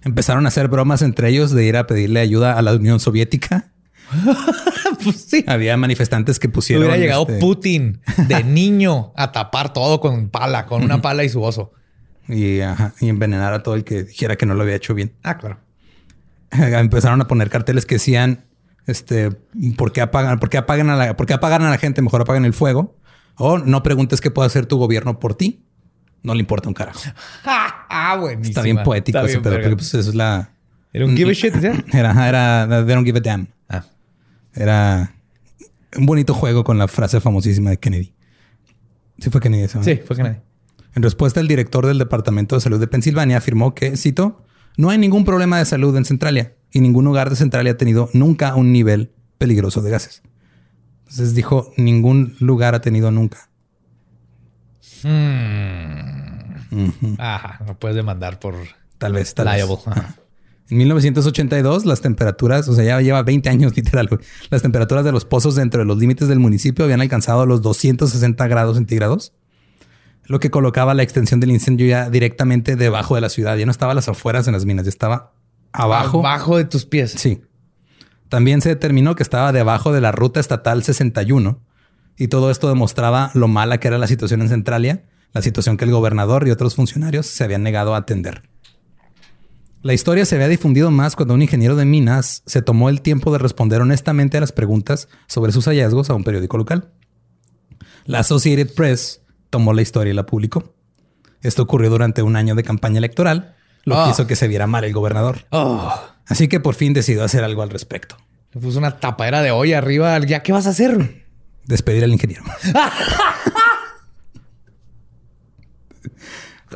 Empezaron 0.03 0.47
a 0.47 0.49
hacer 0.49 0.68
bromas 0.68 1.03
entre 1.03 1.28
ellos 1.28 1.51
de 1.51 1.64
ir 1.64 1.76
a 1.76 1.86
pedirle 1.86 2.20
ayuda 2.20 2.57
a 2.57 2.62
la 2.62 2.74
Unión 2.74 3.01
Soviética. 3.01 3.72
Pues 5.03 5.26
sí. 5.28 5.44
Había 5.47 5.76
manifestantes 5.76 6.38
que 6.38 6.49
pusieron. 6.49 6.84
Hubiera 6.84 6.97
llegado 6.97 7.22
este, 7.22 7.38
Putin 7.38 8.01
de 8.28 8.42
niño 8.44 9.12
a 9.14 9.30
tapar 9.30 9.72
todo 9.72 10.01
con 10.01 10.30
pala, 10.30 10.64
con 10.66 10.82
una 10.82 11.03
pala 11.03 11.22
y 11.22 11.28
su 11.28 11.42
oso. 11.42 11.72
Y, 12.29 12.61
ajá, 12.61 12.95
y 13.01 13.09
envenenar 13.09 13.53
a 13.53 13.62
todo 13.62 13.74
el 13.74 13.85
que 13.85 14.05
dijera 14.05 14.37
que 14.37 14.47
no 14.47 14.55
lo 14.55 14.62
había 14.62 14.77
hecho 14.77 14.95
bien. 14.95 15.12
Ah, 15.22 15.39
claro. 15.39 15.59
Empezaron 16.51 17.20
a 17.20 17.29
poner 17.29 17.51
carteles 17.51 17.87
que 17.87 17.97
decían: 17.97 18.45
este, 18.87 19.31
¿por 19.77 19.93
qué 19.93 20.01
apagan, 20.01 20.39
por 20.39 20.49
qué 20.49 20.59
apagan 20.59 20.91
a 20.91 20.97
la, 20.97 21.16
por 21.16 21.27
qué 21.27 21.35
apagan 21.35 21.62
a 21.62 21.70
la 21.70 21.79
gente? 21.79 22.03
Mejor 22.03 22.22
apaguen 22.22 22.45
el 22.45 22.53
fuego. 22.55 22.97
O 23.37 23.59
no 23.59 23.83
preguntes 23.83 24.20
qué 24.20 24.31
puede 24.31 24.47
hacer 24.47 24.66
tu 24.66 24.79
gobierno 24.79 25.18
por 25.20 25.35
ti. 25.35 25.64
No 26.22 26.35
le 26.35 26.41
importa 26.41 26.68
un 26.68 26.74
carajo. 26.74 27.01
Ah, 27.45 27.87
ah, 27.89 28.16
buenísimo. 28.16 28.51
Está 28.51 28.62
bien 28.62 28.83
poético 28.83 29.18
ese 29.20 29.41
pedo, 29.41 29.61
porque 29.61 29.77
pues 29.77 29.95
eso 29.95 30.11
es 30.11 30.14
la. 30.14 30.51
Era 30.93 31.05
un 31.05 31.16
give 31.16 31.31
a 31.31 31.35
shit, 31.35 31.55
¿sí? 31.55 31.68
Era, 31.97 32.29
era, 32.29 32.66
they 32.85 32.95
don't 32.95 33.05
give 33.05 33.18
a 33.18 33.20
damn. 33.20 33.49
Ah. 33.68 33.85
Era 34.55 35.14
un 35.97 36.07
bonito 36.07 36.33
juego 36.35 36.64
con 36.64 36.79
la 36.79 36.89
frase 36.89 37.20
famosísima 37.20 37.70
de 37.70 37.79
Kennedy. 37.79 38.14
Sí 39.18 39.31
fue 39.31 39.41
Kennedy 39.41 39.68
¿no? 39.74 39.85
Sí, 39.85 39.97
fue 39.97 40.16
nadie. 40.16 40.41
En 40.97 41.03
respuesta, 41.03 41.40
el 41.40 41.47
director 41.47 41.84
del 41.86 41.99
Departamento 41.99 42.55
de 42.55 42.62
Salud 42.62 42.80
de 42.80 42.86
Pensilvania 42.86 43.36
afirmó 43.36 43.74
que, 43.74 43.99
cito, 43.99 44.42
no 44.78 44.88
hay 44.88 44.97
ningún 44.97 45.26
problema 45.26 45.59
de 45.59 45.66
salud 45.66 45.94
en 45.94 46.07
Centralia 46.07 46.57
y 46.72 46.80
ningún 46.80 47.05
lugar 47.05 47.28
de 47.28 47.36
Centralia 47.36 47.72
ha 47.72 47.76
tenido 47.76 48.09
nunca 48.14 48.55
un 48.55 48.72
nivel 48.72 49.12
peligroso 49.36 49.82
de 49.82 49.90
gases. 49.90 50.22
Entonces 51.01 51.34
dijo, 51.34 51.70
ningún 51.76 52.34
lugar 52.40 52.74
ha 52.74 52.80
tenido 52.80 53.11
nunca. 53.11 53.51
Ajá, 57.18 57.62
no 57.66 57.78
puedes 57.78 57.94
demandar 57.94 58.40
por 58.40 58.55
Tal 58.97 59.12
vez, 59.12 59.34
tal 59.34 59.49
vez. 59.49 59.57
liable. 59.57 59.76
Ajá. 59.84 60.16
En 60.70 60.78
1982, 60.78 61.84
las 61.84 62.01
temperaturas, 62.01 62.66
o 62.68 62.74
sea, 62.74 62.84
ya 62.84 63.01
lleva 63.03 63.22
20 63.22 63.51
años 63.51 63.76
literal, 63.76 64.09
las 64.49 64.62
temperaturas 64.62 65.05
de 65.05 65.12
los 65.12 65.26
pozos 65.26 65.55
dentro 65.57 65.80
de 65.80 65.84
los 65.84 65.99
límites 65.99 66.26
del 66.26 66.38
municipio 66.38 66.86
habían 66.86 67.03
alcanzado 67.03 67.44
los 67.44 67.61
260 67.61 68.49
grados 68.49 68.76
centígrados, 68.76 69.34
lo 70.27 70.41
que 70.41 70.51
colocaba 70.51 70.95
la 70.95 71.03
extensión 71.03 71.41
del 71.41 71.51
incendio 71.51 71.87
ya 71.87 72.11
directamente 72.11 72.77
debajo 72.77 73.14
de 73.14 73.20
la 73.20 73.29
ciudad. 73.29 73.57
Ya 73.57 73.64
no 73.64 73.70
estaba 73.70 73.93
a 73.93 73.95
las 73.95 74.09
afueras 74.09 74.47
en 74.47 74.55
las 74.55 74.64
minas, 74.64 74.85
ya 74.85 74.91
estaba 74.91 75.33
abajo. 75.72 76.20
Abajo 76.20 76.57
de 76.57 76.64
tus 76.64 76.85
pies. 76.85 77.12
Sí. 77.12 77.43
También 78.29 78.61
se 78.61 78.70
determinó 78.70 79.14
que 79.14 79.22
estaba 79.22 79.53
debajo 79.53 79.93
de 79.93 80.01
la 80.01 80.12
ruta 80.12 80.41
estatal 80.41 80.83
61 80.83 81.61
y 82.18 82.29
todo 82.29 82.51
esto 82.51 82.68
demostraba 82.68 83.31
lo 83.35 83.47
mala 83.47 83.79
que 83.79 83.89
era 83.89 83.99
la 83.99 84.07
situación 84.07 84.43
en 84.43 84.49
Centralia, 84.49 85.05
la 85.33 85.43
situación 85.43 85.77
que 85.77 85.85
el 85.85 85.93
gobernador 85.93 86.49
y 86.49 86.51
otros 86.51 86.74
funcionarios 86.74 87.27
se 87.27 87.45
habían 87.45 87.62
negado 87.62 87.95
a 87.95 87.99
atender. 87.99 88.49
La 89.83 89.95
historia 89.95 90.24
se 90.24 90.35
había 90.35 90.49
difundido 90.49 90.91
más 90.91 91.14
cuando 91.14 91.35
un 91.35 91.43
ingeniero 91.43 91.77
de 91.77 91.85
minas 91.85 92.43
se 92.47 92.62
tomó 92.62 92.89
el 92.89 93.03
tiempo 93.03 93.31
de 93.31 93.39
responder 93.39 93.81
honestamente 93.81 94.37
a 94.37 94.41
las 94.41 94.51
preguntas 94.51 95.09
sobre 95.29 95.53
sus 95.53 95.66
hallazgos 95.66 96.11
a 96.11 96.14
un 96.14 96.24
periódico 96.24 96.57
local. 96.59 96.91
La 98.05 98.20
Associated 98.20 98.74
Press 98.74 99.20
tomó 99.51 99.72
la 99.72 99.82
historia 99.82 100.12
y 100.12 100.16
la 100.16 100.26
publicó. 100.26 100.74
Esto 101.42 101.62
ocurrió 101.62 101.90
durante 101.90 102.22
un 102.22 102.36
año 102.36 102.55
de 102.55 102.62
campaña 102.64 102.99
electoral, 102.99 103.55
lo 103.84 103.94
que 103.94 104.01
Ah. 104.01 104.09
hizo 104.11 104.26
que 104.26 104.36
se 104.36 104.49
viera 104.49 104.66
mal 104.66 104.84
el 104.84 104.92
gobernador. 104.92 105.47
Oh, 105.51 105.92
Así 106.26 106.49
que 106.49 106.59
por 106.61 106.74
fin 106.74 106.92
decidió 106.92 107.22
hacer 107.22 107.44
algo 107.44 107.62
al 107.62 107.70
respecto. 107.70 108.16
le 108.53 108.61
puso 108.61 108.78
una 108.78 108.99
tapadera 108.99 109.42
de 109.42 109.51
olla 109.53 109.78
arriba. 109.78 110.18
¿Ya 110.20 110.42
qué 110.42 110.51
vas 110.53 110.66
a 110.66 110.70
hacer? 110.70 111.24
Despedir 111.66 112.03
al 112.05 112.12
ingeniero. 112.12 112.42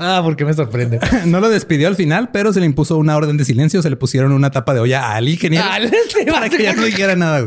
Ah, 0.02 0.20
porque 0.22 0.44
me 0.44 0.54
sorprende. 0.54 0.98
no 1.26 1.40
lo 1.40 1.48
despidió 1.48 1.88
al 1.88 1.96
final, 1.96 2.30
pero 2.32 2.52
se 2.52 2.60
le 2.60 2.66
impuso 2.66 2.96
una 2.96 3.16
orden 3.16 3.36
de 3.36 3.44
silencio. 3.44 3.82
Se 3.82 3.90
le 3.90 3.96
pusieron 3.96 4.32
una 4.32 4.50
tapa 4.50 4.72
de 4.72 4.80
olla 4.80 5.12
al 5.14 5.28
ingeniero 5.28 5.64
Ah, 5.68 5.78
para 6.32 6.48
que 6.48 6.62
ya 6.62 6.74
no 6.74 6.82
dijera 6.84 7.16
nada, 7.16 7.46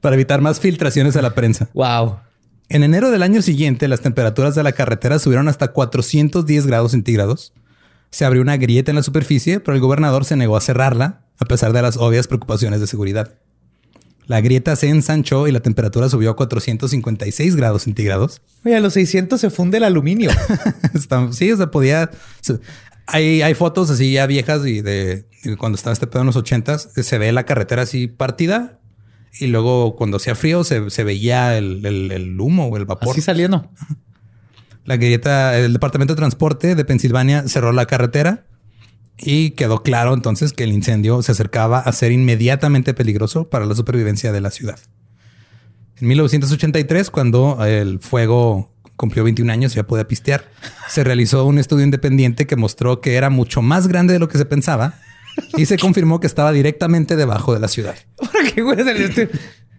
para 0.00 0.14
evitar 0.14 0.40
más 0.40 0.60
filtraciones 0.60 1.16
a 1.16 1.22
la 1.22 1.34
prensa. 1.34 1.68
Wow. 1.72 2.18
En 2.68 2.82
enero 2.82 3.10
del 3.10 3.22
año 3.22 3.42
siguiente, 3.42 3.88
las 3.88 4.00
temperaturas 4.00 4.54
de 4.54 4.62
la 4.62 4.72
carretera 4.72 5.18
subieron 5.18 5.48
hasta 5.48 5.72
410 5.72 6.66
grados 6.66 6.92
centígrados. 6.92 7.52
Se 8.10 8.24
abrió 8.24 8.42
una 8.42 8.56
grieta 8.56 8.90
en 8.90 8.96
la 8.96 9.02
superficie, 9.02 9.60
pero 9.60 9.74
el 9.74 9.80
gobernador 9.80 10.24
se 10.24 10.36
negó 10.36 10.56
a 10.56 10.60
cerrarla, 10.60 11.24
a 11.38 11.44
pesar 11.44 11.72
de 11.72 11.82
las 11.82 11.96
obvias 11.96 12.26
preocupaciones 12.26 12.80
de 12.80 12.86
seguridad. 12.86 13.34
La 14.26 14.40
grieta 14.40 14.74
se 14.76 14.88
ensanchó 14.88 15.46
y 15.46 15.52
la 15.52 15.60
temperatura 15.60 16.08
subió 16.08 16.30
a 16.30 16.36
456 16.36 17.56
grados 17.56 17.82
centígrados. 17.82 18.40
Oye, 18.64 18.76
a 18.76 18.80
los 18.80 18.94
600 18.94 19.38
se 19.38 19.50
funde 19.50 19.78
el 19.78 19.84
aluminio. 19.84 20.30
Sí, 21.32 21.52
o 21.52 21.56
sea, 21.56 21.70
podía. 21.70 22.10
Hay, 23.06 23.42
hay 23.42 23.54
fotos 23.54 23.90
así 23.90 24.12
ya 24.12 24.26
viejas 24.26 24.64
y 24.64 24.80
de 24.80 25.26
cuando 25.58 25.76
estaba 25.76 25.92
este 25.92 26.06
pedo 26.06 26.22
en 26.22 26.26
los 26.26 26.36
ochentas, 26.36 26.88
se 26.94 27.18
ve 27.18 27.32
la 27.32 27.44
carretera 27.44 27.82
así 27.82 28.06
partida 28.06 28.78
y 29.40 29.46
luego 29.48 29.96
cuando 29.96 30.16
hacía 30.18 30.34
frío 30.34 30.64
se, 30.64 30.90
se 30.90 31.04
veía 31.04 31.56
el, 31.58 31.84
el- 31.84 32.12
el 32.12 32.40
humo 32.40 32.66
o 32.66 32.76
el 32.76 32.84
vapor. 32.84 33.10
Así 33.12 33.20
saliendo. 33.20 33.70
La 34.84 34.96
grieta, 34.98 35.58
el 35.58 35.72
Departamento 35.72 36.12
de 36.14 36.18
Transporte 36.18 36.74
de 36.74 36.84
Pensilvania 36.84 37.48
cerró 37.48 37.72
la 37.72 37.86
carretera 37.86 38.46
y 39.16 39.52
quedó 39.52 39.82
claro 39.82 40.12
entonces 40.12 40.52
que 40.52 40.64
el 40.64 40.72
incendio 40.72 41.22
se 41.22 41.32
acercaba 41.32 41.78
a 41.78 41.90
ser 41.92 42.12
inmediatamente 42.12 42.92
peligroso 42.92 43.48
para 43.48 43.64
la 43.64 43.74
supervivencia 43.74 44.30
de 44.30 44.42
la 44.42 44.50
ciudad. 44.50 44.78
En 46.00 46.08
1983, 46.08 47.08
cuando 47.10 47.64
el 47.64 47.98
fuego 48.00 48.74
cumplió 48.96 49.24
21 49.24 49.50
años 49.50 49.72
y 49.72 49.76
ya 49.76 49.86
podía 49.86 50.06
pistear, 50.06 50.50
se 50.88 51.02
realizó 51.02 51.46
un 51.46 51.58
estudio 51.58 51.84
independiente 51.84 52.46
que 52.46 52.56
mostró 52.56 53.00
que 53.00 53.14
era 53.14 53.30
mucho 53.30 53.62
más 53.62 53.88
grande 53.88 54.12
de 54.12 54.18
lo 54.18 54.28
que 54.28 54.36
se 54.36 54.44
pensaba 54.44 54.94
y 55.56 55.66
se 55.66 55.78
confirmó 55.78 56.20
que 56.20 56.26
estaba 56.26 56.52
directamente 56.52 57.16
debajo 57.16 57.54
de 57.54 57.60
la 57.60 57.68
ciudad. 57.68 57.94
Este- 58.56 59.30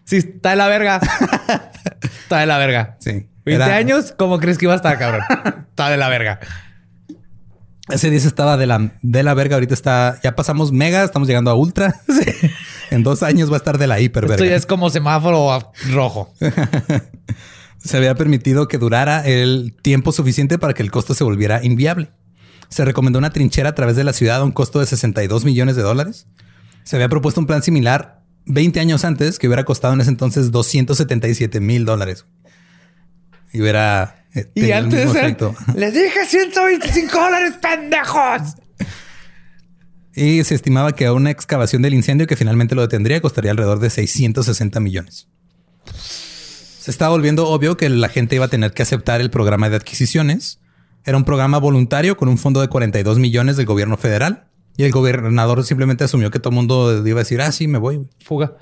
Sí, 0.03 0.17
está 0.17 0.51
de 0.51 0.55
la 0.57 0.67
verga. 0.67 0.99
Está 2.21 2.39
de 2.39 2.45
la 2.45 2.57
verga. 2.59 2.97
Sí. 2.99 3.27
20 3.45 3.63
Era- 3.63 3.75
años, 3.75 4.13
¿cómo 4.17 4.39
crees 4.39 4.57
que 4.57 4.65
iba 4.65 4.73
a 4.73 4.77
estar, 4.77 4.97
cabrón? 4.97 5.21
Está 5.69 5.89
de 5.89 5.97
la 5.97 6.09
verga. 6.09 6.39
Ese 7.89 8.09
10 8.09 8.25
estaba 8.25 8.57
de 8.57 8.65
la, 8.65 8.91
de 9.03 9.21
la 9.23 9.33
verga. 9.35 9.55
Ahorita 9.55 9.75
está, 9.75 10.19
ya 10.23 10.35
pasamos 10.35 10.71
mega, 10.71 11.03
estamos 11.03 11.27
llegando 11.27 11.51
a 11.51 11.55
ultra. 11.55 12.01
En 12.89 13.03
dos 13.03 13.21
años 13.21 13.49
va 13.51 13.55
a 13.55 13.57
estar 13.57 13.77
de 13.77 13.85
la 13.85 13.99
hiper 13.99 14.23
Esto 14.23 14.31
verga. 14.37 14.45
ya 14.47 14.55
es 14.55 14.65
como 14.65 14.89
semáforo 14.89 15.71
rojo. 15.91 16.33
Se 17.77 17.97
había 17.97 18.15
permitido 18.15 18.67
que 18.67 18.79
durara 18.79 19.23
el 19.27 19.75
tiempo 19.83 20.11
suficiente 20.11 20.57
para 20.57 20.73
que 20.73 20.81
el 20.81 20.89
costo 20.89 21.13
se 21.13 21.23
volviera 21.23 21.63
inviable. 21.63 22.09
Se 22.69 22.85
recomendó 22.85 23.19
una 23.19 23.31
trinchera 23.31 23.69
a 23.69 23.75
través 23.75 23.95
de 23.95 24.03
la 24.03 24.13
ciudad 24.13 24.41
a 24.41 24.43
un 24.43 24.51
costo 24.51 24.79
de 24.79 24.85
62 24.85 25.45
millones 25.45 25.75
de 25.75 25.81
dólares. 25.81 26.27
Se 26.83 26.95
había 26.95 27.09
propuesto 27.09 27.39
un 27.39 27.47
plan 27.47 27.63
similar 27.63 28.21
20 28.45 28.79
años 28.79 29.05
antes 29.05 29.39
que 29.39 29.47
hubiera 29.47 29.63
costado 29.65 29.93
en 29.93 30.01
ese 30.01 30.09
entonces 30.09 30.51
277 30.51 31.59
mil 31.59 31.85
dólares. 31.85 32.25
Y 33.51 33.61
hubiera 33.61 34.25
eh, 34.33 34.49
Y 34.53 34.61
tenido 34.61 34.77
el 34.77 34.83
antes 34.85 35.13
mismo 35.13 35.55
les 35.75 35.93
dije 35.93 36.25
125 36.25 37.19
dólares, 37.19 37.53
pendejos. 37.61 38.55
Y 40.15 40.43
se 40.43 40.55
estimaba 40.55 40.93
que 40.93 41.09
una 41.09 41.31
excavación 41.31 41.81
del 41.81 41.93
incendio 41.93 42.27
que 42.27 42.37
finalmente 42.37 42.73
lo 42.73 42.81
detendría 42.81 43.19
costaría 43.21 43.51
alrededor 43.51 43.79
de 43.79 43.89
660 43.89 44.79
millones. 44.79 45.27
Se 46.79 46.91
estaba 46.91 47.11
volviendo 47.11 47.47
obvio 47.47 47.75
que 47.77 47.89
la 47.89 48.09
gente 48.09 48.35
iba 48.35 48.45
a 48.45 48.47
tener 48.47 48.71
que 48.71 48.83
aceptar 48.83 49.19
el 49.19 49.29
programa 49.29 49.69
de 49.69 49.75
adquisiciones. 49.75 50.59
Era 51.05 51.17
un 51.17 51.23
programa 51.23 51.59
voluntario 51.59 52.17
con 52.17 52.27
un 52.27 52.37
fondo 52.37 52.61
de 52.61 52.67
42 52.67 53.19
millones 53.19 53.57
del 53.57 53.65
gobierno 53.65 53.95
federal. 53.97 54.45
Y 54.77 54.83
el 54.83 54.91
gobernador 54.91 55.63
simplemente 55.63 56.03
asumió 56.03 56.31
que 56.31 56.39
todo 56.39 56.49
el 56.49 56.55
mundo 56.55 57.07
iba 57.07 57.19
a 57.19 57.23
decir, 57.23 57.41
ah, 57.41 57.51
sí, 57.51 57.67
me 57.67 57.77
voy. 57.77 57.97
güey". 57.97 58.09
Fuga. 58.23 58.53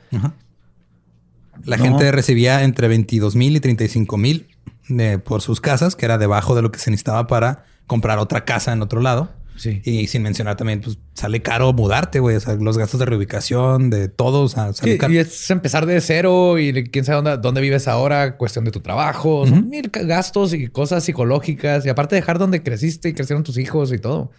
La 1.63 1.77
gente 1.77 2.11
recibía 2.11 2.63
entre 2.63 2.87
22 2.87 3.35
mil 3.35 3.55
y 3.55 3.59
35 3.59 4.17
mil 4.17 4.47
eh, 4.89 5.17
por 5.23 5.41
sus 5.41 5.61
casas, 5.61 5.95
que 5.95 6.05
era 6.05 6.17
debajo 6.17 6.55
de 6.55 6.61
lo 6.61 6.71
que 6.71 6.79
se 6.79 6.91
necesitaba 6.91 7.25
para 7.27 7.65
comprar 7.87 8.19
otra 8.19 8.45
casa 8.45 8.73
en 8.73 8.81
otro 8.81 9.01
lado. 9.01 9.31
Sí. 9.55 9.81
Y 9.85 10.07
sin 10.07 10.23
mencionar 10.23 10.57
también, 10.57 10.81
pues 10.81 10.97
sale 11.13 11.41
caro 11.41 11.71
mudarte, 11.73 12.19
güey. 12.19 12.35
O 12.35 12.39
sea, 12.39 12.55
los 12.55 12.77
gastos 12.77 12.99
de 12.99 13.05
reubicación, 13.05 13.89
de 13.89 14.07
todos. 14.07 14.51
O 14.51 14.55
sea, 14.55 14.73
sale 14.73 14.93
Sí, 14.93 14.97
caro. 14.97 15.13
y 15.13 15.17
es 15.19 15.49
empezar 15.51 15.85
de 15.85 16.01
cero 16.01 16.57
y 16.59 16.73
quién 16.89 17.05
sabe 17.05 17.17
dónde, 17.21 17.37
dónde 17.37 17.61
vives 17.61 17.87
ahora, 17.87 18.37
cuestión 18.37 18.65
de 18.65 18.71
tu 18.71 18.79
trabajo, 18.81 19.45
son 19.47 19.69
mil 19.69 19.89
gastos 19.93 20.53
y 20.53 20.67
cosas 20.67 21.03
psicológicas 21.03 21.85
y 21.85 21.89
aparte 21.89 22.15
dejar 22.15 22.39
donde 22.39 22.63
creciste 22.63 23.09
y 23.09 23.13
crecieron 23.13 23.43
tus 23.43 23.57
hijos 23.57 23.93
y 23.93 23.99
todo, 23.99 24.31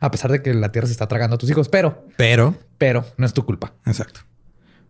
a 0.00 0.10
pesar 0.10 0.30
de 0.32 0.42
que 0.42 0.54
la 0.54 0.70
tierra 0.72 0.86
se 0.86 0.92
está 0.92 1.06
tragando 1.06 1.36
a 1.36 1.38
tus 1.38 1.50
hijos, 1.50 1.68
pero, 1.68 2.06
Pero, 2.16 2.54
pero 2.78 3.04
no 3.18 3.26
es 3.26 3.32
tu 3.34 3.44
culpa. 3.44 3.74
exacto. 3.86 4.20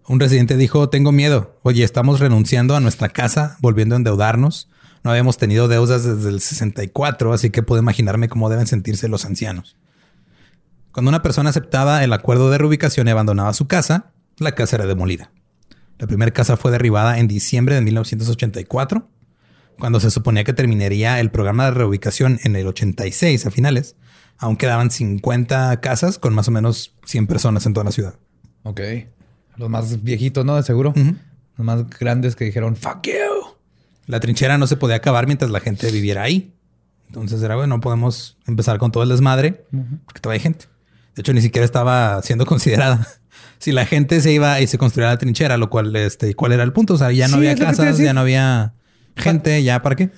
Un 0.09 0.19
residente 0.19 0.57
dijo, 0.57 0.89
tengo 0.89 1.13
miedo. 1.13 1.59
Oye, 1.63 1.85
estamos 1.85 2.19
renunciando 2.19 2.75
a 2.75 2.81
nuestra 2.81 3.09
casa, 3.09 3.57
volviendo 3.61 3.95
a 3.95 3.99
endeudarnos. 3.99 4.69
No 5.05 5.11
habíamos 5.11 5.37
tenido 5.37 5.69
deudas 5.69 6.05
desde 6.05 6.29
el 6.29 6.41
64, 6.41 7.33
así 7.33 7.51
que 7.51 7.63
puedo 7.63 7.83
imaginarme 7.83 8.29
cómo 8.29 8.49
deben 8.49 8.67
sentirse 8.67 9.09
los 9.09 9.25
ancianos. 9.25 9.77
Cuando 10.93 11.09
una 11.09 11.23
persona 11.23 11.51
aceptaba 11.51 12.05
el 12.05 12.13
acuerdo 12.13 12.51
de 12.51 12.59
reubicación 12.59 13.09
y 13.09 13.11
abandonaba 13.11 13.53
su 13.55 13.67
casa, 13.67 14.13
la 14.39 14.53
casa 14.53 14.77
era 14.77 14.87
demolida. 14.87 15.31
La 15.99 16.07
primera 16.07 16.33
casa 16.33 16.57
fue 16.57 16.71
derribada 16.71 17.19
en 17.19 17.29
diciembre 17.29 17.75
de 17.75 17.81
1984, 17.81 19.09
cuando 19.79 20.01
se 20.01 20.11
suponía 20.11 20.45
que 20.45 20.53
terminaría 20.53 21.19
el 21.19 21.31
programa 21.31 21.65
de 21.65 21.73
reubicación 21.73 22.39
en 22.45 22.57
el 22.57 22.67
86 22.67 23.47
a 23.47 23.51
finales. 23.51 23.97
Aún 24.39 24.57
quedaban 24.57 24.91
50 24.91 25.81
casas 25.81 26.19
con 26.19 26.35
más 26.35 26.49
o 26.49 26.51
menos 26.51 26.95
100 27.07 27.27
personas 27.27 27.67
en 27.67 27.75
toda 27.75 27.85
la 27.85 27.93
ciudad. 27.93 28.15
Ok. 28.65 28.81
Los 29.57 29.71
más 29.71 30.03
viejitos, 30.03 30.45
¿no? 30.45 30.57
De 30.57 30.63
seguro. 30.63 30.93
Los 30.95 31.67
más 31.67 31.89
grandes 31.91 32.37
que 32.37 32.45
dijeron, 32.45 32.77
fuck 32.77 33.03
you. 33.07 33.42
La 34.13 34.21
trinchera 34.21 34.59
no 34.59 34.67
se 34.67 34.77
podía 34.77 34.97
acabar 34.97 35.27
mientras 35.27 35.51
la 35.51 35.59
gente 35.59 35.91
viviera 35.91 36.23
ahí. 36.23 36.53
Entonces 37.07 37.43
era, 37.43 37.57
bueno, 37.57 37.77
no 37.77 37.81
podemos 37.81 38.37
empezar 38.47 38.77
con 38.77 38.93
todo 38.93 39.03
el 39.05 39.09
desmadre 39.09 39.65
porque 40.05 40.21
todavía 40.21 40.39
hay 40.39 40.43
gente. 40.43 40.67
De 41.15 41.23
hecho, 41.23 41.33
ni 41.33 41.41
siquiera 41.41 41.65
estaba 41.65 42.21
siendo 42.21 42.45
considerada. 42.53 43.09
Si 43.57 43.73
la 43.73 43.87
gente 43.87 44.21
se 44.21 44.31
iba 44.31 44.61
y 44.61 44.67
se 44.67 44.77
construía 44.77 45.09
la 45.09 45.17
trinchera, 45.17 45.57
lo 45.57 45.71
cual, 45.71 45.97
este, 45.97 46.35
¿cuál 46.35 46.53
era 46.53 46.63
el 46.63 46.75
punto? 46.75 46.93
O 46.93 46.99
sea, 46.99 47.11
ya 47.11 47.27
no 47.27 47.39
Sí, 47.39 47.49
había 47.49 47.57
casas, 47.57 47.97
ya 47.97 48.13
no 48.13 48.21
había 48.21 48.75
gente, 49.17 49.63
ya 49.63 49.81
para 49.81 49.97
qué. 49.97 50.11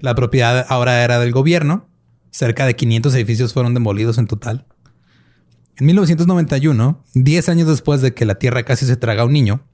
La 0.00 0.14
propiedad 0.14 0.64
ahora 0.70 1.04
era 1.04 1.18
del 1.18 1.32
gobierno. 1.32 1.90
Cerca 2.30 2.64
de 2.64 2.76
500 2.76 3.14
edificios 3.14 3.52
fueron 3.52 3.74
demolidos 3.74 4.16
en 4.16 4.26
total. 4.26 4.64
En 5.76 5.84
1991, 5.84 7.04
10 7.12 7.48
años 7.50 7.68
después 7.68 8.00
de 8.00 8.14
que 8.14 8.24
la 8.24 8.36
tierra 8.36 8.62
casi 8.62 8.86
se 8.86 8.96
traga 8.96 9.20
a 9.20 9.26
un 9.26 9.34
niño, 9.34 9.66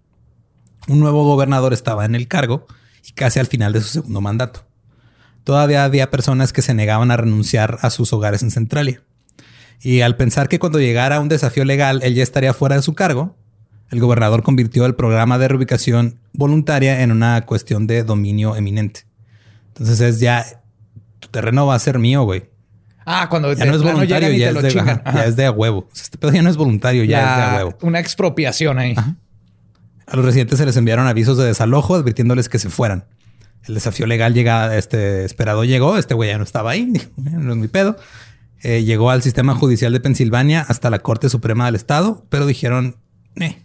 un 0.89 0.99
nuevo 0.99 1.23
gobernador 1.23 1.73
estaba 1.73 2.05
en 2.05 2.17
el 2.17 2.27
cargo 2.27 2.67
y 3.09 3.13
casi 3.13 3.39
al 3.41 3.47
final 3.47 3.73
de 3.73 3.81
su 3.81 3.89
segundo 3.89 4.21
mandato. 4.21 4.65
Todavía 5.45 5.85
había 5.85 6.11
personas 6.11 6.53
que 6.53 6.61
se 6.63 6.75
negaban 6.75 7.11
a 7.11 7.17
renunciar 7.17 7.79
a 7.81 7.89
sus 7.91 8.13
hogares 8.13 8.43
en 8.43 8.51
Centralia. 8.51 9.01
Y 9.81 10.01
al 10.03 10.17
pensar 10.17 10.49
que 10.49 10.59
cuando 10.59 10.79
llegara 10.81 11.21
un 11.21 11.29
desafío 11.29 11.65
legal 11.65 12.01
él 12.03 12.15
ya 12.15 12.23
estaría 12.23 12.53
fuera 12.53 12.77
de 12.77 12.83
su 12.83 12.95
cargo, 12.95 13.37
el 13.91 14.01
gobernador 14.01 14.43
convirtió 14.43 14.85
el 14.85 14.95
programa 14.95 15.39
de 15.39 15.49
reubicación 15.49 16.19
voluntaria 16.33 17.03
en 17.03 17.13
una 17.13 17.47
cuestión 17.47 17.87
de 17.87 18.03
dominio 18.03 18.57
eminente. 18.57 19.07
Entonces 19.69 20.01
es 20.01 20.21
ya, 20.21 20.45
tu 21.21 21.29
terreno 21.29 21.67
va 21.67 21.77
a 21.77 21.79
ser 21.79 21.99
mío, 21.99 22.25
güey. 22.25 22.51
Ah, 23.07 23.29
cuando 23.31 23.51
Ya 23.55 23.65
no 23.65 23.75
es 23.75 23.83
voluntario, 23.83 24.31
ya 24.33 24.51
es, 24.51 24.63
de, 24.63 24.69
chingan. 24.69 24.89
ajá, 24.89 25.03
ya 25.05 25.11
Ajá. 25.21 25.25
es 25.27 25.37
de 25.37 25.47
a 25.47 25.51
huevo. 25.51 25.89
O 25.91 25.95
sea, 25.95 26.03
este 26.03 26.19
pedo 26.19 26.33
ya 26.33 26.43
no 26.43 26.51
es 26.51 26.59
voluntario, 26.59 27.05
ya, 27.05 27.21
es 27.21 27.37
de 27.37 27.43
a 27.43 27.57
huevo. 27.65 27.79
una 27.81 28.01
expropiación 28.01 28.79
ahí. 28.79 28.95
A 30.09 30.17
los 30.17 30.25
residentes 30.25 30.59
se 30.59 30.67
les 30.67 30.77
enviaron 30.77 31.07
avisos 31.07 31.37
de 31.37 31.45
desalojo 31.45 31.95
advirtiéndoles 31.95 32.49
que 32.49 32.59
se 32.59 32.71
fueran. 32.71 33.05
El 33.67 33.75
desafío 33.75 34.07
legal 34.07 34.33
llega, 34.33 34.77
este 34.77 35.25
esperado 35.25 35.65
llegó, 35.65 35.99
este 35.99 36.15
güey 36.15 36.31
ya 36.31 36.39
no 36.39 36.45
estaba 36.45 36.71
ahí, 36.71 36.87
dijo, 36.91 37.11
"Bueno, 37.17 37.41
no 37.41 37.53
es 37.53 37.59
mi 37.59 37.69
pedo. 37.69 37.97
Eh, 38.63 38.83
llegó 38.83 39.11
al 39.11 39.23
sistema 39.23 39.55
judicial 39.55 39.93
de 39.93 40.01
Pensilvania 40.01 40.65
hasta 40.67 40.91
la 40.91 40.99
Corte 40.99 41.29
Suprema 41.29 41.67
del 41.67 41.77
Estado, 41.77 42.27
pero 42.29 42.47
dijeron, 42.47 42.97
eh, 43.37 43.63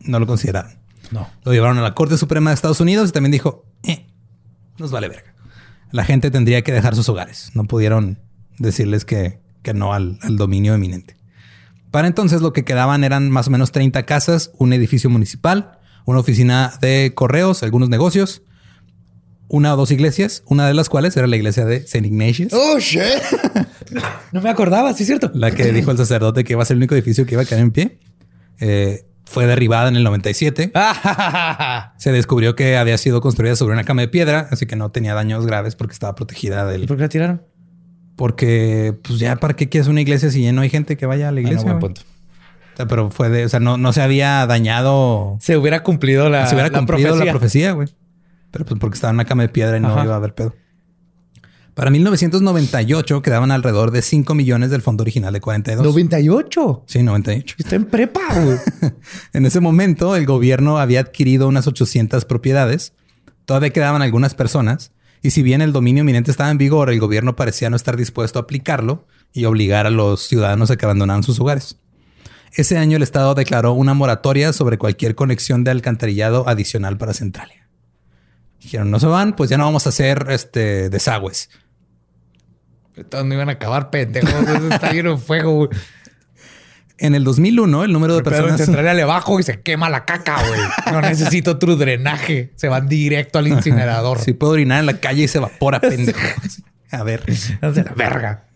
no 0.00 0.18
lo 0.18 0.26
consideraron. 0.26 0.72
No. 1.10 1.28
Lo 1.44 1.52
llevaron 1.52 1.78
a 1.78 1.82
la 1.82 1.94
Corte 1.94 2.16
Suprema 2.16 2.50
de 2.50 2.54
Estados 2.54 2.80
Unidos 2.80 3.10
y 3.10 3.12
también 3.12 3.30
dijo, 3.30 3.64
eh, 3.84 4.06
nos 4.78 4.90
vale 4.90 5.08
verga. 5.08 5.34
La 5.92 6.04
gente 6.04 6.30
tendría 6.30 6.62
que 6.62 6.72
dejar 6.72 6.96
sus 6.96 7.08
hogares. 7.08 7.50
No 7.54 7.64
pudieron 7.64 8.18
decirles 8.58 9.04
que, 9.04 9.40
que 9.62 9.74
no 9.74 9.92
al, 9.92 10.18
al 10.22 10.36
dominio 10.36 10.74
eminente. 10.74 11.16
Para 11.90 12.08
entonces 12.08 12.40
lo 12.40 12.52
que 12.54 12.64
quedaban 12.64 13.04
eran 13.04 13.30
más 13.30 13.48
o 13.48 13.50
menos 13.50 13.70
30 13.70 14.04
casas, 14.04 14.50
un 14.58 14.72
edificio 14.72 15.10
municipal, 15.10 15.78
una 16.04 16.18
oficina 16.20 16.72
de 16.80 17.12
correos, 17.14 17.62
algunos 17.62 17.88
negocios, 17.88 18.42
una 19.48 19.74
o 19.74 19.76
dos 19.76 19.90
iglesias, 19.90 20.42
una 20.46 20.66
de 20.66 20.74
las 20.74 20.88
cuales 20.88 21.16
era 21.16 21.26
la 21.26 21.36
iglesia 21.36 21.64
de 21.66 21.76
St. 21.76 22.06
Ignatius, 22.06 22.52
Oh, 22.54 22.78
shit. 22.78 23.02
no 24.32 24.40
me 24.40 24.48
acordaba, 24.50 24.92
sí 24.94 25.02
es 25.02 25.06
cierto. 25.08 25.30
la 25.34 25.50
que 25.50 25.72
dijo 25.72 25.90
el 25.90 25.98
sacerdote 25.98 26.44
que 26.44 26.54
iba 26.54 26.62
a 26.62 26.64
ser 26.66 26.74
el 26.76 26.78
único 26.78 26.94
edificio 26.94 27.26
que 27.26 27.34
iba 27.34 27.42
a 27.42 27.44
quedar 27.44 27.60
en 27.60 27.70
pie. 27.70 27.98
Eh, 28.60 29.04
fue 29.24 29.46
derribada 29.46 29.88
en 29.88 29.96
el 29.96 30.04
97. 30.04 30.72
Ah, 30.74 31.92
Se 31.98 32.12
descubrió 32.12 32.54
que 32.54 32.76
había 32.76 32.96
sido 32.98 33.20
construida 33.20 33.56
sobre 33.56 33.74
una 33.74 33.84
cama 33.84 34.02
de 34.02 34.08
piedra, 34.08 34.48
así 34.50 34.66
que 34.66 34.76
no 34.76 34.90
tenía 34.90 35.14
daños 35.14 35.46
graves 35.46 35.74
porque 35.76 35.92
estaba 35.94 36.14
protegida 36.14 36.66
¿Y 36.68 36.72
del... 36.78 36.86
por 36.86 36.96
qué 36.96 37.02
la 37.04 37.08
tiraron? 37.08 37.42
Porque, 38.16 38.94
pues 39.02 39.18
ya, 39.18 39.36
¿para 39.36 39.54
qué 39.54 39.68
quieres 39.68 39.88
una 39.88 40.00
iglesia 40.02 40.30
si 40.30 40.42
ya 40.42 40.52
no 40.52 40.60
hay 40.60 40.68
gente 40.70 40.96
que 40.96 41.06
vaya 41.06 41.28
a 41.28 41.32
la 41.32 41.40
Ah, 41.40 41.42
no, 41.42 41.48
iglesia? 41.48 41.64
buen 41.64 41.78
güey? 41.80 41.94
punto. 41.94 42.02
O 42.74 42.76
sea, 42.76 42.86
pero 42.86 43.10
fue 43.10 43.28
de... 43.28 43.44
O 43.44 43.48
sea, 43.48 43.60
no, 43.60 43.76
no 43.76 43.92
se 43.92 44.02
había 44.02 44.46
dañado... 44.46 45.36
Se 45.40 45.56
hubiera 45.56 45.82
cumplido 45.82 46.28
la, 46.28 46.46
se 46.46 46.54
hubiera 46.54 46.70
la 46.70 46.78
cumplido 46.78 47.08
profecía. 47.10 47.24
la 47.24 47.32
profecía, 47.32 47.72
güey. 47.72 47.88
Pero 48.50 48.64
pues 48.64 48.78
porque 48.80 48.94
estaba 48.94 49.10
en 49.10 49.16
una 49.16 49.24
cama 49.24 49.42
de 49.42 49.48
piedra 49.48 49.76
y 49.76 49.80
no 49.80 49.88
Ajá. 49.88 50.04
iba 50.04 50.14
a 50.14 50.16
haber 50.16 50.34
pedo. 50.34 50.54
Para 51.74 51.90
1998 51.90 53.22
quedaban 53.22 53.50
alrededor 53.50 53.92
de 53.92 54.02
5 54.02 54.34
millones 54.34 54.70
del 54.70 54.82
fondo 54.82 55.02
original 55.02 55.32
de 55.32 55.40
42. 55.40 55.84
98. 55.84 56.84
Sí, 56.86 57.02
98. 57.02 57.56
Está 57.58 57.76
en 57.76 57.86
prepa, 57.86 58.20
güey. 58.34 58.58
En 59.32 59.46
ese 59.46 59.60
momento, 59.60 60.14
el 60.14 60.26
gobierno 60.26 60.78
había 60.78 61.00
adquirido 61.00 61.48
unas 61.48 61.66
800 61.66 62.26
propiedades. 62.26 62.92
Todavía 63.46 63.70
quedaban 63.70 64.02
algunas 64.02 64.34
personas. 64.34 64.92
Y 65.22 65.30
si 65.30 65.42
bien 65.42 65.62
el 65.62 65.72
dominio 65.72 66.02
eminente 66.02 66.30
estaba 66.30 66.50
en 66.50 66.58
vigor, 66.58 66.90
el 66.90 67.00
gobierno 67.00 67.36
parecía 67.36 67.70
no 67.70 67.76
estar 67.76 67.96
dispuesto 67.96 68.38
a 68.38 68.42
aplicarlo 68.42 69.06
y 69.32 69.46
obligar 69.46 69.86
a 69.86 69.90
los 69.90 70.26
ciudadanos 70.28 70.70
a 70.70 70.76
que 70.76 70.84
abandonaran 70.84 71.22
sus 71.22 71.40
hogares. 71.40 71.78
Ese 72.54 72.76
año 72.76 72.96
el 72.96 73.02
Estado 73.02 73.34
declaró 73.34 73.72
una 73.72 73.94
moratoria 73.94 74.52
sobre 74.52 74.78
cualquier 74.78 75.14
conexión 75.14 75.64
de 75.64 75.70
alcantarillado 75.70 76.48
adicional 76.48 76.98
para 76.98 77.14
Centralia. 77.14 77.68
Dijeron, 78.60 78.90
no 78.90 79.00
se 79.00 79.06
van, 79.06 79.34
pues 79.34 79.50
ya 79.50 79.58
no 79.58 79.64
vamos 79.64 79.86
a 79.86 79.88
hacer 79.88 80.26
este 80.30 80.90
desagües. 80.90 81.50
Entonces 82.94 83.26
no 83.26 83.34
iban 83.34 83.48
a 83.48 83.52
acabar 83.52 83.90
pendejos. 83.90 84.30
Está 84.70 84.92
lleno 84.92 85.12
de 85.12 85.16
fuego, 85.16 85.52
güey. 85.52 85.68
En 86.98 87.16
el 87.16 87.24
2001, 87.24 87.84
el 87.84 87.92
número 87.92 88.14
de 88.14 88.22
Pero 88.22 88.36
en 88.36 88.42
personas... 88.42 88.66
central 88.66 88.96
le 88.96 89.04
bajo 89.04 89.40
y 89.40 89.42
se 89.42 89.60
quema 89.60 89.90
la 89.90 90.04
caca, 90.04 90.36
güey. 90.46 90.60
No 90.92 91.00
necesito 91.00 91.52
otro 91.52 91.74
drenaje. 91.74 92.52
Se 92.54 92.68
van 92.68 92.86
directo 92.86 93.38
al 93.38 93.48
incinerador. 93.48 94.18
Si 94.22 94.34
puedo 94.34 94.52
orinar 94.52 94.80
en 94.80 94.86
la 94.86 95.00
calle 95.00 95.24
y 95.24 95.28
se 95.28 95.38
evapora, 95.38 95.80
pendejo. 95.80 96.20
A 96.92 97.02
ver. 97.02 97.24
De 97.60 97.84
la 97.84 97.92
verga. 97.94 98.46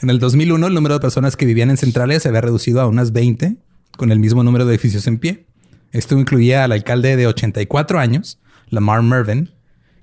En 0.00 0.10
el 0.10 0.18
2001, 0.18 0.66
el 0.66 0.74
número 0.74 0.94
de 0.94 1.00
personas 1.00 1.36
que 1.36 1.44
vivían 1.44 1.70
en 1.70 1.76
Centralia 1.76 2.18
se 2.18 2.28
había 2.28 2.40
reducido 2.40 2.80
a 2.80 2.86
unas 2.86 3.12
20, 3.12 3.56
con 3.96 4.12
el 4.12 4.18
mismo 4.18 4.42
número 4.42 4.64
de 4.64 4.72
edificios 4.72 5.06
en 5.06 5.18
pie. 5.18 5.46
Esto 5.92 6.18
incluía 6.18 6.64
al 6.64 6.72
alcalde 6.72 7.16
de 7.16 7.26
84 7.26 7.98
años, 7.98 8.38
Lamar 8.68 9.02
Mervyn, 9.02 9.50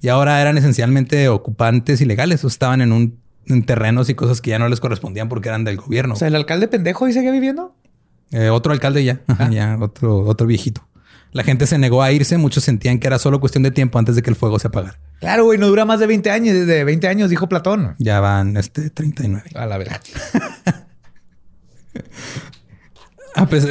y 0.02 0.10
ahora 0.10 0.42
eran 0.42 0.58
esencialmente 0.58 1.30
ocupantes 1.30 2.02
ilegales 2.02 2.44
o 2.44 2.48
estaban 2.48 2.82
en 2.82 2.92
un 2.92 3.20
en 3.50 3.64
terrenos 3.64 4.10
y 4.10 4.14
cosas 4.14 4.42
que 4.42 4.50
ya 4.52 4.60
no 4.60 4.68
les 4.68 4.80
correspondían 4.80 5.30
porque 5.30 5.50
eran 5.50 5.64
del 5.64 5.78
gobierno. 5.78 6.14
O 6.14 6.18
sea, 6.18 6.28
el 6.28 6.36
alcalde 6.36 6.68
pendejo 6.68 7.06
ahí 7.06 7.14
seguía 7.14 7.32
viviendo. 7.32 7.76
Eh, 8.32 8.50
otro 8.50 8.74
alcalde 8.74 9.04
ya, 9.04 9.22
Ajá, 9.28 9.50
ya 9.52 9.78
otro, 9.80 10.20
otro 10.20 10.48
viejito. 10.48 10.86
La 11.38 11.44
gente 11.44 11.68
se 11.68 11.78
negó 11.78 12.02
a 12.02 12.12
irse, 12.12 12.36
muchos 12.40 12.64
sentían 12.64 12.98
que 12.98 13.06
era 13.06 13.20
solo 13.20 13.40
cuestión 13.40 13.62
de 13.62 13.70
tiempo 13.70 14.00
antes 14.00 14.16
de 14.16 14.24
que 14.24 14.30
el 14.32 14.36
fuego 14.36 14.58
se 14.58 14.70
apagara. 14.70 14.98
Claro, 15.20 15.46
güey, 15.46 15.60
no 15.60 15.68
dura 15.68 15.86
más 15.86 16.00
de 16.00 16.08
20 16.08 16.32
años. 16.32 16.66
De 16.66 16.84
20 16.84 17.08
años, 17.08 17.30
dijo 17.30 17.48
Platón. 17.48 17.94
Ya 18.00 18.20
van 18.20 18.58
este 18.58 18.90
39. 18.90 19.44
A 19.54 19.68
la 19.68 19.78
verga. 19.78 20.02
Ah, 23.36 23.46
pues, 23.48 23.68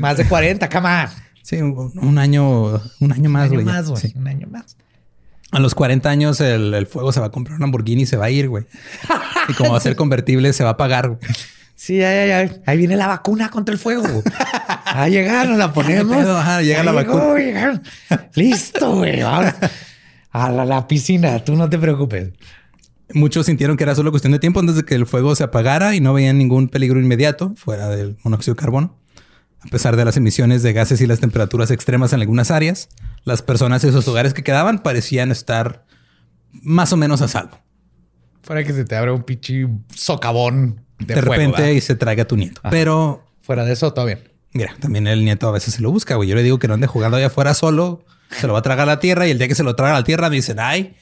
Más 0.00 0.18
de 0.18 0.26
40, 0.28 0.68
come 0.68 0.88
on. 0.88 1.08
sí, 1.42 1.56
un, 1.56 1.90
un 1.96 2.18
año, 2.18 2.80
un 3.00 3.12
año 3.12 3.30
más, 3.30 3.48
Un 3.50 3.54
año 3.58 3.62
güey. 3.62 3.64
ya. 3.64 3.72
más, 3.72 3.88
güey. 3.88 4.02
Sí. 4.02 4.12
Un 4.14 4.28
año 4.28 4.46
más. 4.48 4.76
A 5.52 5.58
los 5.58 5.74
40 5.74 6.10
años 6.10 6.40
el, 6.42 6.74
el 6.74 6.86
fuego 6.86 7.12
se 7.12 7.20
va 7.20 7.26
a 7.26 7.30
comprar 7.30 7.54
un 7.54 7.60
Lamborghini 7.62 8.02
y 8.02 8.06
se 8.06 8.18
va 8.18 8.26
a 8.26 8.30
ir, 8.30 8.48
güey. 8.50 8.66
Y 9.48 9.54
como 9.54 9.70
va 9.72 9.78
a 9.78 9.80
ser 9.80 9.96
convertible, 9.96 10.52
se 10.52 10.64
va 10.64 10.70
a 10.70 10.76
pagar. 10.76 11.08
güey. 11.08 11.20
Sí. 11.76 12.02
Ahí 12.02 12.76
viene 12.76 12.96
la 12.96 13.06
vacuna 13.06 13.50
contra 13.50 13.72
el 13.72 13.78
fuego. 13.78 14.02
A 14.86 15.08
llegar, 15.08 15.46
nos 15.48 15.58
la 15.58 15.72
ponemos. 15.72 16.16
pedo, 16.16 16.38
ajá, 16.38 16.62
llega 16.62 16.82
la 16.82 16.92
llegó, 16.92 17.16
vacuna. 17.18 17.38
llegaron. 17.38 17.82
Listo, 18.34 18.96
güey. 18.96 19.22
Vamos 19.22 19.52
A 20.32 20.50
la, 20.50 20.64
la 20.64 20.88
piscina. 20.88 21.38
Tú 21.44 21.54
no 21.54 21.68
te 21.68 21.78
preocupes. 21.78 22.30
Muchos 23.12 23.46
sintieron 23.46 23.76
que 23.76 23.84
era 23.84 23.94
solo 23.94 24.10
cuestión 24.10 24.32
de 24.32 24.38
tiempo 24.38 24.58
antes 24.58 24.74
de 24.74 24.84
que 24.84 24.94
el 24.94 25.06
fuego 25.06 25.36
se 25.36 25.44
apagara 25.44 25.94
y 25.94 26.00
no 26.00 26.14
veían 26.14 26.38
ningún 26.38 26.68
peligro 26.68 26.98
inmediato 26.98 27.54
fuera 27.56 27.88
del 27.88 28.16
monóxido 28.24 28.54
de 28.54 28.60
carbono. 28.60 28.96
A 29.60 29.68
pesar 29.68 29.96
de 29.96 30.04
las 30.04 30.16
emisiones 30.16 30.62
de 30.62 30.72
gases 30.72 31.00
y 31.00 31.06
las 31.06 31.20
temperaturas 31.20 31.70
extremas 31.70 32.12
en 32.12 32.20
algunas 32.20 32.50
áreas, 32.50 32.88
las 33.24 33.42
personas 33.42 33.82
de 33.82 33.90
esos 33.90 34.08
hogares 34.08 34.32
que 34.32 34.42
quedaban 34.42 34.78
parecían 34.78 35.30
estar 35.30 35.84
más 36.52 36.92
o 36.92 36.96
menos 36.96 37.20
a 37.22 37.28
salvo. 37.28 37.58
Para 38.46 38.64
que 38.64 38.72
se 38.72 38.84
te 38.84 38.96
abra 38.96 39.12
un 39.12 39.24
pichi 39.24 39.66
socavón 39.94 40.85
de, 40.98 41.06
De, 41.06 41.14
fuego, 41.14 41.32
repente 41.32 41.62
¿verdad? 41.62 41.74
y 41.74 41.80
se 41.80 41.94
traiga 41.94 42.22
a 42.24 42.26
tu 42.26 42.36
nieto. 42.36 42.60
Ajá. 42.62 42.70
Pero 42.70 43.22
Fuera 43.42 43.64
de 43.64 43.72
eso, 43.74 43.92
todo 43.92 44.06
bien. 44.06 44.20
mira, 44.52 44.74
también 44.80 45.06
el 45.06 45.24
nieto 45.24 45.48
a 45.48 45.52
veces 45.52 45.74
se 45.74 45.82
lo 45.82 45.90
busca, 45.92 46.16
güey. 46.16 46.28
Yo 46.28 46.34
le 46.34 46.42
digo 46.42 46.58
que 46.58 46.66
no 46.68 46.74
ande 46.74 46.86
jugando 46.88 47.16
allá 47.16 47.26
afuera 47.28 47.54
solo, 47.54 48.04
se 48.30 48.46
lo 48.46 48.54
va 48.54 48.58
a 48.58 48.62
tragar 48.62 48.88
a 48.88 48.94
la 48.94 49.00
tierra 49.00 49.26
y 49.26 49.30
el 49.30 49.38
día 49.38 49.46
que 49.46 49.54
se 49.54 49.62
lo 49.62 49.76
traga 49.76 49.94
a 49.94 50.00
la 50.00 50.04
tierra 50.04 50.28
me 50.30 50.36
dicen, 50.36 50.58
ay, 50.58 50.96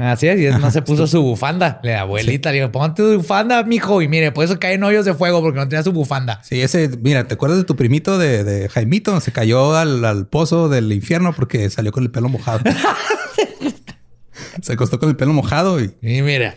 Así 0.00 0.28
es, 0.28 0.38
y 0.38 0.60
no 0.60 0.70
se 0.70 0.80
puso 0.82 1.08
su 1.08 1.20
bufanda. 1.22 1.80
La 1.82 2.02
abuelita 2.02 2.52
le 2.52 2.58
dijo, 2.58 2.70
ponte 2.70 3.02
tu 3.02 3.16
bufanda, 3.16 3.64
mijo. 3.64 4.00
Y 4.00 4.06
mire, 4.06 4.30
por 4.30 4.44
eso 4.44 4.60
caen 4.60 4.84
hoyos 4.84 5.04
de 5.04 5.12
fuego 5.12 5.42
porque 5.42 5.58
no 5.58 5.68
tenía 5.68 5.82
su 5.82 5.90
bufanda. 5.92 6.40
Sí, 6.44 6.62
ese, 6.62 6.88
mira, 7.02 7.26
¿te 7.26 7.34
acuerdas 7.34 7.58
de 7.58 7.64
tu 7.64 7.74
primito 7.74 8.16
de, 8.16 8.44
de 8.44 8.68
Jaimito? 8.68 9.20
Se 9.20 9.32
cayó 9.32 9.74
al, 9.74 10.04
al 10.04 10.28
pozo 10.28 10.68
del 10.68 10.92
infierno 10.92 11.32
porque 11.32 11.68
salió 11.68 11.90
con 11.90 12.04
el 12.04 12.12
pelo 12.12 12.28
mojado. 12.28 12.60
Se 14.62 14.72
acostó 14.72 15.00
con 15.00 15.08
el 15.08 15.16
pelo 15.16 15.32
mojado 15.32 15.80
y 15.80 15.92
Y 16.00 16.22
mira, 16.22 16.54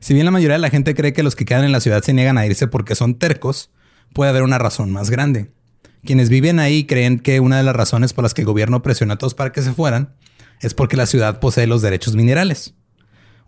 si 0.00 0.14
bien 0.14 0.24
la 0.24 0.30
mayoría 0.30 0.54
de 0.54 0.60
la 0.60 0.70
gente 0.70 0.94
cree 0.94 1.12
que 1.12 1.22
los 1.22 1.36
que 1.36 1.44
quedan 1.44 1.64
en 1.64 1.72
la 1.72 1.80
ciudad 1.80 2.02
se 2.02 2.12
niegan 2.12 2.38
a 2.38 2.46
irse 2.46 2.66
porque 2.66 2.94
son 2.94 3.16
tercos, 3.16 3.70
puede 4.12 4.30
haber 4.30 4.42
una 4.42 4.58
razón 4.58 4.90
más 4.90 5.10
grande. 5.10 5.52
Quienes 6.04 6.30
viven 6.30 6.58
ahí 6.58 6.84
creen 6.84 7.20
que 7.20 7.40
una 7.40 7.58
de 7.58 7.62
las 7.62 7.76
razones 7.76 8.14
por 8.14 8.24
las 8.24 8.32
que 8.32 8.40
el 8.40 8.46
gobierno 8.46 8.82
presiona 8.82 9.14
a 9.14 9.18
todos 9.18 9.34
para 9.34 9.52
que 9.52 9.62
se 9.62 9.72
fueran 9.72 10.14
es 10.60 10.74
porque 10.74 10.96
la 10.96 11.06
ciudad 11.06 11.40
posee 11.40 11.66
los 11.66 11.82
derechos 11.82 12.16
minerales. 12.16 12.74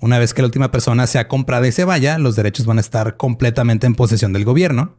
Una 0.01 0.19
vez 0.19 0.35
que 0.35 0.43
la 0.43 0.47
última 0.47 0.71
persona 0.71 1.07
sea 1.07 1.29
comprada 1.29 1.67
y 1.67 1.73
se 1.73 1.85
vaya, 1.85 2.19
los 2.19 2.37
derechos 2.37 2.67
van 2.67 2.79
a 2.79 2.81
estar 2.81 3.17
completamente 3.17 3.87
en 3.87 3.95
posesión 3.95 4.33
del 4.33 4.45
gobierno. 4.45 4.97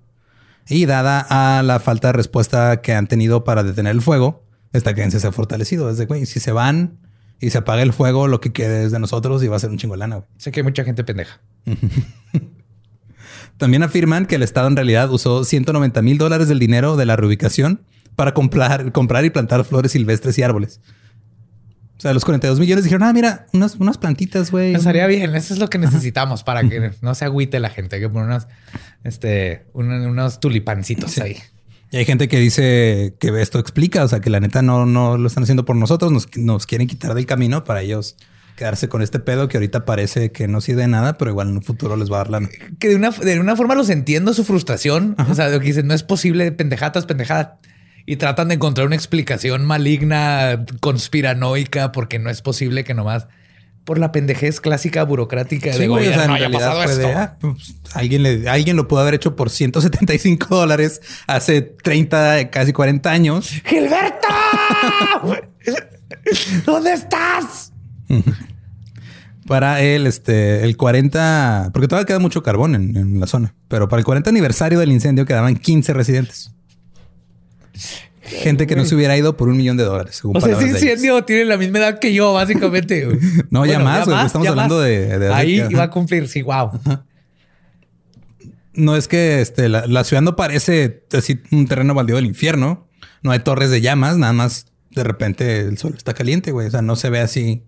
Y 0.67 0.85
dada 0.85 1.25
a 1.29 1.61
la 1.61 1.79
falta 1.79 2.07
de 2.07 2.13
respuesta 2.13 2.81
que 2.81 2.93
han 2.93 3.07
tenido 3.07 3.43
para 3.43 3.63
detener 3.63 3.91
el 3.91 4.01
fuego, 4.01 4.45
esta 4.71 4.93
creencia 4.93 5.19
se 5.19 5.27
ha 5.27 5.31
fortalecido. 5.31 5.89
Desde, 5.89 6.05
güey, 6.05 6.25
si 6.25 6.39
se 6.39 6.53
van 6.53 6.99
y 7.39 7.49
se 7.49 7.57
apaga 7.57 7.81
el 7.83 7.93
fuego, 7.93 8.27
lo 8.27 8.39
que 8.41 8.51
quede 8.53 8.85
es 8.85 8.91
de 8.91 8.99
nosotros 8.99 9.43
y 9.43 9.47
va 9.47 9.57
a 9.57 9.59
ser 9.59 9.69
un 9.69 9.77
chingo 9.77 9.93
de 9.95 9.99
lana, 9.99 10.15
güey. 10.17 10.27
sé 10.37 10.51
que 10.51 10.61
hay 10.61 10.63
mucha 10.63 10.83
gente 10.83 11.03
pendeja. 11.03 11.41
También 13.57 13.83
afirman 13.83 14.25
que 14.25 14.35
el 14.35 14.43
Estado 14.43 14.67
en 14.67 14.75
realidad 14.75 15.09
usó 15.11 15.43
190 15.45 16.01
mil 16.01 16.17
dólares 16.17 16.47
del 16.47 16.59
dinero 16.59 16.95
de 16.97 17.05
la 17.05 17.15
reubicación 17.15 17.81
para 18.15 18.33
comprar, 18.33 18.91
comprar 18.91 19.25
y 19.25 19.29
plantar 19.29 19.63
flores 19.63 19.91
silvestres 19.91 20.37
y 20.37 20.43
árboles. 20.43 20.79
O 21.97 22.01
sea, 22.03 22.13
los 22.13 22.25
42 22.25 22.59
millones 22.59 22.83
dijeron, 22.83 23.03
ah, 23.03 23.13
mira, 23.13 23.45
unas, 23.53 23.75
unas 23.75 23.97
plantitas, 23.97 24.51
güey. 24.51 24.73
Pensaría 24.73 25.07
bien, 25.07 25.33
eso 25.35 25.53
es 25.53 25.59
lo 25.59 25.69
que 25.69 25.77
necesitamos 25.77 26.43
para 26.43 26.67
que 26.67 26.91
no 27.01 27.15
se 27.15 27.25
agüite 27.25 27.59
la 27.59 27.69
gente. 27.69 27.95
Hay 27.97 28.01
que 28.01 28.09
poner 28.09 28.25
unas, 28.27 28.47
este, 29.03 29.67
un- 29.73 29.91
unos 29.91 30.39
tulipancitos 30.39 31.17
ahí. 31.19 31.37
Y 31.93 31.97
hay 31.97 32.05
gente 32.05 32.27
que 32.27 32.39
dice 32.39 33.13
que 33.19 33.39
esto 33.39 33.59
explica, 33.59 34.03
o 34.03 34.07
sea, 34.07 34.19
que 34.19 34.31
la 34.31 34.39
neta 34.39 34.63
no, 34.63 34.87
no 34.87 35.15
lo 35.15 35.27
están 35.27 35.43
haciendo 35.43 35.63
por 35.63 35.75
nosotros, 35.75 36.11
nos, 36.11 36.27
nos 36.35 36.65
quieren 36.65 36.87
quitar 36.87 37.13
del 37.13 37.27
camino 37.27 37.63
para 37.63 37.83
ellos 37.83 38.17
quedarse 38.55 38.89
con 38.89 39.03
este 39.03 39.19
pedo 39.19 39.47
que 39.47 39.57
ahorita 39.57 39.85
parece 39.85 40.31
que 40.31 40.47
no 40.47 40.59
sirve 40.59 40.81
de 40.81 40.87
nada, 40.87 41.19
pero 41.19 41.29
igual 41.29 41.49
en 41.49 41.57
un 41.57 41.61
futuro 41.61 41.95
les 41.95 42.11
va 42.11 42.15
a 42.15 42.17
dar 42.21 42.29
lana. 42.31 42.49
Que 42.79 42.89
de 42.89 42.95
una, 42.95 43.11
de 43.11 43.39
una 43.39 43.55
forma 43.55 43.75
los 43.75 43.91
entiendo 43.91 44.33
su 44.33 44.43
frustración. 44.43 45.15
O 45.29 45.35
sea, 45.35 45.49
lo 45.49 45.59
que 45.59 45.67
dicen, 45.67 45.85
no 45.85 45.93
es 45.93 46.01
posible, 46.01 46.51
pendejadas, 46.51 47.05
pendejadas. 47.05 47.49
Y 48.07 48.15
tratan 48.15 48.47
de 48.47 48.55
encontrar 48.55 48.87
una 48.87 48.95
explicación 48.95 49.63
maligna, 49.63 50.65
conspiranoica, 50.79 51.91
porque 51.91 52.17
no 52.17 52.31
es 52.31 52.41
posible 52.41 52.83
que 52.83 52.95
nomás 52.95 53.27
por 53.85 53.99
la 53.99 54.11
pendejez 54.11 54.61
clásica 54.61 55.03
burocrática 55.03 55.73
Sí, 55.73 55.79
de 55.79 55.87
güey, 55.87 56.07
o 56.07 56.13
sea, 56.13 56.25
en 56.25 56.31
haya 56.31 56.47
realidad 56.47 56.59
pasado 56.59 56.83
fue 56.83 56.91
esto. 56.91 57.07
de, 57.07 57.13
ah, 57.13 57.37
pues, 57.39 57.75
alguien, 57.93 58.23
le, 58.23 58.49
alguien 58.49 58.77
lo 58.77 58.87
pudo 58.87 59.01
haber 59.01 59.13
hecho 59.15 59.35
por 59.35 59.49
175 59.49 60.55
dólares 60.55 61.01
hace 61.27 61.61
30, 61.61 62.49
casi 62.49 62.71
40 62.73 63.11
años. 63.11 63.49
¡Gilberto! 63.65 64.27
¿Dónde 66.65 66.93
estás? 66.93 67.71
Para 69.47 69.81
el, 69.81 70.07
este, 70.07 70.63
el 70.63 70.77
40, 70.77 71.71
porque 71.73 71.87
todavía 71.87 72.05
queda 72.05 72.19
mucho 72.19 72.43
carbón 72.43 72.75
en, 72.75 72.95
en 72.95 73.19
la 73.19 73.27
zona, 73.27 73.53
pero 73.67 73.89
para 73.89 73.99
el 73.99 74.05
40 74.05 74.29
aniversario 74.29 74.79
del 74.79 74.91
incendio 74.91 75.25
quedaban 75.25 75.55
15 75.57 75.93
residentes. 75.93 76.51
Gente 78.25 78.67
que 78.67 78.75
no 78.75 78.85
se 78.85 78.95
hubiera 78.95 79.17
ido 79.17 79.35
por 79.37 79.49
un 79.49 79.57
millón 79.57 79.75
de 79.77 79.83
dólares. 79.83 80.15
según 80.15 80.37
O 80.37 80.41
sea, 80.41 80.53
ese 80.57 80.67
incendio 80.67 81.23
tiene 81.25 81.45
la 81.45 81.57
misma 81.57 81.79
edad 81.79 81.99
que 81.99 82.13
yo, 82.13 82.33
básicamente. 82.33 83.05
güey. 83.05 83.17
No, 83.49 83.65
ya 83.65 83.79
más, 83.79 84.05
güey, 84.05 84.25
estamos 84.25 84.45
ya 84.45 84.51
hablando 84.51 84.79
de- 84.79 85.19
de 85.19 85.33
Ahí 85.33 85.61
que- 85.61 85.67
iba 85.71 85.83
a 85.83 85.89
cumplir, 85.89 86.27
sí, 86.27 86.41
wow. 86.41 86.71
No 88.73 88.95
es 88.95 89.07
que 89.07 89.41
este, 89.41 89.69
la, 89.69 89.85
la 89.87 90.03
ciudad 90.03 90.21
no 90.23 90.35
parece 90.35 91.03
así 91.11 91.39
un 91.51 91.67
terreno 91.67 91.93
baldío 91.93 92.15
del 92.15 92.25
infierno. 92.25 92.87
No 93.21 93.31
hay 93.31 93.39
torres 93.39 93.69
de 93.69 93.81
llamas, 93.81 94.17
nada 94.17 94.33
más 94.33 94.67
de 94.91 95.03
repente 95.03 95.59
el 95.61 95.77
sol 95.77 95.93
está 95.95 96.13
caliente, 96.13 96.51
güey. 96.51 96.67
O 96.67 96.71
sea, 96.71 96.81
no 96.81 96.95
se 96.95 97.09
ve 97.09 97.19
así 97.19 97.63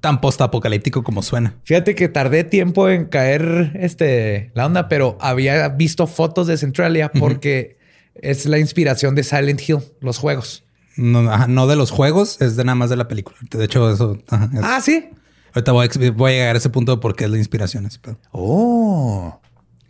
tan 0.00 0.20
post-apocalíptico 0.20 1.02
como 1.04 1.22
suena. 1.22 1.54
Fíjate 1.64 1.94
que 1.94 2.08
tardé 2.08 2.44
tiempo 2.44 2.88
en 2.88 3.06
caer 3.06 3.72
este, 3.74 4.50
la 4.54 4.66
onda, 4.66 4.88
pero 4.88 5.16
había 5.20 5.68
visto 5.70 6.06
fotos 6.06 6.46
de 6.46 6.56
Centralia 6.56 7.10
porque 7.12 7.77
es 8.22 8.46
la 8.46 8.58
inspiración 8.58 9.14
de 9.14 9.24
Silent 9.24 9.60
Hill, 9.66 9.78
los 10.00 10.18
juegos. 10.18 10.64
No, 10.96 11.30
ajá, 11.30 11.46
no 11.46 11.66
de 11.66 11.76
los 11.76 11.90
juegos, 11.90 12.40
es 12.40 12.56
de 12.56 12.64
nada 12.64 12.74
más 12.74 12.90
de 12.90 12.96
la 12.96 13.06
película. 13.08 13.36
De 13.50 13.64
hecho, 13.64 13.90
eso. 13.92 14.18
ajá, 14.28 14.50
es- 14.52 14.60
Ah, 14.62 14.80
sí. 14.80 15.10
Ahorita 15.54 15.72
voy 15.72 15.82
a, 15.82 15.86
ex- 15.86 16.14
voy 16.16 16.32
a 16.32 16.34
llegar 16.34 16.54
a 16.56 16.58
ese 16.58 16.70
punto 16.70 16.92
de 16.96 16.98
por 17.00 17.14
qué 17.16 17.24
es 17.24 17.30
la 17.30 17.38
inspiración. 17.38 17.86
ese 17.86 17.98
pedo. 18.00 18.18
Oh. 18.32 19.40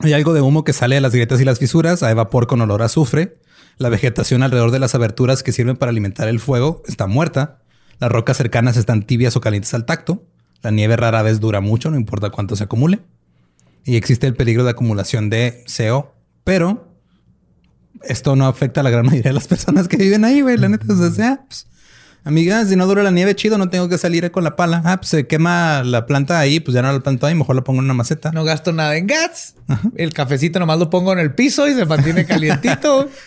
Hay 0.01 0.13
algo 0.13 0.33
de 0.33 0.41
humo 0.41 0.65
que 0.65 0.73
sale 0.73 0.95
de 0.95 1.01
las 1.01 1.13
grietas 1.13 1.41
y 1.41 1.45
las 1.45 1.59
fisuras, 1.59 2.03
hay 2.03 2.15
vapor 2.15 2.47
con 2.47 2.61
olor 2.61 2.83
a 2.83 2.87
azufre. 2.87 3.39
La 3.79 3.89
vegetación 3.89 4.43
alrededor 4.43 4.71
de 4.71 4.79
las 4.79 4.95
aberturas 4.95 5.43
que 5.43 5.53
sirven 5.53 5.77
para 5.77 5.91
alimentar 5.91 6.29
el 6.29 6.41
fuego 6.41 6.83
está 6.87 7.07
muerta. 7.07 7.59
Las 7.99 8.11
rocas 8.13 8.37
cercanas 8.37 8.77
están 8.77 9.03
tibias 9.05 9.35
o 9.37 9.41
calientes 9.41 9.75
al 9.75 9.85
tacto. 9.87 10.25
La 10.63 10.71
nieve 10.71 10.97
rara 10.97 11.23
vez 11.23 11.41
dura 11.41 11.61
mucho, 11.61 11.91
no 11.91 11.97
importa 11.97 12.31
cuánto 12.31 12.55
se 12.57 12.65
acumule. 12.65 13.01
Y 13.85 13.97
existe 13.97 14.27
el 14.27 14.35
peligro 14.35 14.65
de 14.65 14.71
acumulación 14.71 15.31
de 15.31 15.65
CO, 15.67 16.13
pero 16.45 16.88
esto 18.03 18.37
no 18.37 18.47
afecta 18.47 18.81
a 18.81 18.85
la 18.85 18.91
gran 18.91 19.07
mayoría 19.07 19.31
de 19.31 19.35
las 19.35 19.49
personas 19.49 19.89
que 19.89 19.97
viven 19.97 20.25
ahí, 20.25 20.41
güey. 20.41 20.57
La 20.57 20.69
neta, 20.69 20.87
o 20.93 21.11
sea, 21.11 21.43
pues, 21.47 21.67
amiga, 22.25 22.65
si 22.65 22.77
no 22.77 22.87
dura 22.87 23.03
la 23.03 23.11
nieve, 23.11 23.35
chido, 23.35 23.59
no 23.59 23.69
tengo 23.69 23.89
que 23.89 23.99
salir 23.99 24.31
con 24.31 24.45
la 24.45 24.57
pala. 24.57 24.83
Ah, 24.85 24.99
pues 24.99 25.09
se 25.09 25.27
quema 25.27 25.83
la 25.85 26.07
planta 26.07 26.39
ahí, 26.39 26.61
pues 26.61 26.75
ya 26.75 26.83
no 26.83 26.93
la 26.93 27.01
planto 27.01 27.27
ahí, 27.27 27.35
mejor 27.35 27.57
la 27.57 27.65
pongo 27.65 27.81
en 27.81 27.87
una 27.87 27.95
maceta. 27.95 28.31
No 28.33 28.45
gasto 28.45 28.73
nada 28.73 28.97
en 28.97 29.07
gas. 29.07 29.55
El 29.97 30.13
cafecito 30.13 30.59
nomás 30.59 30.79
lo 30.79 30.91
pongo 30.91 31.13
en 31.13 31.19
el 31.19 31.35
piso 31.35 31.69
y 31.69 31.75
se 31.75 31.85
mantiene 31.85 32.27
calientito. 32.27 33.09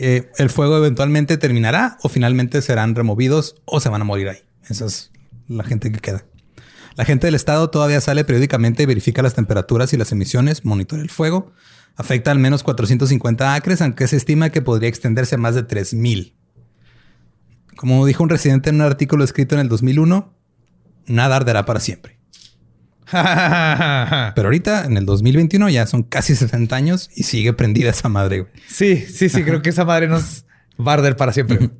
Eh, 0.00 0.28
el 0.38 0.50
fuego 0.50 0.76
eventualmente 0.76 1.36
terminará 1.36 1.98
o 2.02 2.08
finalmente 2.08 2.60
serán 2.62 2.96
removidos 2.96 3.62
o 3.64 3.78
se 3.78 3.88
van 3.88 4.00
a 4.00 4.04
morir 4.04 4.28
ahí. 4.28 4.38
Esa 4.68 4.86
es 4.86 5.12
la 5.46 5.62
gente 5.62 5.92
que 5.92 6.00
queda. 6.00 6.24
La 6.96 7.04
gente 7.04 7.26
del 7.26 7.34
estado 7.34 7.70
todavía 7.70 8.00
sale 8.00 8.24
periódicamente 8.24 8.82
y 8.82 8.86
verifica 8.86 9.22
las 9.22 9.34
temperaturas 9.34 9.92
y 9.92 9.96
las 9.96 10.12
emisiones, 10.12 10.64
monitorea 10.64 11.02
el 11.02 11.10
fuego. 11.10 11.52
Afecta 11.96 12.30
al 12.30 12.38
menos 12.38 12.62
450 12.62 13.54
acres, 13.54 13.80
aunque 13.80 14.08
se 14.08 14.16
estima 14.16 14.50
que 14.50 14.62
podría 14.62 14.88
extenderse 14.88 15.36
a 15.36 15.38
más 15.38 15.54
de 15.54 15.62
3000. 15.62 16.34
Como 17.76 18.04
dijo 18.06 18.22
un 18.22 18.30
residente 18.30 18.70
en 18.70 18.76
un 18.76 18.82
artículo 18.82 19.24
escrito 19.24 19.54
en 19.54 19.60
el 19.60 19.68
2001, 19.68 20.32
nada 21.06 21.36
arderá 21.36 21.64
para 21.64 21.80
siempre. 21.80 22.18
Pero 23.10 24.48
ahorita, 24.48 24.86
en 24.86 24.96
el 24.96 25.06
2021, 25.06 25.68
ya 25.68 25.86
son 25.86 26.02
casi 26.02 26.34
60 26.34 26.74
años 26.74 27.10
y 27.14 27.24
sigue 27.24 27.52
prendida 27.52 27.90
esa 27.90 28.08
madre. 28.08 28.40
güey. 28.40 28.52
sí, 28.68 28.96
sí, 28.96 29.28
sí. 29.28 29.44
Creo 29.44 29.62
que 29.62 29.70
esa 29.70 29.84
madre 29.84 30.08
nos 30.08 30.46
va 30.80 30.92
a 30.92 30.94
arder 30.94 31.16
para 31.16 31.32
siempre. 31.32 31.70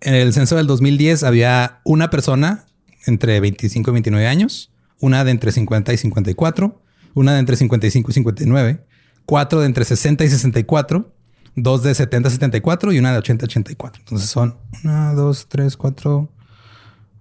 En 0.00 0.14
el 0.14 0.32
censo 0.34 0.56
del 0.56 0.66
2010 0.66 1.22
había 1.22 1.80
una 1.84 2.10
persona 2.10 2.66
entre 3.06 3.40
25 3.40 3.90
y 3.90 3.92
29 3.92 4.26
años, 4.26 4.72
una 5.00 5.24
de 5.24 5.30
entre 5.30 5.52
50 5.52 5.92
y 5.92 5.96
54, 5.96 6.82
una 7.14 7.32
de 7.32 7.38
entre 7.38 7.56
55 7.56 8.10
y 8.10 8.14
59, 8.14 8.85
cuatro 9.26 9.60
de 9.60 9.66
entre 9.66 9.84
60 9.84 10.24
y 10.24 10.28
64, 10.30 11.12
dos 11.56 11.82
de 11.82 11.94
70 11.94 12.28
a 12.28 12.32
74 12.32 12.92
y 12.92 12.98
una 12.98 13.12
de 13.12 13.18
80 13.18 13.44
a 13.44 13.46
84. 13.46 14.00
Entonces 14.02 14.28
son 14.30 14.56
una, 14.84 15.12
dos, 15.14 15.46
tres, 15.48 15.76
cuatro. 15.76 16.30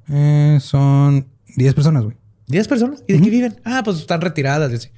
eh, 0.09 0.57
son 0.61 1.27
10 1.57 1.73
personas, 1.73 2.03
güey. 2.03 2.15
¿Diez 2.47 2.67
personas? 2.67 3.03
¿Y 3.07 3.13
de 3.13 3.21
qué 3.21 3.29
viven? 3.31 3.59
Ah, 3.65 3.81
pues 3.83 3.97
están 3.97 4.21
retiradas. 4.21 4.71
y 4.71 4.75
así. 4.75 4.89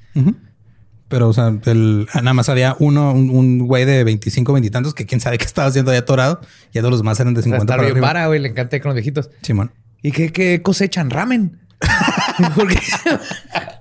Pero, 1.08 1.30
o 1.30 1.34
sea, 1.34 1.48
el- 1.66 2.06
nada 2.16 2.34
más 2.34 2.50
había 2.50 2.76
uno, 2.80 3.14
un, 3.14 3.30
un 3.30 3.60
güey 3.60 3.86
de 3.86 4.04
25, 4.04 4.52
20 4.52 4.68
y 4.68 4.70
tantos 4.70 4.94
que 4.94 5.06
quién 5.06 5.22
sabe 5.22 5.38
qué 5.38 5.46
estaba 5.46 5.70
haciendo 5.70 5.92
ahí 5.92 5.98
atorado. 5.98 6.42
Y 6.74 6.80
todos 6.80 6.92
los 6.92 7.04
más 7.04 7.18
eran 7.22 7.34
de 7.34 7.40
O 7.40 7.44
sea, 7.44 7.54
50 7.54 7.74
para 7.78 7.88
arriba. 7.88 8.06
para, 8.06 8.28
güey. 8.28 8.42
Le 8.42 8.50
encanta 8.50 8.78
con 8.82 8.90
los 8.90 8.96
viejitos. 8.96 9.30
Simón. 9.44 9.72
¿Y 10.04 10.12
qué, 10.12 10.34
qué 10.34 10.62
cosechan? 10.62 11.10
Ramen. 11.10 11.62
Porque. 12.56 12.78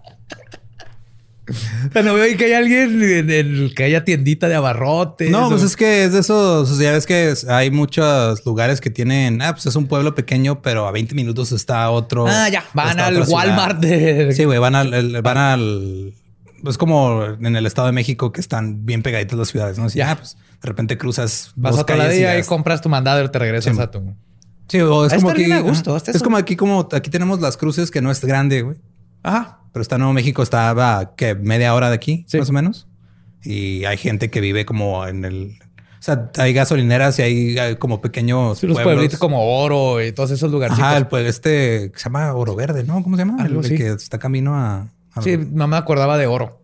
O 1.49 1.93
sea, 1.93 2.03
no 2.03 2.13
veo 2.15 2.25
ahí 2.25 2.37
que 2.37 2.47
hay 2.47 2.53
alguien 2.55 3.01
en 3.03 3.31
el 3.31 3.73
que 3.77 3.85
haya 3.85 4.05
tiendita 4.05 4.49
de 4.49 4.57
abarrotes. 4.57 5.31
No, 5.31 5.47
o- 5.47 5.51
pues 5.51 5.63
es 5.63 5.77
que 5.77 6.05
es 6.05 6.13
de 6.13 6.21
esos, 6.21 6.69
o 6.71 6.75
sea, 6.75 6.85
ya 6.85 6.93
ves 6.93 7.07
que 7.07 7.33
hay 7.49 7.71
muchos 7.71 8.45
lugares 8.45 8.81
que 8.81 8.91
tienen, 8.91 9.41
ah, 9.43 9.53
pues 9.53 9.67
es 9.67 9.77
un 9.77 9.87
pueblo 9.87 10.15
pequeño, 10.15 10.61
pero 10.63 10.89
a 10.89 10.91
20 10.91 11.15
minutos 11.15 11.53
está 11.53 11.89
otro. 11.91 12.27
Ah, 12.27 12.49
ya. 12.49 12.65
Van 12.75 12.99
al. 12.99 13.23
Walmart 13.29 13.79
de. 13.81 14.33
Sí, 14.35 14.45
güey, 14.45 14.59
van 14.59 14.75
al, 14.75 14.93
el- 14.93 15.23
van 15.23 15.39
al, 15.39 16.15
es 16.67 16.79
como 16.79 17.23
en 17.25 17.55
el 17.57 17.65
Estado 17.67 17.87
de 17.87 17.93
México 17.93 18.33
que 18.33 18.41
están 18.41 18.85
bien 18.85 19.03
pegaditas 19.03 19.39
las 19.39 19.49
ciudades, 19.49 19.79
¿no? 19.79 19.85
Así, 19.85 19.99
Ya. 19.99 20.11
ah, 20.13 20.17
pues 20.17 20.37
de 20.63 20.69
repente 20.69 20.99
cruzas 20.99 21.53
Vas 21.55 21.79
a 21.79 21.85
toda 21.87 21.99
la 21.99 22.09
día 22.09 22.37
y 22.39 22.43
compras 22.43 22.81
tu 22.81 22.89
mandado 22.89 23.23
y 23.25 23.29
te 23.29 23.39
regresas 23.39 23.77
Sí, 23.77 23.81
a 23.83 23.91
tu. 23.91 24.15
Sí, 24.69 24.81
o 24.81 25.07
es 25.07 25.15
como 25.15 25.31
aquí. 25.31 25.45
bien 25.45 25.53
a 25.53 25.61
gusto, 25.61 25.91
ajá. 25.91 25.99
hasta 25.99 26.11
Es 26.11 26.23
como 26.25 26.37
aquí, 26.39 26.57
como 26.57 26.89
aquí 26.93 27.09
tenemos 27.09 27.41
las 27.41 27.57
cruces 27.57 27.93
que 27.93 28.03
no 28.03 28.11
es 28.11 28.25
grande, 28.25 28.63
güey. 28.63 28.77
Ajá. 29.27 29.61
Pero 29.73 29.83
está 29.83 29.99
Nuevo 29.99 30.13
México, 30.13 30.43
estaba 30.43 31.15
que 31.17 31.35
media 31.35 31.75
hora 31.75 31.89
de 31.91 31.95
aquí, 31.97 32.25
Sí. 32.29 32.39
más 32.39 32.49
o 32.49 32.53
menos. 32.53 32.87
Y 33.43 33.85
hay 33.85 33.97
gente 33.97 34.31
que 34.31 34.41
vive 34.41 34.65
como 34.65 35.07
en 35.07 35.25
el. 35.25 35.59
O 35.99 36.03
sea, 36.07 36.31
hay 36.39 36.53
gasolineras 36.53 37.19
y 37.19 37.23
hay, 37.23 37.59
hay 37.59 37.77
como 37.77 38.01
pequeños. 38.01 38.59
Sí, 38.59 38.67
los 38.67 38.77
pueblos. 38.77 38.95
pueblitos 38.95 39.19
como 39.19 39.61
Oro 39.63 40.03
y 40.03 40.13
todos 40.13 40.31
esos 40.31 40.51
lugarcitos. 40.51 40.85
Ajá, 40.85 40.97
el 40.97 41.07
pueblo 41.09 41.29
este 41.29 41.91
que 41.93 41.99
se 41.99 42.05
llama 42.05 42.33
Oro 42.33 42.55
Verde, 42.55 42.85
¿no? 42.85 43.03
¿Cómo 43.03 43.17
se 43.17 43.25
llama? 43.25 43.43
Algo 43.43 43.61
el, 43.61 43.69
que 43.77 43.89
está 43.91 44.19
camino 44.19 44.55
a. 44.55 44.89
a- 45.13 45.23
Sí, 45.23 45.37
me 45.37 45.77
acordaba 45.77 46.17
de 46.17 46.27
Oro. 46.27 46.63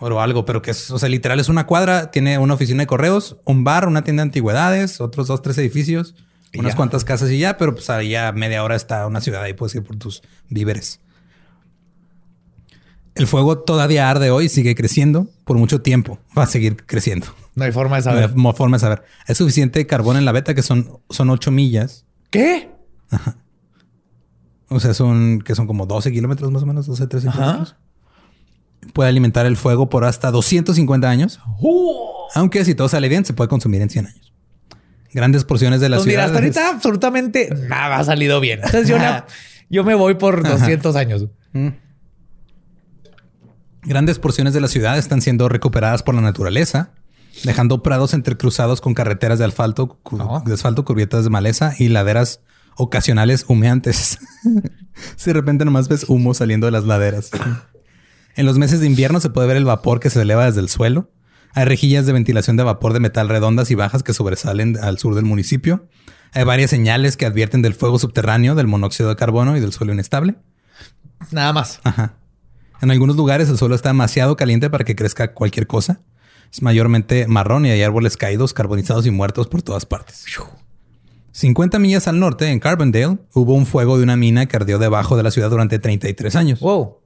Oro 0.00 0.20
algo, 0.20 0.44
pero 0.44 0.62
que 0.62 0.70
es, 0.70 0.90
o 0.92 0.98
sea, 0.98 1.08
literal 1.08 1.40
es 1.40 1.48
una 1.48 1.66
cuadra, 1.66 2.10
tiene 2.12 2.38
una 2.38 2.54
oficina 2.54 2.82
de 2.82 2.86
correos, 2.86 3.36
un 3.44 3.64
bar, 3.64 3.88
una 3.88 4.04
tienda 4.04 4.22
de 4.22 4.28
antigüedades, 4.28 5.00
otros 5.00 5.26
dos, 5.26 5.42
tres 5.42 5.58
edificios, 5.58 6.14
Y 6.52 6.60
unas 6.60 6.72
ya. 6.72 6.76
cuantas 6.76 7.04
casas 7.04 7.30
y 7.32 7.38
ya, 7.38 7.56
pero 7.58 7.74
pues 7.74 7.90
ahí 7.90 8.14
a 8.14 8.30
media 8.32 8.62
hora 8.62 8.76
está 8.76 9.06
una 9.08 9.20
ciudad 9.20 9.44
y 9.46 9.54
puedes 9.54 9.74
ir 9.74 9.82
por 9.82 9.96
tus 9.96 10.22
víveres. 10.48 11.00
El 13.18 13.26
fuego 13.26 13.58
todavía 13.58 14.08
arde 14.08 14.30
hoy, 14.30 14.48
sigue 14.48 14.74
creciendo 14.74 15.28
por 15.44 15.56
mucho 15.58 15.80
tiempo. 15.82 16.18
Va 16.36 16.44
a 16.44 16.46
seguir 16.46 16.76
creciendo. 16.86 17.26
No 17.54 17.64
hay 17.64 17.72
forma 17.72 17.96
de 18.00 18.04
No 18.04 18.10
hay 18.16 18.28
saber. 18.28 18.54
forma 18.56 18.76
de 18.76 18.80
saber. 18.80 19.02
Es 19.26 19.36
suficiente 19.38 19.86
carbón 19.86 20.16
en 20.16 20.24
la 20.24 20.32
beta 20.32 20.54
que 20.54 20.62
son, 20.62 21.00
son 21.10 21.28
8 21.30 21.50
millas. 21.50 22.04
¿Qué? 22.30 22.70
O 24.68 24.80
sea, 24.80 24.94
son 24.94 25.40
que 25.44 25.54
son 25.54 25.66
como 25.66 25.86
12 25.86 26.12
kilómetros 26.12 26.50
más 26.52 26.62
o 26.62 26.66
menos, 26.66 26.86
12, 26.86 27.06
13 27.06 27.28
Ajá. 27.28 27.36
kilómetros. 27.38 27.76
Puede 28.92 29.08
alimentar 29.08 29.46
el 29.46 29.56
fuego 29.56 29.88
por 29.88 30.04
hasta 30.04 30.30
250 30.30 31.08
años. 31.08 31.40
Aunque 32.34 32.64
si 32.64 32.74
todo 32.74 32.88
sale 32.88 33.08
bien, 33.08 33.24
se 33.24 33.32
puede 33.32 33.48
consumir 33.48 33.82
en 33.82 33.90
100 33.90 34.06
años. 34.06 34.32
Grandes 35.12 35.44
porciones 35.44 35.80
de 35.80 35.88
la 35.88 35.96
Pues 35.96 36.06
mira, 36.06 36.24
ciudad. 36.24 36.26
hasta 36.26 36.38
ahorita 36.38 36.76
absolutamente 36.76 37.48
nada 37.68 37.98
ha 37.98 38.04
salido 38.04 38.40
bien. 38.40 38.60
Entonces 38.62 38.88
yo, 38.88 38.98
la- 38.98 39.26
yo 39.70 39.82
me 39.84 39.94
voy 39.94 40.14
por 40.14 40.46
200 40.46 40.94
años. 40.96 41.26
Grandes 43.88 44.18
porciones 44.18 44.52
de 44.52 44.60
la 44.60 44.68
ciudad 44.68 44.98
están 44.98 45.22
siendo 45.22 45.48
recuperadas 45.48 46.02
por 46.02 46.14
la 46.14 46.20
naturaleza, 46.20 46.90
dejando 47.42 47.82
prados 47.82 48.12
entrecruzados 48.12 48.82
con 48.82 48.92
carreteras 48.92 49.38
de 49.38 49.46
asfalto, 49.46 49.98
Oh. 50.02 50.42
de 50.44 50.52
asfalto 50.52 50.84
cubiertas 50.84 51.24
de 51.24 51.30
maleza 51.30 51.72
y 51.78 51.88
laderas 51.88 52.42
ocasionales 52.76 53.46
humeantes. 53.48 54.18
si 55.16 55.30
de 55.30 55.32
repente 55.32 55.64
nomás 55.64 55.88
ves 55.88 56.04
humo 56.06 56.34
saliendo 56.34 56.66
de 56.66 56.70
las 56.72 56.84
laderas. 56.84 57.30
en 58.36 58.44
los 58.44 58.58
meses 58.58 58.80
de 58.80 58.86
invierno 58.86 59.20
se 59.20 59.30
puede 59.30 59.48
ver 59.48 59.56
el 59.56 59.64
vapor 59.64 60.00
que 60.00 60.10
se 60.10 60.20
eleva 60.20 60.44
desde 60.44 60.60
el 60.60 60.68
suelo. 60.68 61.10
Hay 61.54 61.64
rejillas 61.64 62.04
de 62.04 62.12
ventilación 62.12 62.58
de 62.58 62.64
vapor 62.64 62.92
de 62.92 63.00
metal 63.00 63.30
redondas 63.30 63.70
y 63.70 63.74
bajas 63.74 64.02
que 64.02 64.12
sobresalen 64.12 64.76
al 64.76 64.98
sur 64.98 65.14
del 65.14 65.24
municipio. 65.24 65.88
Hay 66.34 66.44
varias 66.44 66.68
señales 66.68 67.16
que 67.16 67.24
advierten 67.24 67.62
del 67.62 67.72
fuego 67.72 67.98
subterráneo, 67.98 68.54
del 68.54 68.66
monóxido 68.66 69.08
de 69.08 69.16
carbono 69.16 69.56
y 69.56 69.60
del 69.60 69.72
suelo 69.72 69.94
inestable. 69.94 70.36
Nada 71.30 71.54
más. 71.54 71.80
Ajá. 71.84 72.16
En 72.80 72.90
algunos 72.90 73.16
lugares 73.16 73.48
el 73.48 73.58
suelo 73.58 73.74
está 73.74 73.88
demasiado 73.90 74.36
caliente 74.36 74.70
para 74.70 74.84
que 74.84 74.94
crezca 74.96 75.32
cualquier 75.34 75.66
cosa. 75.66 76.00
Es 76.52 76.62
mayormente 76.62 77.26
marrón 77.26 77.66
y 77.66 77.70
hay 77.70 77.82
árboles 77.82 78.16
caídos, 78.16 78.54
carbonizados 78.54 79.04
y 79.06 79.10
muertos 79.10 79.48
por 79.48 79.62
todas 79.62 79.84
partes. 79.84 80.24
50 81.32 81.78
millas 81.78 82.08
al 82.08 82.18
norte, 82.18 82.50
en 82.50 82.58
Carbondale, 82.58 83.18
hubo 83.34 83.54
un 83.54 83.66
fuego 83.66 83.96
de 83.96 84.02
una 84.02 84.16
mina 84.16 84.46
que 84.46 84.56
ardió 84.56 84.78
debajo 84.78 85.16
de 85.16 85.22
la 85.22 85.30
ciudad 85.30 85.50
durante 85.50 85.78
33 85.78 86.34
años. 86.36 86.60
Wow. 86.60 86.96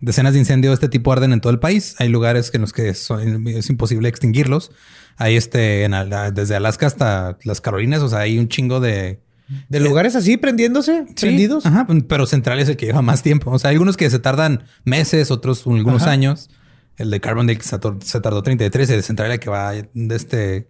Decenas 0.00 0.32
de 0.32 0.40
incendios 0.40 0.72
de 0.72 0.74
este 0.86 0.88
tipo 0.88 1.12
arden 1.12 1.32
en 1.32 1.40
todo 1.40 1.52
el 1.52 1.60
país. 1.60 1.94
Hay 1.98 2.08
lugares 2.08 2.50
en 2.54 2.62
los 2.62 2.72
que 2.72 2.92
son- 2.94 3.46
es 3.46 3.68
imposible 3.70 4.08
extinguirlos. 4.08 4.72
Hay 5.16 5.36
este, 5.36 5.84
en 5.84 5.92
desde 6.34 6.56
Alaska 6.56 6.86
hasta 6.86 7.38
las 7.44 7.60
Carolinas, 7.60 8.02
o 8.02 8.08
sea, 8.08 8.20
hay 8.20 8.38
un 8.38 8.48
chingo 8.48 8.80
de, 8.80 9.20
De 9.68 9.80
lugares 9.80 10.16
así 10.16 10.36
prendiéndose, 10.36 11.04
Sí, 11.08 11.26
prendidos. 11.26 11.66
Ajá, 11.66 11.86
pero 12.08 12.26
Central 12.26 12.60
es 12.60 12.68
el 12.68 12.76
que 12.76 12.86
lleva 12.86 13.02
más 13.02 13.22
tiempo. 13.22 13.50
O 13.50 13.58
sea, 13.58 13.70
hay 13.70 13.74
algunos 13.74 13.96
que 13.96 14.08
se 14.10 14.18
tardan 14.18 14.64
meses, 14.84 15.30
otros 15.30 15.66
algunos 15.66 16.02
Ajá. 16.02 16.12
años. 16.12 16.50
El 16.96 17.10
de 17.10 17.20
Carbondale 17.20 17.58
que 17.58 17.64
se 17.64 17.78
tardó, 17.78 17.98
se 18.02 18.20
tardó 18.20 18.42
33, 18.42 18.90
el 18.90 18.96
de 18.96 19.02
Central 19.02 19.30
el 19.32 19.40
que 19.40 19.50
va 19.50 19.72
de 19.72 20.14
este 20.14 20.68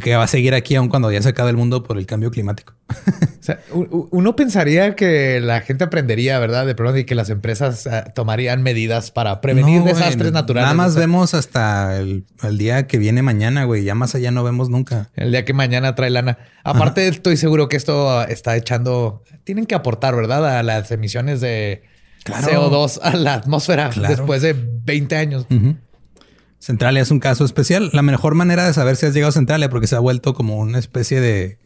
que 0.00 0.14
va 0.16 0.24
a 0.24 0.26
seguir 0.26 0.54
aquí 0.54 0.74
aun 0.76 0.88
cuando 0.88 1.10
ya 1.12 1.20
se 1.22 1.28
acabe 1.30 1.50
el 1.50 1.56
mundo 1.56 1.82
por 1.82 1.98
el 1.98 2.06
cambio 2.06 2.30
climático. 2.30 2.74
O 3.42 3.44
sea, 3.44 3.58
uno 3.72 4.36
pensaría 4.36 4.94
que 4.94 5.40
la 5.40 5.62
gente 5.62 5.82
aprendería, 5.82 6.38
¿verdad? 6.38 6.64
De 6.64 6.76
pronto 6.76 6.96
y 6.98 7.04
que 7.04 7.16
las 7.16 7.28
empresas 7.28 7.88
ah, 7.88 8.04
tomarían 8.14 8.62
medidas 8.62 9.10
para 9.10 9.40
prevenir 9.40 9.80
No, 9.80 9.86
desastres 9.86 10.30
naturales. 10.30 10.66
Nada 10.66 10.74
más 10.76 10.90
O 10.90 10.92
sea, 10.92 11.00
vemos 11.00 11.34
hasta 11.34 11.98
el, 11.98 12.24
el 12.44 12.56
día 12.56 12.86
que 12.86 12.98
viene 12.98 13.20
mañana, 13.22 13.64
güey. 13.64 13.82
Ya 13.82 13.96
más 13.96 14.14
allá 14.14 14.30
no 14.30 14.44
vemos 14.44 14.68
nunca. 14.68 15.10
El 15.16 15.32
día 15.32 15.44
que 15.44 15.54
mañana 15.54 15.96
trae 15.96 16.10
lana. 16.10 16.38
Aparte, 16.62 17.08
estoy 17.08 17.36
seguro 17.36 17.68
que 17.68 17.76
esto 17.76 18.22
está 18.28 18.56
echando. 18.56 19.24
Tienen 19.42 19.66
que 19.66 19.74
aportar, 19.74 20.14
¿verdad? 20.14 20.58
A 20.58 20.62
las 20.62 20.92
emisiones 20.92 21.40
de 21.40 21.82
Claro. 22.22 22.46
CO2 22.70 23.00
a 23.02 23.16
la 23.16 23.34
atmósfera 23.34 23.90
Claro. 23.90 24.14
después 24.14 24.42
de 24.42 24.54
20 24.54 25.16
años. 25.16 25.46
Ujú. 25.50 25.74
Centralia 26.62 27.02
es 27.02 27.10
un 27.10 27.18
caso 27.18 27.44
especial. 27.44 27.90
La 27.92 28.02
mejor 28.02 28.36
manera 28.36 28.64
de 28.64 28.72
saber 28.72 28.94
si 28.94 29.04
has 29.06 29.14
llegado 29.14 29.30
a 29.30 29.32
Centralia 29.32 29.68
porque 29.68 29.88
se 29.88 29.96
ha 29.96 29.98
vuelto 29.98 30.32
como 30.32 30.58
una 30.58 30.78
especie 30.78 31.20
de 31.20 31.58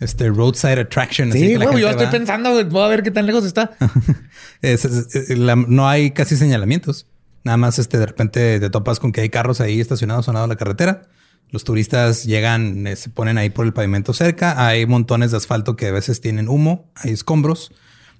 este 0.00 0.28
roadside 0.28 0.80
attraction. 0.80 1.30
Sí, 1.30 1.54
güey, 1.54 1.80
yo 1.80 1.88
estoy 1.88 2.06
va. 2.06 2.10
pensando, 2.10 2.64
voy 2.66 2.82
a 2.82 2.88
ver 2.88 3.04
qué 3.04 3.12
tan 3.12 3.26
lejos 3.26 3.44
está. 3.44 3.76
Es- 4.60 4.84
es- 4.84 5.14
es- 5.14 5.38
la- 5.38 5.54
no 5.56 5.88
hay 5.88 6.10
casi 6.10 6.36
señalamientos. 6.36 7.06
Nada 7.44 7.58
más 7.58 7.78
este, 7.78 7.98
de 7.98 8.06
repente 8.06 8.58
te 8.58 8.70
topas 8.70 8.98
con 8.98 9.12
que 9.12 9.20
hay 9.20 9.28
carros 9.30 9.60
ahí 9.60 9.80
estacionados 9.80 10.26
lado 10.26 10.42
de 10.42 10.48
la 10.48 10.56
carretera. 10.56 11.02
Los 11.50 11.62
turistas 11.64 12.24
llegan, 12.24 12.86
eh, 12.88 12.96
se 12.96 13.08
ponen 13.08 13.38
ahí 13.38 13.50
por 13.50 13.66
el 13.66 13.72
pavimento 13.72 14.12
cerca. 14.14 14.66
Hay 14.66 14.84
montones 14.84 15.30
de 15.30 15.36
asfalto 15.36 15.76
que 15.76 15.86
a 15.86 15.92
veces 15.92 16.20
tienen 16.20 16.48
humo, 16.48 16.90
hay 16.96 17.12
escombros. 17.12 17.72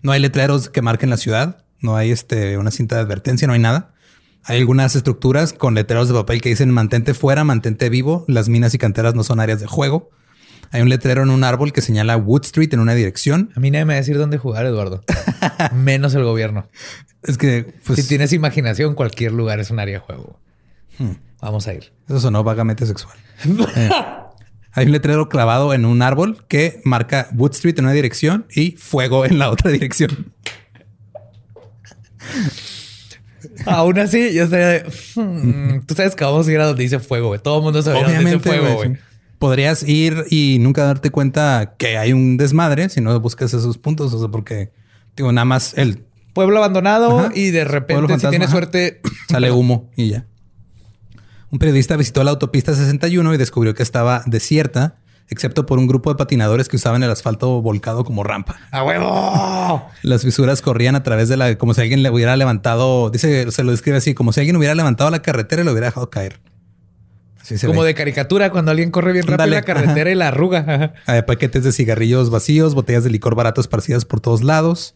No 0.03 0.12
hay 0.12 0.20
letreros 0.20 0.70
que 0.70 0.81
marquen 0.81 1.11
la 1.11 1.16
ciudad. 1.16 1.64
No 1.81 1.97
hay 1.97 2.12
este, 2.12 2.57
una 2.57 2.70
cinta 2.70 2.95
de 2.97 3.03
advertencia, 3.03 3.47
no 3.49 3.53
hay 3.55 3.61
nada. 3.61 3.95
Hay 4.45 4.59
algunas 4.59 4.97
estructuras 4.97 5.53
con 5.53 5.74
letreros 5.74 6.09
de 6.09 6.14
papel 6.14 6.41
que 6.41 6.49
dicen 6.49 6.70
mantente 6.70 7.14
fuera, 7.14 7.45
mantente 7.45 7.88
vivo. 7.88 8.24
Las 8.26 8.49
minas 8.49 8.74
y 8.74 8.78
canteras 8.78 9.14
no 9.14 9.22
son 9.24 9.38
áreas 9.41 9.61
de 9.61 9.66
juego. 9.66 10.11
Hay 10.72 10.82
un 10.82 10.88
letrero 10.88 11.22
en 11.22 11.30
un 11.30 11.43
árbol 11.45 11.72
que 11.72 11.82
señala 11.82 12.16
Wood 12.16 12.45
Street 12.45 12.72
en 12.72 12.80
una 12.80 12.95
dirección. 12.95 13.51
A 13.57 13.61
mí 13.61 13.70
nadie 13.70 13.84
me 13.84 13.95
va 13.95 13.97
a 13.97 14.01
decir 14.01 14.16
dónde 14.16 14.38
jugar, 14.38 14.64
Eduardo. 14.66 15.03
Menos 15.74 16.14
el 16.14 16.22
gobierno. 16.24 16.68
Es 17.22 17.36
que, 17.38 17.74
pues, 17.84 18.01
si 18.01 18.09
tienes 18.09 18.32
imaginación, 18.32 18.95
cualquier 18.95 19.32
lugar 19.32 19.59
es 19.61 19.70
un 19.70 19.78
área 19.80 19.95
de 19.95 20.01
juego. 20.01 20.38
Hmm. 20.99 21.12
Vamos 21.43 21.66
a 21.66 21.74
ir. 21.74 21.93
Eso 22.09 22.20
sonó 22.20 22.45
vagamente 22.45 22.86
sexual. 22.86 23.16
Eh, 23.76 23.91
Hay 24.72 24.86
un 24.86 24.93
letrero 24.93 25.28
clavado 25.28 25.74
en 25.74 25.84
un 25.84 26.01
árbol 26.03 26.45
que 26.47 26.80
marca 26.84 27.28
Wood 27.34 27.53
Street 27.53 27.74
en 27.78 27.86
una 27.86 27.93
dirección 27.95 28.47
y 28.55 28.72
fuego 28.72 29.24
en 29.24 29.38
la 29.41 29.51
otra 29.51 29.70
dirección. 29.72 30.32
Aún 33.66 33.99
así, 33.99 34.32
yo 34.34 34.45
estaría 34.45 34.66
de, 34.66 34.84
"Hmm, 35.16 35.80
tú 35.86 35.95
sabes 35.95 36.14
que 36.14 36.24
vamos 36.24 36.47
a 36.49 36.53
ir 36.53 36.61
a 36.61 36.66
donde 36.66 36.82
dice 36.82 36.99
fuego, 36.99 37.28
güey. 37.28 37.41
Todo 37.41 37.59
el 37.59 37.62
mundo 37.64 37.82
sabe 37.82 38.03
dónde 38.03 38.18
dice 38.18 38.38
fuego, 38.41 38.74
güey. 38.76 38.97
Podrías 39.38 39.82
ir 39.88 40.24
y 40.30 40.59
nunca 40.61 40.84
darte 40.84 41.11
cuenta 41.11 41.74
que 41.78 41.97
hay 41.97 42.12
un 42.12 42.36
desmadre 42.36 42.88
si 42.91 43.01
no 43.01 43.18
buscas 43.20 43.55
esos 43.55 43.78
puntos. 43.78 44.12
O 44.12 44.18
sea, 44.18 44.28
porque 44.28 44.70
digo, 45.16 45.32
nada 45.32 45.45
más 45.47 45.76
el 45.78 46.05
Pueblo 46.32 46.59
abandonado 46.59 47.18
Ajá. 47.18 47.32
y 47.34 47.51
de 47.51 47.64
repente, 47.64 48.03
si 48.03 48.09
fantasma, 48.09 48.30
tienes 48.30 48.49
ajá. 48.49 48.57
suerte, 48.57 49.01
sale 49.28 49.51
humo 49.51 49.91
y 49.97 50.11
ya. 50.11 50.26
Un 51.51 51.59
periodista 51.59 51.97
visitó 51.97 52.22
la 52.22 52.30
autopista 52.30 52.72
61 52.74 53.34
y 53.34 53.36
descubrió 53.36 53.74
que 53.74 53.82
estaba 53.82 54.22
desierta, 54.26 54.99
excepto 55.31 55.64
por 55.64 55.78
un 55.78 55.87
grupo 55.87 56.11
de 56.11 56.16
patinadores 56.16 56.68
que 56.68 56.76
usaban 56.76 57.03
el 57.03 57.11
asfalto 57.11 57.62
volcado 57.62 58.05
como 58.05 58.24
rampa. 58.24 58.57
¡a 58.70 58.83
huevo! 58.85 59.87
Las 60.03 60.22
fisuras 60.22 60.61
corrían 60.61 60.97
a 60.97 61.03
través 61.03 61.28
de 61.28 61.37
la, 61.37 61.57
como 61.57 61.72
si 61.72 61.81
alguien 61.81 62.03
le 62.03 62.11
hubiera 62.11 62.37
levantado, 62.37 63.11
dice, 63.11 63.51
se 63.51 63.62
lo 63.64 63.70
describe 63.70 63.99
así, 63.99 64.12
como 64.14 64.33
si 64.33 64.41
alguien 64.41 64.57
hubiera 64.57 64.74
levantado 64.74 65.11
la 65.11 65.22
carretera 65.22 65.62
y 65.62 65.64
lo 65.64 65.70
hubiera 65.72 65.87
dejado 65.87 66.11
caer. 66.11 66.41
Así 67.41 67.57
se 67.59 67.66
Como 67.66 67.83
ve. 67.83 67.89
de 67.89 67.95
caricatura 67.95 68.51
cuando 68.51 68.70
alguien 68.70 68.91
corre 68.91 69.12
bien 69.12 69.26
rápido 69.26 69.49
la 69.49 69.62
carretera 69.62 70.11
y 70.11 70.14
la 70.14 70.28
arruga. 70.28 70.95
Hay 71.07 71.22
paquetes 71.22 71.64
de 71.64 71.72
cigarrillos 71.72 72.31
vacíos, 72.31 72.74
botellas 72.74 73.05
de 73.05 73.11
licor 73.11 73.35
barato 73.35 73.61
esparcidas 73.61 74.05
por 74.05 74.20
todos 74.20 74.43
lados. 74.43 74.95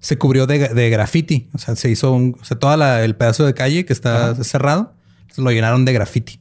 Se 0.00 0.18
cubrió 0.18 0.46
de, 0.46 0.68
de 0.68 0.90
graffiti. 0.90 1.48
O 1.54 1.58
sea, 1.58 1.74
se 1.74 1.88
hizo 1.88 2.12
un, 2.12 2.36
o 2.40 2.44
sea, 2.44 2.58
todo 2.58 2.74
el 2.98 3.16
pedazo 3.16 3.46
de 3.46 3.54
calle 3.54 3.86
que 3.86 3.92
está 3.94 4.34
cerrado, 4.44 4.92
lo 5.36 5.50
llenaron 5.50 5.84
de 5.84 5.92
graffiti. 5.94 6.40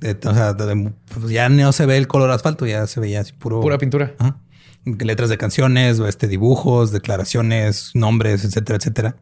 De- 0.00 0.16
o 0.28 0.34
sea, 0.34 0.52
de- 0.52 0.92
pues 1.14 1.30
ya 1.30 1.48
no 1.48 1.72
se 1.72 1.86
ve 1.86 1.96
el 1.96 2.06
color 2.06 2.30
asfalto, 2.30 2.66
ya 2.66 2.86
se 2.86 3.00
veía 3.00 3.20
así 3.20 3.32
puro. 3.32 3.60
Pura 3.60 3.78
pintura. 3.78 4.14
Ajá. 4.18 4.38
Letras 4.84 5.28
de 5.30 5.38
canciones, 5.38 5.98
este, 5.98 6.28
dibujos, 6.28 6.92
declaraciones, 6.92 7.90
nombres, 7.94 8.44
etcétera, 8.44 8.76
etcétera. 8.76 9.16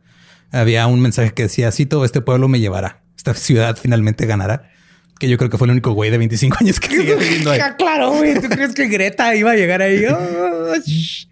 Había 0.52 0.86
un 0.86 1.00
mensaje 1.00 1.32
que 1.32 1.44
decía, 1.44 1.72
cito, 1.72 2.04
este 2.04 2.20
pueblo 2.20 2.48
me 2.48 2.60
llevará. 2.60 3.02
Esta 3.16 3.34
ciudad 3.34 3.76
finalmente 3.80 4.26
ganará. 4.26 4.70
Que 5.18 5.28
yo 5.28 5.38
creo 5.38 5.48
que 5.48 5.56
fue 5.58 5.66
el 5.68 5.70
único 5.70 5.92
güey 5.92 6.10
de 6.10 6.18
25 6.18 6.56
años 6.60 6.80
que 6.80 6.88
sigue 6.88 7.14
viviendo 7.14 7.52
ahí. 7.52 7.60
Ah, 7.64 7.76
claro, 7.76 8.10
güey. 8.12 8.34
¿Tú 8.40 8.48
crees 8.48 8.74
que 8.74 8.88
Greta 8.88 9.34
iba 9.36 9.52
a 9.52 9.54
llegar 9.54 9.80
ahí? 9.80 10.04
Ah, 10.06 10.74
shh. 10.84 11.28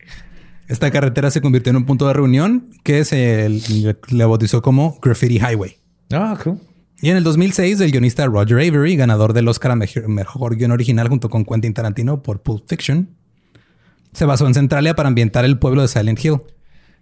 Esta 0.68 0.90
carretera 0.90 1.30
se 1.30 1.40
convirtió 1.42 1.70
en 1.70 1.76
un 1.76 1.84
punto 1.84 2.06
de 2.06 2.14
reunión 2.14 2.70
que 2.84 3.04
se 3.04 3.48
le, 4.08 4.24
bautizó 4.24 4.62
como 4.62 4.98
Graffiti 5.02 5.36
Highway. 5.38 5.76
Ah, 6.12 6.38
cool. 6.42 6.58
Y 7.02 7.10
en 7.10 7.16
el 7.16 7.24
2006, 7.24 7.80
el 7.80 7.90
guionista 7.90 8.24
Roger 8.26 8.58
Avery, 8.58 8.94
ganador 8.94 9.32
del 9.32 9.48
Oscar 9.48 9.72
a 9.72 9.76
mejor, 9.76 10.56
guion 10.56 10.70
original 10.70 11.08
junto 11.08 11.28
con 11.28 11.44
Quentin 11.44 11.74
Tarantino 11.74 12.22
por 12.22 12.42
Pulp 12.42 12.62
Fiction, 12.68 13.08
se 14.12 14.24
basó 14.24 14.46
en 14.46 14.54
Centralia 14.54 14.94
para 14.94 15.08
ambientar 15.08 15.44
el 15.44 15.58
pueblo 15.58 15.82
de 15.82 15.88
Silent 15.88 16.24
Hill. 16.24 16.36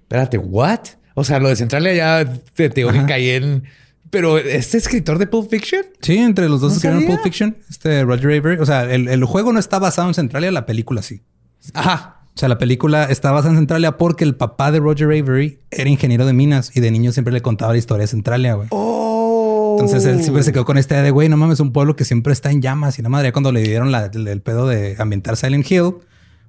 Espérate, 0.00 0.38
¿what? 0.38 0.80
O 1.14 1.22
sea, 1.22 1.38
lo 1.38 1.50
de 1.50 1.56
Centralia 1.56 1.92
ya 1.92 2.32
te, 2.54 2.70
te 2.70 2.86
caí 3.06 3.28
en. 3.28 3.64
Pero 4.08 4.38
este 4.38 4.78
escritor 4.78 5.18
de 5.18 5.26
Pulp 5.26 5.50
Fiction. 5.50 5.82
Sí, 6.00 6.16
entre 6.16 6.48
los 6.48 6.62
dos 6.62 6.72
No 6.72 6.76
escribieron. 6.76 7.06
Pulp 7.06 7.22
Fiction. 7.22 7.58
Este 7.68 8.02
Roger 8.02 8.38
Avery. 8.38 8.58
O 8.58 8.64
sea, 8.64 8.90
el, 8.90 9.06
el 9.06 9.24
juego 9.26 9.52
no 9.52 9.58
está 9.58 9.78
basado 9.78 10.08
en 10.08 10.14
Centralia, 10.14 10.50
la 10.50 10.64
película 10.64 11.02
sí. 11.02 11.20
Ajá. 11.74 12.22
O 12.34 12.38
sea, 12.40 12.48
la 12.48 12.56
película 12.56 13.04
está 13.04 13.32
basada 13.32 13.52
en 13.52 13.58
Centralia 13.58 13.98
porque 13.98 14.24
el 14.24 14.34
papá 14.34 14.72
de 14.72 14.80
Roger 14.80 15.08
Avery 15.08 15.58
era 15.70 15.90
ingeniero 15.90 16.24
de 16.24 16.32
minas 16.32 16.74
y 16.74 16.80
de 16.80 16.90
niño 16.90 17.12
siempre 17.12 17.34
le 17.34 17.42
contaba 17.42 17.72
la 17.72 17.78
historia 17.78 18.04
de 18.04 18.08
Centralia, 18.08 18.54
güey. 18.54 18.68
Oh. 18.70 18.89
Entonces 19.80 20.04
él 20.06 20.22
siempre 20.22 20.42
se 20.42 20.52
quedó 20.52 20.64
con 20.64 20.78
esta 20.78 20.94
idea 20.94 21.02
de, 21.04 21.10
güey, 21.10 21.28
no 21.28 21.36
mames, 21.36 21.60
un 21.60 21.72
pueblo 21.72 21.96
que 21.96 22.04
siempre 22.04 22.32
está 22.32 22.50
en 22.50 22.62
llamas. 22.62 22.98
Y 22.98 23.02
la 23.02 23.08
madre, 23.08 23.32
cuando 23.32 23.52
le 23.52 23.62
dieron 23.62 23.90
la- 23.92 24.06
el, 24.12 24.26
el 24.28 24.40
pedo 24.42 24.66
de 24.68 24.96
ambientar 24.98 25.36
Silent 25.36 25.70
Hill, 25.70 25.94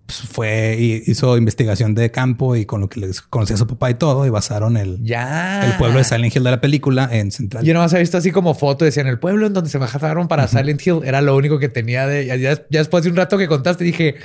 pues 0.05 0.19
fue 0.31 0.75
y 0.79 1.03
hizo 1.09 1.37
investigación 1.37 1.93
de 1.95 2.11
campo 2.11 2.55
y 2.55 2.65
con 2.65 2.81
lo 2.81 2.89
que 2.89 2.99
les 2.99 3.21
conocía 3.21 3.55
a 3.55 3.59
su 3.59 3.67
papá 3.67 3.89
y 3.91 3.93
todo, 3.93 4.25
y 4.25 4.29
basaron 4.29 4.75
el, 4.75 5.01
Ya. 5.03 5.65
el 5.65 5.77
pueblo 5.77 5.99
de 5.99 6.03
Silent 6.03 6.35
Hill 6.35 6.43
de 6.43 6.51
la 6.51 6.59
película 6.59 7.07
en 7.11 7.31
Centralia. 7.31 7.67
Yo 7.67 7.73
nomás 7.73 7.93
he 7.93 7.99
visto 7.99 8.17
así 8.17 8.31
como 8.31 8.53
foto, 8.53 8.83
decían 8.83 9.07
el 9.07 9.19
pueblo 9.19 9.47
en 9.47 9.53
donde 9.53 9.69
se 9.69 9.77
bajaron 9.77 10.27
para 10.27 10.47
Silent 10.47 10.85
Hill. 10.85 11.01
Era 11.05 11.21
lo 11.21 11.35
único 11.35 11.59
que 11.59 11.69
tenía 11.69 12.07
de. 12.07 12.25
Ya, 12.25 12.35
ya 12.35 12.55
después 12.69 13.03
de 13.03 13.09
un 13.11 13.15
rato 13.15 13.37
que 13.37 13.47
contaste, 13.47 13.83
dije, 13.83 14.15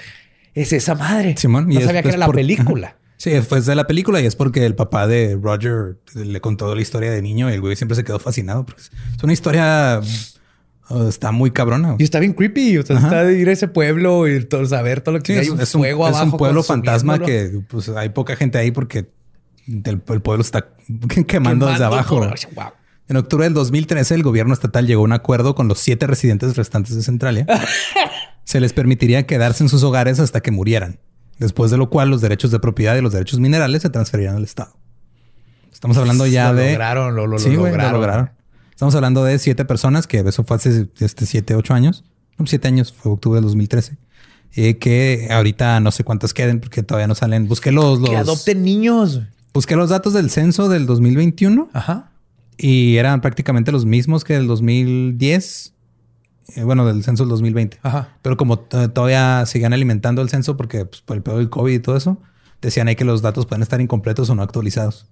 es 0.54 0.72
esa 0.72 0.94
madre. 0.94 1.34
Simón, 1.36 1.68
no 1.68 1.78
y 1.78 1.82
sabía 1.82 2.02
que 2.02 2.08
era 2.08 2.18
la 2.18 2.26
por- 2.26 2.34
película. 2.36 2.96
Sí, 3.18 3.30
fue 3.40 3.60
de 3.60 3.74
la 3.74 3.86
película 3.86 4.20
y 4.20 4.26
es 4.26 4.36
porque 4.36 4.64
el 4.66 4.74
papá 4.74 5.06
de 5.06 5.38
Roger 5.40 5.96
le 6.14 6.40
contó 6.40 6.74
la 6.74 6.82
historia 6.82 7.10
de 7.10 7.22
niño 7.22 7.50
y 7.50 7.54
el 7.54 7.60
güey 7.60 7.74
siempre 7.76 7.96
se 7.96 8.04
quedó 8.04 8.18
fascinado. 8.18 8.66
Porque 8.66 8.82
es 8.82 9.22
una 9.22 9.32
historia, 9.32 10.00
uh, 10.90 11.08
está 11.08 11.32
muy 11.32 11.50
cabrona. 11.50 11.88
güey. 11.92 11.96
Y 12.00 12.04
está 12.04 12.20
bien 12.20 12.34
creepy. 12.34 12.78
O 12.78 12.82
sea, 12.84 12.96
Ajá. 12.96 13.06
está 13.06 13.24
de 13.24 13.38
ir 13.38 13.48
a 13.48 13.52
ese 13.52 13.68
pueblo 13.68 14.28
y 14.28 14.44
todo, 14.44 14.66
saber 14.66 15.00
todo 15.00 15.16
lo 15.16 15.22
que 15.22 15.32
Sí, 15.32 15.38
hay 15.38 15.46
es, 15.46 15.50
un 15.50 15.60
es 15.60 15.74
un, 15.74 15.80
fuego 15.80 16.06
es 16.08 16.14
abajo. 16.14 16.32
un 16.32 16.38
pueblo 16.38 16.62
fantasma 16.62 17.18
que 17.18 17.62
pues, 17.68 17.88
hay 17.88 18.10
poca 18.10 18.36
gente 18.36 18.58
ahí 18.58 18.70
porque 18.70 19.08
el, 19.66 20.02
el 20.08 20.20
pueblo 20.20 20.42
está 20.42 20.68
quemando, 21.26 21.66
desde 21.66 21.84
abajo. 21.84 22.20
Wow. 22.20 22.64
En 23.08 23.16
octubre 23.16 23.44
del 23.44 23.54
2013, 23.54 24.14
el 24.16 24.22
gobierno 24.24 24.52
estatal 24.52 24.86
llegó 24.86 25.02
a 25.02 25.04
un 25.04 25.12
acuerdo 25.12 25.54
con 25.54 25.68
los 25.68 25.78
siete 25.78 26.06
residentes 26.06 26.56
restantes 26.56 26.96
de 26.96 27.02
Centralia. 27.02 27.46
Se 28.44 28.60
les 28.60 28.72
permitiría 28.72 29.26
quedarse 29.26 29.62
en 29.64 29.68
sus 29.68 29.82
hogares 29.84 30.18
hasta 30.20 30.40
que 30.40 30.50
murieran, 30.50 30.98
después 31.38 31.70
de 31.70 31.76
lo 31.76 31.90
cual 31.90 32.10
los 32.10 32.20
derechos 32.20 32.50
de 32.50 32.58
propiedad 32.60 32.96
y 32.96 33.00
los 33.00 33.12
derechos 33.12 33.40
minerales 33.40 33.82
se 33.82 33.90
transferirán 33.90 34.36
al 34.36 34.44
Estado. 34.44 34.76
Estamos 35.72 35.96
hablando 35.98 36.26
ya 36.26 36.52
Lo 36.52 36.58
de... 36.58 36.72
lograron, 36.72 37.14
lo, 37.14 37.26
lo, 37.26 37.38
sí, 37.38 37.50
lo 37.50 37.56
lograron. 37.66 37.92
lo 37.92 37.98
lograron. 37.98 38.30
Estamos 38.70 38.94
hablando 38.94 39.24
de 39.24 39.38
siete 39.38 39.64
personas, 39.64 40.06
que 40.06 40.18
eso 40.20 40.44
fue 40.44 40.56
hace 40.56 40.88
este, 41.00 41.26
siete, 41.26 41.54
ocho 41.54 41.74
años. 41.74 42.04
No, 42.38 42.46
siete 42.46 42.68
años, 42.68 42.92
fue 42.92 43.12
octubre 43.12 43.36
del 43.36 43.44
2013. 43.44 43.96
Y 44.54 44.74
que 44.74 45.28
ahorita 45.30 45.80
no 45.80 45.90
sé 45.90 46.04
cuántas 46.04 46.32
queden 46.34 46.60
porque 46.60 46.82
todavía 46.82 47.06
no 47.06 47.14
salen. 47.14 47.48
Busqué 47.48 47.72
los, 47.72 48.00
los, 48.00 48.10
Que 48.10 48.16
adopten 48.16 48.62
niños. 48.62 49.20
busqué 49.52 49.76
los 49.76 49.90
datos 49.90 50.12
del 50.14 50.30
censo 50.30 50.68
del 50.68 50.86
2021 50.86 51.70
Ajá. 51.72 52.10
y 52.56 52.96
eran 52.96 53.20
prácticamente 53.20 53.72
los 53.72 53.84
mismos 53.84 54.24
que 54.24 54.34
del 54.34 54.46
2010. 54.46 55.74
Eh, 56.54 56.62
bueno, 56.62 56.86
del 56.86 57.02
censo 57.02 57.24
del 57.24 57.30
2020. 57.30 57.78
Ajá. 57.82 58.08
Pero 58.22 58.36
como 58.36 58.58
todavía 58.58 59.44
sigan 59.46 59.72
alimentando 59.72 60.22
el 60.22 60.28
censo 60.28 60.56
porque 60.56 60.84
pues, 60.86 61.02
por 61.02 61.16
el 61.16 61.22
pedo 61.22 61.38
del 61.38 61.50
COVID 61.50 61.74
y 61.74 61.78
todo 61.78 61.96
eso, 61.96 62.18
decían 62.62 62.88
ahí 62.88 62.96
que 62.96 63.04
los 63.04 63.22
datos 63.22 63.46
pueden 63.46 63.62
estar 63.62 63.80
incompletos 63.80 64.30
o 64.30 64.34
no 64.34 64.42
actualizados. 64.42 65.06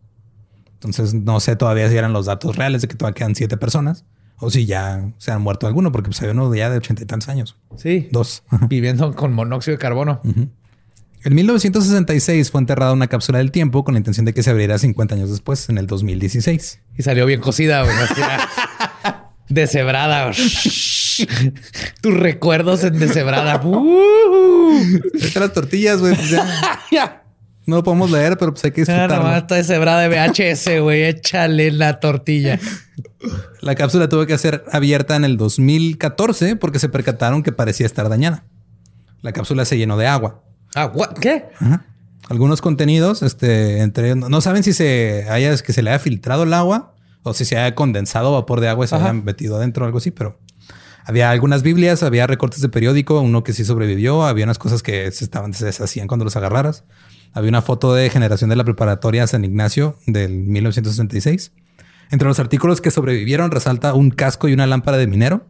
Entonces 0.74 1.14
no 1.14 1.41
sé 1.41 1.57
todavía 1.57 1.89
si 1.89 1.97
eran 1.97 2.12
los 2.12 2.26
datos 2.26 2.57
reales 2.57 2.82
de 2.82 2.89
que 2.89 2.95
todavía 2.95 3.14
quedan 3.14 3.35
siete 3.35 3.57
personas 3.57 4.05
o 4.39 4.51
si 4.51 4.66
ya 4.66 5.12
se 5.18 5.30
han 5.30 5.43
muerto 5.43 5.66
alguno, 5.66 5.93
porque 5.93 6.09
pues 6.09 6.20
había 6.20 6.32
uno 6.32 6.55
ya 6.55 6.68
de 6.68 6.76
ochenta 6.76 7.03
y 7.03 7.07
tantos 7.07 7.28
años. 7.28 7.57
Sí. 7.76 8.09
Dos. 8.12 8.43
Viviendo 8.68 9.14
con 9.14 9.32
monóxido 9.32 9.76
de 9.76 9.78
carbono. 9.78 10.20
En 11.24 11.35
1966 11.35 12.51
fue 12.51 12.61
enterrada 12.61 12.93
una 12.93 13.07
cápsula 13.07 13.39
del 13.39 13.51
tiempo 13.51 13.85
con 13.85 13.95
la 13.95 13.99
intención 13.99 14.26
de 14.26 14.35
que 14.35 14.43
se 14.43 14.51
abriera 14.51 14.76
50 14.76 15.14
años 15.14 15.30
después, 15.30 15.68
en 15.70 15.78
el 15.78 15.87
2016. 15.87 16.80
Y 16.99 17.03
salió 17.03 17.24
bien 17.24 17.41
cocida, 17.41 17.82
güey. 17.82 17.97
Deshebrada. 19.49 20.32
Tus 22.00 22.14
recuerdos 22.14 22.84
en 22.84 22.98
deshebrada. 22.98 23.60
Uh. 24.74 24.98
Las 25.38 25.52
tortillas, 25.52 26.00
güey. 26.00 26.14
pues, 26.16 26.32
no 27.66 27.76
lo 27.76 27.82
podemos 27.84 28.10
leer, 28.10 28.36
pero 28.36 28.52
pues 28.52 28.64
hay 28.64 28.72
que 28.72 28.82
Ah, 28.82 28.84
disfrutarlo. 28.84 29.16
nomás 29.24 29.42
está 29.42 29.54
deshebrada 29.54 30.00
de 30.00 30.08
VHS, 30.08 30.80
güey. 30.82 31.04
Échale 31.04 31.70
la 31.70 32.00
tortilla. 32.00 32.58
La 33.60 33.74
cápsula 33.74 34.08
tuvo 34.08 34.26
que 34.26 34.36
ser 34.36 34.64
abierta 34.72 35.16
en 35.16 35.24
el 35.24 35.36
2014 35.36 36.56
porque 36.56 36.78
se 36.78 36.88
percataron 36.88 37.42
que 37.42 37.52
parecía 37.52 37.86
estar 37.86 38.08
dañada. 38.08 38.44
La 39.22 39.32
cápsula 39.32 39.64
se 39.64 39.78
llenó 39.78 39.96
de 39.96 40.06
agua. 40.06 40.42
Ah, 40.74 40.86
what? 40.92 41.12
¿qué? 41.20 41.44
Algunos 42.28 42.60
contenidos, 42.60 43.22
este, 43.22 43.80
entre 43.80 44.14
no- 44.16 44.40
saben 44.40 44.62
si 44.64 44.72
se 44.72 45.26
haya, 45.30 45.56
que 45.56 45.72
se 45.72 45.82
le 45.82 45.90
haya 45.90 45.98
filtrado 45.98 46.42
el 46.42 46.52
agua 46.52 46.94
o 47.22 47.32
si 47.32 47.44
se 47.44 47.56
haya 47.56 47.74
condensado 47.74 48.32
vapor 48.32 48.60
de 48.60 48.68
agua 48.68 48.84
y 48.84 48.88
se 48.88 48.96
haya 48.96 49.12
metido 49.12 49.56
adentro 49.56 49.84
o 49.84 49.86
algo 49.86 49.98
así, 49.98 50.10
pero 50.10 50.38
había 51.05 51.30
algunas 51.30 51.62
Biblias, 51.62 52.02
había 52.02 52.26
recortes 52.26 52.61
de 52.62 52.68
periódico, 52.70 53.20
uno 53.20 53.44
que 53.44 53.52
sí 53.52 53.64
sobrevivió, 53.64 54.24
había 54.24 54.44
unas 54.44 54.59
cosas 54.59 54.82
que 54.82 55.11
se 55.12 55.24
estaban, 55.24 55.52
se 55.52 55.66
deshacían 55.66 56.09
cuando 56.09 56.24
los 56.24 56.36
agarraras. 56.36 56.84
Había 57.32 57.50
una 57.50 57.62
foto 57.62 57.92
de 57.94 58.09
generación 58.09 58.48
de 58.48 58.57
la 58.57 58.64
preparatoria 58.64 59.26
San 59.26 59.44
Ignacio 59.44 59.98
del 60.07 60.32
1966. 60.32 61.52
Entre 62.11 62.26
los 62.26 62.38
artículos 62.38 62.80
que 62.80 62.90
sobrevivieron 62.90 63.50
resalta 63.50 63.92
un 63.92 64.11
casco 64.11 64.48
y 64.48 64.55
una 64.55 64.66
lámpara 64.66 64.96
de 64.96 65.07
minero 65.07 65.46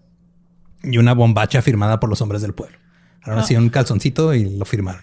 y 0.82 0.98
una 0.98 1.14
bombacha 1.14 1.62
firmada 1.62 2.00
por 2.00 2.10
los 2.10 2.20
hombres 2.20 2.42
del 2.42 2.54
pueblo. 2.54 2.78
Ahora 3.22 3.42
sí, 3.42 3.56
un 3.56 3.70
calzoncito 3.70 4.34
y 4.34 4.56
lo 4.56 4.64
firmaron. 4.64 5.02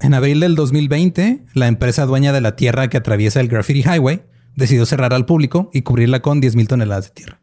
En 0.00 0.14
abril 0.14 0.40
del 0.40 0.54
2020, 0.54 1.44
la 1.54 1.68
empresa 1.68 2.04
dueña 2.04 2.32
de 2.32 2.40
la 2.40 2.56
tierra 2.56 2.88
que 2.88 2.96
atraviesa 2.96 3.40
el 3.40 3.48
Graffiti 3.48 3.80
Highway 3.82 4.22
decidió 4.56 4.86
cerrar 4.86 5.14
al 5.14 5.26
público 5.26 5.70
y 5.72 5.82
cubrirla 5.82 6.20
con 6.20 6.40
10 6.40 6.56
mil 6.56 6.68
toneladas 6.68 7.06
de 7.06 7.10
tierra. 7.10 7.40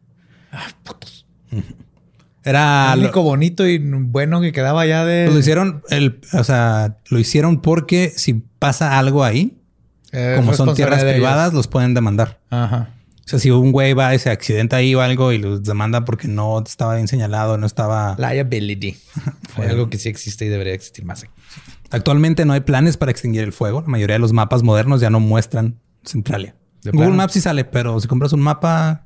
Ujú. 0.54 1.17
Era 2.44 2.96
lo, 2.96 3.02
único 3.02 3.24
bonito 3.24 3.68
y 3.68 3.78
bueno 3.78 4.40
que 4.40 4.52
quedaba 4.54 4.86
ya 4.86 5.04
de. 5.04 5.30
lo 5.30 5.38
hicieron, 5.38 5.84
el, 5.90 6.22
o 6.32 6.44
sea, 6.44 6.98
lo 7.10 7.20
hicieron 7.20 7.62
porque 7.62 8.14
si 8.16 8.36
pasa 8.60 8.98
algo 8.98 9.24
ahí, 9.24 9.58
Eh, 10.14 10.36
como 10.38 10.54
son 10.54 10.74
tierras 10.74 11.02
ellos. 11.02 11.14
privadas, 11.14 11.54
los 11.54 11.68
pueden 11.68 11.94
demandar. 11.94 12.40
Ajá. 12.50 12.90
O 13.28 13.30
sea, 13.30 13.40
si 13.40 13.52
un 13.52 13.74
güey 13.74 13.94
va 13.94 14.16
y 14.16 14.20
se 14.20 14.30
accidenta 14.30 14.78
ahí 14.78 14.96
o 14.96 15.02
algo 15.02 15.34
y 15.34 15.38
los 15.38 15.62
demanda 15.64 16.06
porque 16.06 16.30
no 16.30 16.64
estaba 16.66 16.96
bien 16.96 17.10
señalado, 17.10 17.58
no 17.58 17.66
estaba. 17.66 18.16
Liability. 18.18 18.96
Fue 19.54 19.68
algo 19.68 19.90
que 19.90 19.98
sí 19.98 20.08
existe 20.08 20.46
y 20.46 20.48
debería 20.48 20.74
existir 20.74 21.04
más. 21.04 21.26
Actualmente 21.92 22.46
no 22.46 22.54
hay 22.54 22.62
planes 22.62 22.96
para 22.96 23.12
extinguir 23.12 23.44
el 23.44 23.52
fuego. 23.52 23.82
La 23.82 23.88
mayoría 23.88 24.16
de 24.16 24.20
los 24.20 24.32
mapas 24.32 24.64
modernos 24.64 25.02
ya 25.02 25.10
no 25.10 25.20
muestran 25.20 25.78
Centralia. 26.06 26.56
¿De 26.84 26.92
Google? 26.92 27.10
Maps 27.10 27.34
sí 27.34 27.42
sale, 27.42 27.66
pero 27.66 28.00
si 28.00 28.08
compras 28.08 28.32
un 28.32 28.40
mapa, 28.40 29.04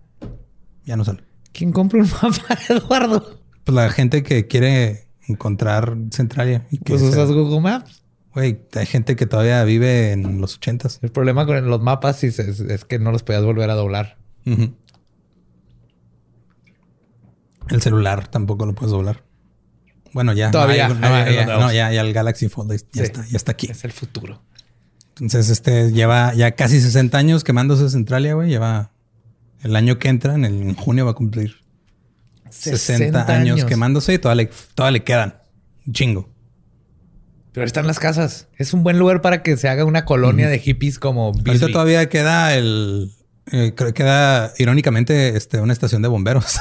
ya 0.85 0.95
no 0.95 1.03
sale. 1.03 1.23
¿Quién 1.53 1.71
compra 1.71 1.99
un 2.01 2.09
mapa, 2.21 2.57
Eduardo? 2.69 3.39
Pues 3.63 3.75
la 3.75 3.89
gente 3.89 4.23
que 4.23 4.47
quiere 4.47 5.07
encontrar 5.27 5.95
Centralia 6.11 6.65
y 6.71 6.77
que 6.77 6.93
Pues 6.93 7.01
usas 7.01 7.31
Google 7.31 7.61
Maps. 7.61 8.01
güey, 8.33 8.59
hay 8.75 8.85
gente 8.85 9.15
que 9.15 9.25
todavía 9.25 9.63
vive 9.63 10.11
en 10.13 10.41
los 10.41 10.55
ochentas. 10.55 10.99
El 11.01 11.11
problema 11.11 11.45
con 11.45 11.69
los 11.69 11.81
mapas 11.81 12.23
es, 12.23 12.39
es- 12.39 12.59
es 12.59 12.85
que 12.85 12.97
no 12.99 13.11
los 13.11 13.23
podías 13.23 13.43
volver 13.43 13.69
a 13.69 13.75
doblar. 13.75 14.17
El 17.69 17.81
celular 17.81 18.27
tampoco 18.27 18.65
lo 18.65 18.73
puedes 18.73 18.91
doblar. 18.91 19.23
Bueno, 20.13 20.33
ya. 20.33 20.51
Todavía, 20.51 20.89
No, 20.89 20.95
hay- 21.07 21.35
no, 21.45 21.51
hay- 21.53 21.59
no, 21.59 21.71
ya, 21.71 21.91
ya 21.91 22.01
el 22.01 22.11
Galaxy 22.13 22.49
Fold 22.49 22.71
ya 22.73 22.77
Sí. 22.77 23.01
está, 23.01 23.25
ya 23.27 23.37
está 23.37 23.51
aquí. 23.53 23.67
Es 23.71 23.83
el 23.85 23.91
futuro. 23.93 24.41
Entonces, 25.11 25.49
este 25.49 25.91
lleva 25.91 26.33
ya 26.33 26.51
casi 26.51 26.81
60 26.81 27.17
años 27.17 27.43
quemándose 27.43 27.89
Centralia, 27.89 28.33
güey. 28.33 28.49
Lleva 28.49 28.91
el 29.63 29.75
año 29.75 29.99
que 29.99 30.07
entra, 30.09 30.33
en, 30.35 30.45
el- 30.45 30.61
en 30.61 30.75
junio 30.75 31.05
va 31.05 31.11
a 31.11 31.15
cumplir 31.15 31.55
60, 32.49 33.31
años, 33.31 33.63
quemándose 33.65 34.13
y 34.13 34.17
todavía 34.19 34.43
le, 34.45 34.51
todavía 34.75 34.91
le 34.99 35.03
quedan 35.03 35.35
un 35.87 35.93
chingo. 35.93 36.29
Pero 37.53 37.63
ahí 37.63 37.67
están 37.67 37.87
las 37.87 37.99
casas. 37.99 38.47
Es 38.57 38.73
un 38.73 38.83
buen 38.83 38.97
lugar 38.99 39.21
para 39.21 39.43
que 39.43 39.57
se 39.57 39.67
haga 39.67 39.83
una 39.85 40.05
colonia 40.05 40.47
de 40.49 40.59
hippies 40.59 40.99
como 40.99 41.27
Ahorita 41.27 41.51
Bisbee. 41.51 41.71
todavía 41.73 42.07
queda 42.09 42.55
el. 42.55 43.11
eh, 43.51 43.73
creo 43.75 43.89
que 43.89 43.93
queda 43.93 44.53
irónicamente 44.57 45.35
este, 45.35 45.59
una 45.59 45.73
estación 45.73 46.01
de 46.01 46.07
bomberos. 46.07 46.59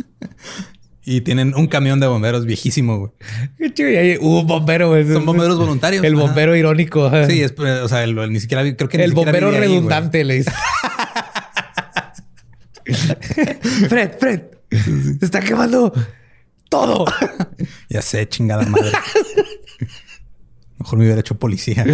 y 1.04 1.20
tienen 1.20 1.54
un 1.54 1.66
camión 1.66 2.00
de 2.00 2.06
bomberos 2.06 2.46
viejísimo, 2.46 2.98
güey. 2.98 3.12
Qué 3.58 3.74
chido. 3.74 3.90
Y 3.90 3.96
ahí 3.96 4.18
hubo 4.20 4.40
un 4.40 4.46
bombero. 4.46 4.88
güey. 4.88 5.06
Son 5.06 5.24
bomberos 5.26 5.58
voluntarios. 5.58 6.02
El 6.02 6.14
Ajá. 6.14 6.22
bombero 6.22 6.56
irónico. 6.56 7.10
Sí, 7.28 7.42
es, 7.42 7.54
o 7.58 7.88
sea, 7.88 8.02
el- 8.04 8.14
ni 8.32 8.40
siquiera 8.40 8.62
creo 8.76 8.88
que 8.88 8.98
ni 8.98 9.04
el 9.04 9.12
bombero 9.12 9.50
vive 9.50 9.62
ahí, 9.62 9.68
redundante 9.68 10.24
le 10.24 10.34
dice. 10.36 10.50
Fred, 13.88 14.18
Fred. 14.18 14.42
Se 14.70 15.24
está 15.24 15.40
quemando 15.40 15.92
todo. 16.68 17.04
Ya 17.88 18.02
sé, 18.02 18.28
chingada 18.28 18.66
madre. 18.66 18.92
Mejor 20.78 20.98
me 20.98 21.04
hubiera 21.04 21.20
hecho 21.20 21.38
policía. 21.38 21.84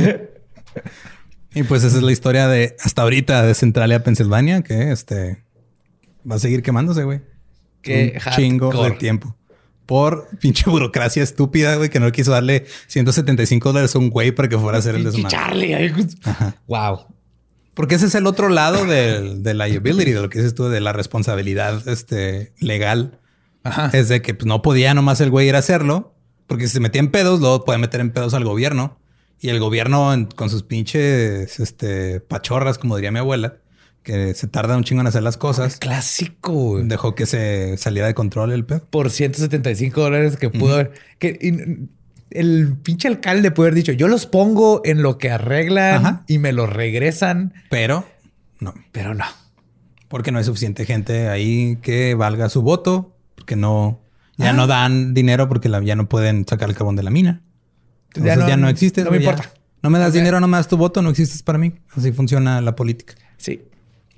y 1.55 1.63
pues 1.63 1.85
esa 1.85 1.99
es 1.99 2.03
la 2.03 2.11
historia 2.11 2.49
de 2.49 2.75
hasta 2.81 3.03
ahorita 3.03 3.45
de 3.45 3.55
Centralia, 3.55 4.03
Pensilvania, 4.03 4.63
que 4.63 4.91
este 4.91 5.45
va 6.29 6.37
a 6.37 6.39
seguir 6.39 6.63
quemándose, 6.63 7.05
güey. 7.05 7.21
Qué 7.81 8.19
Un 8.27 8.33
chingo 8.33 8.85
de 8.85 8.93
tiempo. 8.93 9.37
Por 9.87 10.29
pinche 10.39 10.69
burocracia 10.69 11.23
estúpida, 11.23 11.77
güey, 11.77 11.91
que 11.91 12.01
no 12.01 12.11
quiso 12.11 12.33
darle 12.33 12.65
175 12.89 13.69
dólares 13.69 13.95
a 13.95 13.99
un 13.99 14.11
güey 14.11 14.33
para 14.33 14.49
que 14.49 14.59
fuera 14.59 14.79
a 14.79 14.81
hacer 14.81 14.95
el 14.95 15.05
desmadre. 15.05 15.29
Charlie. 15.37 15.93
Wow. 16.67 17.07
Porque 17.75 17.95
ese 17.95 18.07
es 18.07 18.15
el 18.15 18.27
otro 18.27 18.49
lado 18.49 18.85
del 18.85 19.43
de 19.43 19.55
liability, 19.55 20.13
de 20.13 20.21
lo 20.21 20.29
que 20.29 20.39
dices 20.41 20.55
tú, 20.55 20.69
de 20.69 20.81
la 20.81 20.93
responsabilidad 20.93 21.87
este, 21.89 22.53
legal. 22.61 23.19
Ajá. 23.65 23.91
Es 23.93 24.09
de 24.09 24.21
que 24.23 24.35
pues, 24.35 24.47
no 24.47 24.61
podía 24.61 24.93
nomás 24.95 25.21
el 25.21 25.31
güey 25.31 25.49
ir 25.49 25.55
a 25.57 25.61
hacerlo, 25.61 26.15
porque 26.47 26.67
si 26.67 26.75
se 26.75 26.81
metía 26.81 27.01
en 27.01 27.11
pedos, 27.11 27.41
luego 27.41 27.65
puede 27.65 27.79
meter 27.79 28.01
en 28.01 28.11
pedos 28.11 28.35
al 28.35 28.45
gobierno. 28.45 28.99
Y 29.41 29.49
el 29.49 29.59
gobierno, 29.59 30.13
en- 30.13 30.27
con 30.27 30.51
sus 30.51 30.63
pinches 30.63 31.59
este, 31.61 32.21
pachorras, 32.21 32.79
como 32.79 32.95
diría 32.97 33.11
mi 33.11 33.19
abuela, 33.21 33.57
que 34.03 34.35
se 34.35 34.47
tarda 34.49 34.77
un 34.77 34.85
chingo 34.85 35.01
en 35.01 35.07
hacer 35.07 35.23
las 35.23 35.37
cosas, 35.37 35.77
Clásico. 35.79 36.53
güey. 36.53 36.89
dejó 36.89 37.15
que 37.15 37.25
se 37.27 37.77
saliera 37.79 38.07
de 38.09 38.15
control 38.15 38.53
el 38.53 38.65
pedo. 38.65 38.85
Por 38.91 39.11
175 39.11 40.01
dólares 40.01 40.37
que 40.37 40.51
pudo 40.51 40.75
haber. 40.75 40.93
Que 41.19 41.39
y- 41.41 41.89
el 42.35 42.77
pinche 42.83 43.09
alcalde 43.09 43.51
puede 43.51 43.69
haber 43.69 43.75
dicho: 43.77 43.93
Yo 43.93 44.09
los 44.09 44.27
pongo 44.27 44.81
en 44.85 45.03
lo 45.03 45.19
que 45.19 45.31
arreglan 45.31 46.07
Ajá. 46.07 46.25
y 46.27 46.39
me 46.39 46.53
los 46.53 46.71
regresan, 46.73 47.55
Pero 47.71 48.07
no, 48.61 48.75
pero 48.93 49.15
no. 49.15 49.25
porque 50.09 50.31
no 50.33 50.39
hay 50.39 50.45
suficiente 50.45 50.85
gente 50.85 51.29
ahí 51.29 51.77
que 51.83 52.15
valga 52.15 52.49
su 52.49 52.63
voto, 52.63 53.17
porque 53.35 53.57
no, 53.57 54.01
ya 54.37 54.51
Ah. 54.51 54.53
no 54.53 54.67
dan 54.67 55.15
dinero 55.15 55.49
porque 55.49 55.69
la- 55.69 55.83
ya 55.83 55.97
no 55.97 56.09
pueden 56.09 56.47
sacar 56.49 56.69
el 56.69 56.75
carbón 56.77 56.97
de 56.97 57.03
la 57.03 57.11
mina. 57.11 57.43
Entonces 58.09 58.37
Ya 58.37 58.47
ya 58.49 58.57
no- 58.57 58.63
no, 58.65 58.69
existes. 58.69 59.05
no 59.05 59.11
me 59.11 59.19
ya. 59.21 59.31
importa. 59.31 59.51
No 59.83 59.91
me 59.91 59.99
das 59.99 60.13
dinero, 60.13 60.39
no 60.39 60.47
me 60.47 60.57
das 60.59 60.69
tu 60.69 60.77
voto, 60.77 61.03
no 61.03 61.11
existes 61.11 61.43
para 61.43 61.59
mí. 61.59 61.73
Así 61.97 62.13
funciona 62.13 62.61
la 62.61 62.77
política. 62.77 63.15
Sí. 63.37 63.63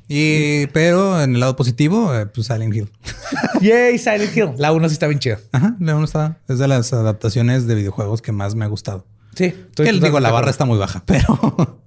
Y, 0.08 0.66
pero 0.68 1.22
en 1.22 1.34
el 1.34 1.40
lado 1.40 1.56
positivo, 1.56 2.14
eh, 2.14 2.26
pues 2.26 2.46
Silent 2.46 2.74
Hill. 2.74 2.90
Yay, 3.62 3.98
Silent 3.98 4.36
Hill. 4.36 4.50
La 4.58 4.72
1 4.72 4.88
sí 4.88 4.92
está 4.94 5.06
bien 5.06 5.18
chida. 5.18 5.38
Ajá, 5.52 5.76
la 5.80 5.94
uno 5.96 6.04
está. 6.04 6.38
Es 6.48 6.58
de 6.58 6.68
las 6.68 6.92
adaptaciones 6.92 7.66
de 7.66 7.74
videojuegos 7.74 8.20
que 8.20 8.32
más 8.32 8.54
me 8.54 8.64
ha 8.64 8.68
gustado. 8.68 9.06
Sí. 9.34 9.46
estoy 9.46 9.86
Que 9.86 9.92
digo, 9.92 10.20
la 10.20 10.30
barra 10.30 10.50
está 10.50 10.64
muy 10.66 10.78
baja, 10.78 11.02
pero 11.06 11.80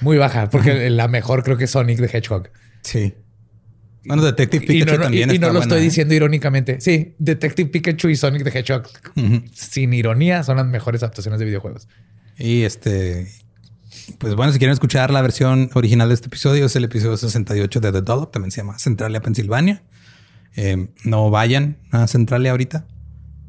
muy 0.00 0.16
baja, 0.16 0.48
porque 0.50 0.88
la 0.90 1.08
mejor 1.08 1.42
creo 1.44 1.56
que 1.58 1.64
es 1.64 1.70
Sonic 1.70 1.98
the 1.98 2.06
Hedgehog. 2.16 2.48
sí. 2.82 3.14
Bueno, 4.04 4.22
Detective 4.24 4.64
Y 4.64 4.66
Pikachu 4.66 4.92
no, 4.92 4.96
no- 4.98 5.02
también 5.02 5.30
y- 5.30 5.34
y 5.34 5.38
no 5.38 5.48
lo 5.48 5.54
buena, 5.54 5.64
estoy 5.64 5.80
¿eh? 5.80 5.84
diciendo 5.84 6.14
irónicamente. 6.14 6.80
Sí, 6.80 7.14
Detective 7.18 7.68
Pikachu 7.68 8.08
y 8.08 8.16
Sonic 8.16 8.42
the 8.42 8.58
Hedgehog, 8.58 8.84
sin 9.52 9.92
ironía, 9.92 10.42
son 10.44 10.56
las 10.56 10.66
mejores 10.66 11.02
adaptaciones 11.02 11.38
de 11.38 11.44
videojuegos. 11.44 11.88
Y 12.38 12.62
este, 12.62 13.28
pues 14.18 14.34
bueno, 14.34 14.52
si 14.52 14.58
quieren 14.58 14.72
escuchar 14.72 15.10
la 15.10 15.22
versión 15.22 15.70
original 15.74 16.08
de 16.08 16.14
este 16.14 16.26
episodio, 16.26 16.66
es 16.66 16.76
el 16.76 16.84
episodio 16.84 17.16
68 17.16 17.80
de 17.80 17.92
The 17.92 18.02
Dollop, 18.02 18.32
también 18.32 18.50
se 18.50 18.60
llama 18.62 18.78
Centralia, 18.78 19.20
Pensilvania. 19.20 19.82
Eh, 20.56 20.88
no 21.04 21.30
vayan 21.30 21.76
a 21.92 22.06
Centralia 22.06 22.50
ahorita. 22.52 22.86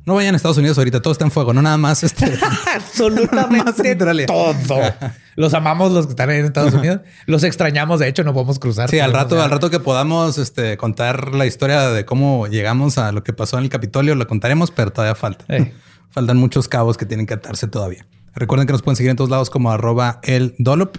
No 0.05 0.15
vayan 0.15 0.33
a 0.33 0.37
Estados 0.37 0.57
Unidos 0.57 0.77
ahorita, 0.77 1.01
todo 1.01 1.11
está 1.11 1.25
en 1.25 1.31
fuego, 1.31 1.53
no 1.53 1.61
nada 1.61 1.77
más 1.77 2.03
este. 2.03 2.25
Absolutamente 2.75 3.73
Centralia. 3.73 4.25
todo. 4.25 4.53
Los 5.35 5.53
amamos 5.53 5.91
los 5.93 6.05
que 6.05 6.11
están 6.11 6.29
en 6.31 6.45
Estados 6.45 6.73
Unidos. 6.73 6.99
Los 7.25 7.43
extrañamos, 7.43 7.99
de 8.01 8.09
hecho, 8.09 8.25
no 8.25 8.33
podemos 8.33 8.59
cruzar. 8.59 8.89
Sí, 8.89 8.99
al 8.99 9.13
rato, 9.13 9.35
ya- 9.37 9.45
al 9.45 9.51
rato 9.51 9.69
que 9.69 9.79
podamos 9.79 10.37
este, 10.37 10.75
contar 10.75 11.33
la 11.33 11.45
historia 11.45 11.89
de 11.91 12.03
cómo 12.03 12.47
llegamos 12.47 12.97
a 12.97 13.13
lo 13.13 13.23
que 13.23 13.31
pasó 13.31 13.57
en 13.57 13.63
el 13.63 13.69
Capitolio, 13.69 14.15
lo 14.15 14.27
contaremos, 14.27 14.71
pero 14.71 14.91
todavía 14.91 15.15
falta. 15.15 15.45
Eh. 15.47 15.71
Faltan 16.09 16.35
muchos 16.37 16.67
cabos 16.67 16.97
que 16.97 17.05
tienen 17.05 17.25
que 17.25 17.35
atarse 17.35 17.67
todavía. 17.67 18.05
Recuerden 18.35 18.67
que 18.67 18.73
nos 18.73 18.81
pueden 18.81 18.95
seguir 18.95 19.09
en 19.11 19.17
todos 19.17 19.29
lados 19.29 19.49
como 19.49 19.71
arroba 19.71 20.19
el 20.23 20.55
Dolop. 20.57 20.97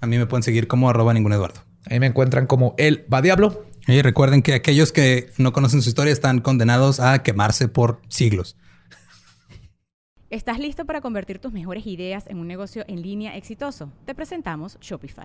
A 0.00 0.06
mí 0.06 0.18
me 0.18 0.26
pueden 0.26 0.42
seguir 0.42 0.68
como 0.68 0.88
arroba 0.88 1.14
ningún 1.14 1.32
Eduardo. 1.32 1.60
Ahí 1.86 2.00
me 2.00 2.06
encuentran 2.06 2.46
como 2.46 2.74
el 2.78 3.06
va 3.12 3.22
diablo. 3.22 3.64
Y 3.86 4.00
recuerden 4.02 4.42
que 4.42 4.54
aquellos 4.54 4.92
que 4.92 5.30
no 5.38 5.52
conocen 5.52 5.82
su 5.82 5.88
historia 5.88 6.12
están 6.12 6.40
condenados 6.40 7.00
a 7.00 7.22
quemarse 7.22 7.68
por 7.68 8.00
siglos. 8.08 8.56
¿Estás 10.30 10.58
listo 10.58 10.86
para 10.86 11.00
convertir 11.00 11.40
tus 11.40 11.52
mejores 11.52 11.86
ideas 11.86 12.24
en 12.28 12.38
un 12.38 12.46
negocio 12.46 12.84
en 12.88 13.02
línea 13.02 13.36
exitoso? 13.36 13.92
Te 14.06 14.14
presentamos 14.14 14.78
Shopify. 14.80 15.24